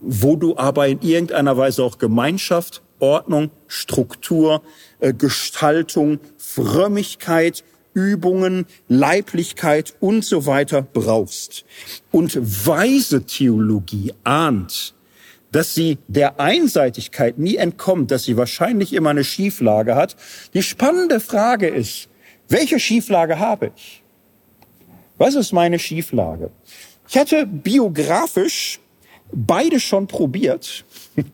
[0.00, 4.62] wo du aber in irgendeiner Weise auch Gemeinschaft, Ordnung, Struktur,
[4.98, 11.64] äh, Gestaltung, Frömmigkeit, Übungen, Leiblichkeit und so weiter brauchst.
[12.10, 12.36] Und
[12.66, 14.94] weise Theologie ahnt,
[15.52, 20.16] dass sie der Einseitigkeit nie entkommt, dass sie wahrscheinlich immer eine Schieflage hat.
[20.54, 22.08] Die spannende Frage ist,
[22.48, 24.02] welche Schieflage habe ich?
[25.16, 26.50] Was ist meine Schieflage?
[27.08, 28.80] Ich hatte biografisch
[29.32, 30.84] beide schon probiert.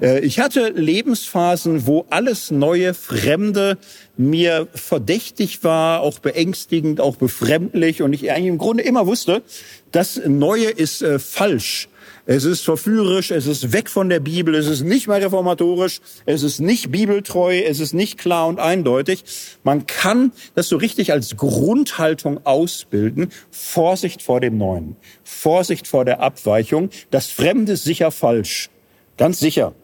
[0.00, 3.78] Äh, ich hatte Lebensphasen, wo alles Neue, Fremde
[4.16, 9.42] mir verdächtig war, auch beängstigend, auch befremdlich und ich eigentlich im Grunde immer wusste,
[9.90, 11.88] das Neue ist äh, falsch.
[12.24, 16.44] Es ist verführerisch, es ist weg von der Bibel, es ist nicht mehr reformatorisch, es
[16.44, 19.24] ist nicht bibeltreu, es ist nicht klar und eindeutig.
[19.64, 23.32] Man kann das so richtig als Grundhaltung ausbilden.
[23.50, 24.94] Vorsicht vor dem Neuen,
[25.24, 26.90] Vorsicht vor der Abweichung.
[27.10, 28.70] Das Fremde ist sicher falsch,
[29.16, 29.74] ganz sicher.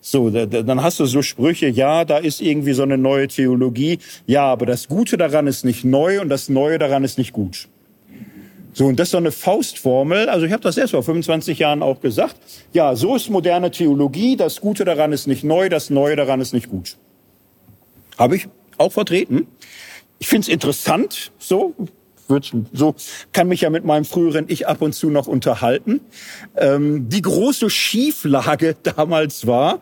[0.00, 3.98] So, dann hast du so Sprüche, ja, da ist irgendwie so eine neue Theologie.
[4.26, 7.68] Ja, aber das Gute daran ist nicht neu und das Neue daran ist nicht gut.
[8.72, 10.28] So, und das ist so eine Faustformel.
[10.28, 12.36] Also ich habe das selbst vor 25 Jahren auch gesagt.
[12.72, 14.36] Ja, so ist moderne Theologie.
[14.36, 16.98] Das Gute daran ist nicht neu, das Neue daran ist nicht gut.
[18.18, 19.46] Habe ich auch vertreten.
[20.18, 21.74] Ich finde es interessant, so,
[22.72, 22.94] so
[23.32, 26.00] kann mich ja mit meinem früheren Ich ab und zu noch unterhalten.
[26.56, 29.80] Ähm, die große Schieflage damals war,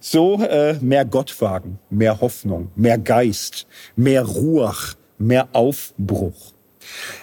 [0.00, 3.66] so äh, mehr Gottwagen, mehr Hoffnung, mehr Geist,
[3.96, 6.52] mehr Ruach, mehr Aufbruch.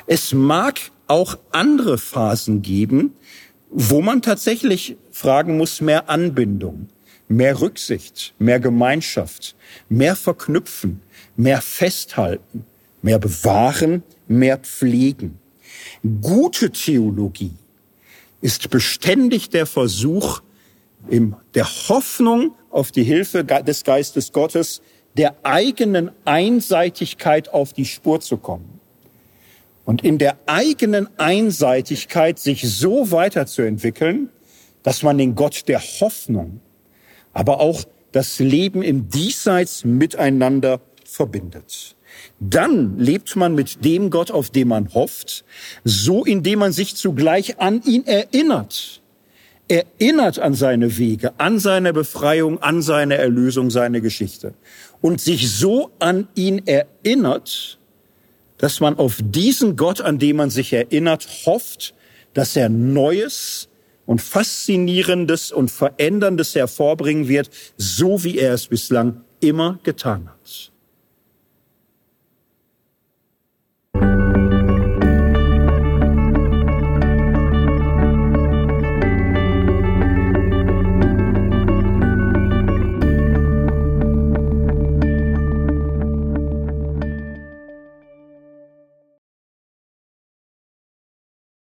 [0.05, 3.13] Es mag auch andere Phasen geben,
[3.69, 6.89] wo man tatsächlich fragen muss, mehr Anbindung,
[7.27, 9.55] mehr Rücksicht, mehr Gemeinschaft,
[9.89, 11.01] mehr Verknüpfen,
[11.35, 12.65] mehr Festhalten,
[13.01, 15.39] mehr Bewahren, mehr Pflegen.
[16.21, 17.53] Gute Theologie
[18.41, 20.41] ist beständig der Versuch,
[21.09, 24.81] in der Hoffnung auf die Hilfe des Geistes Gottes
[25.15, 28.79] der eigenen Einseitigkeit auf die Spur zu kommen
[29.85, 34.29] und in der eigenen Einseitigkeit sich so weiterzuentwickeln,
[34.83, 36.59] dass man den Gott der Hoffnung,
[37.33, 41.95] aber auch das Leben im Diesseits miteinander verbindet.
[42.39, 45.45] Dann lebt man mit dem Gott, auf den man hofft,
[45.83, 49.01] so indem man sich zugleich an ihn erinnert.
[49.67, 54.53] Erinnert an seine Wege, an seine Befreiung, an seine Erlösung, seine Geschichte.
[55.01, 57.77] Und sich so an ihn erinnert,
[58.57, 61.93] dass man auf diesen Gott, an den man sich erinnert, hofft,
[62.33, 63.67] dass er Neues
[64.05, 70.71] und Faszinierendes und Veränderndes hervorbringen wird, so wie er es bislang immer getan hat.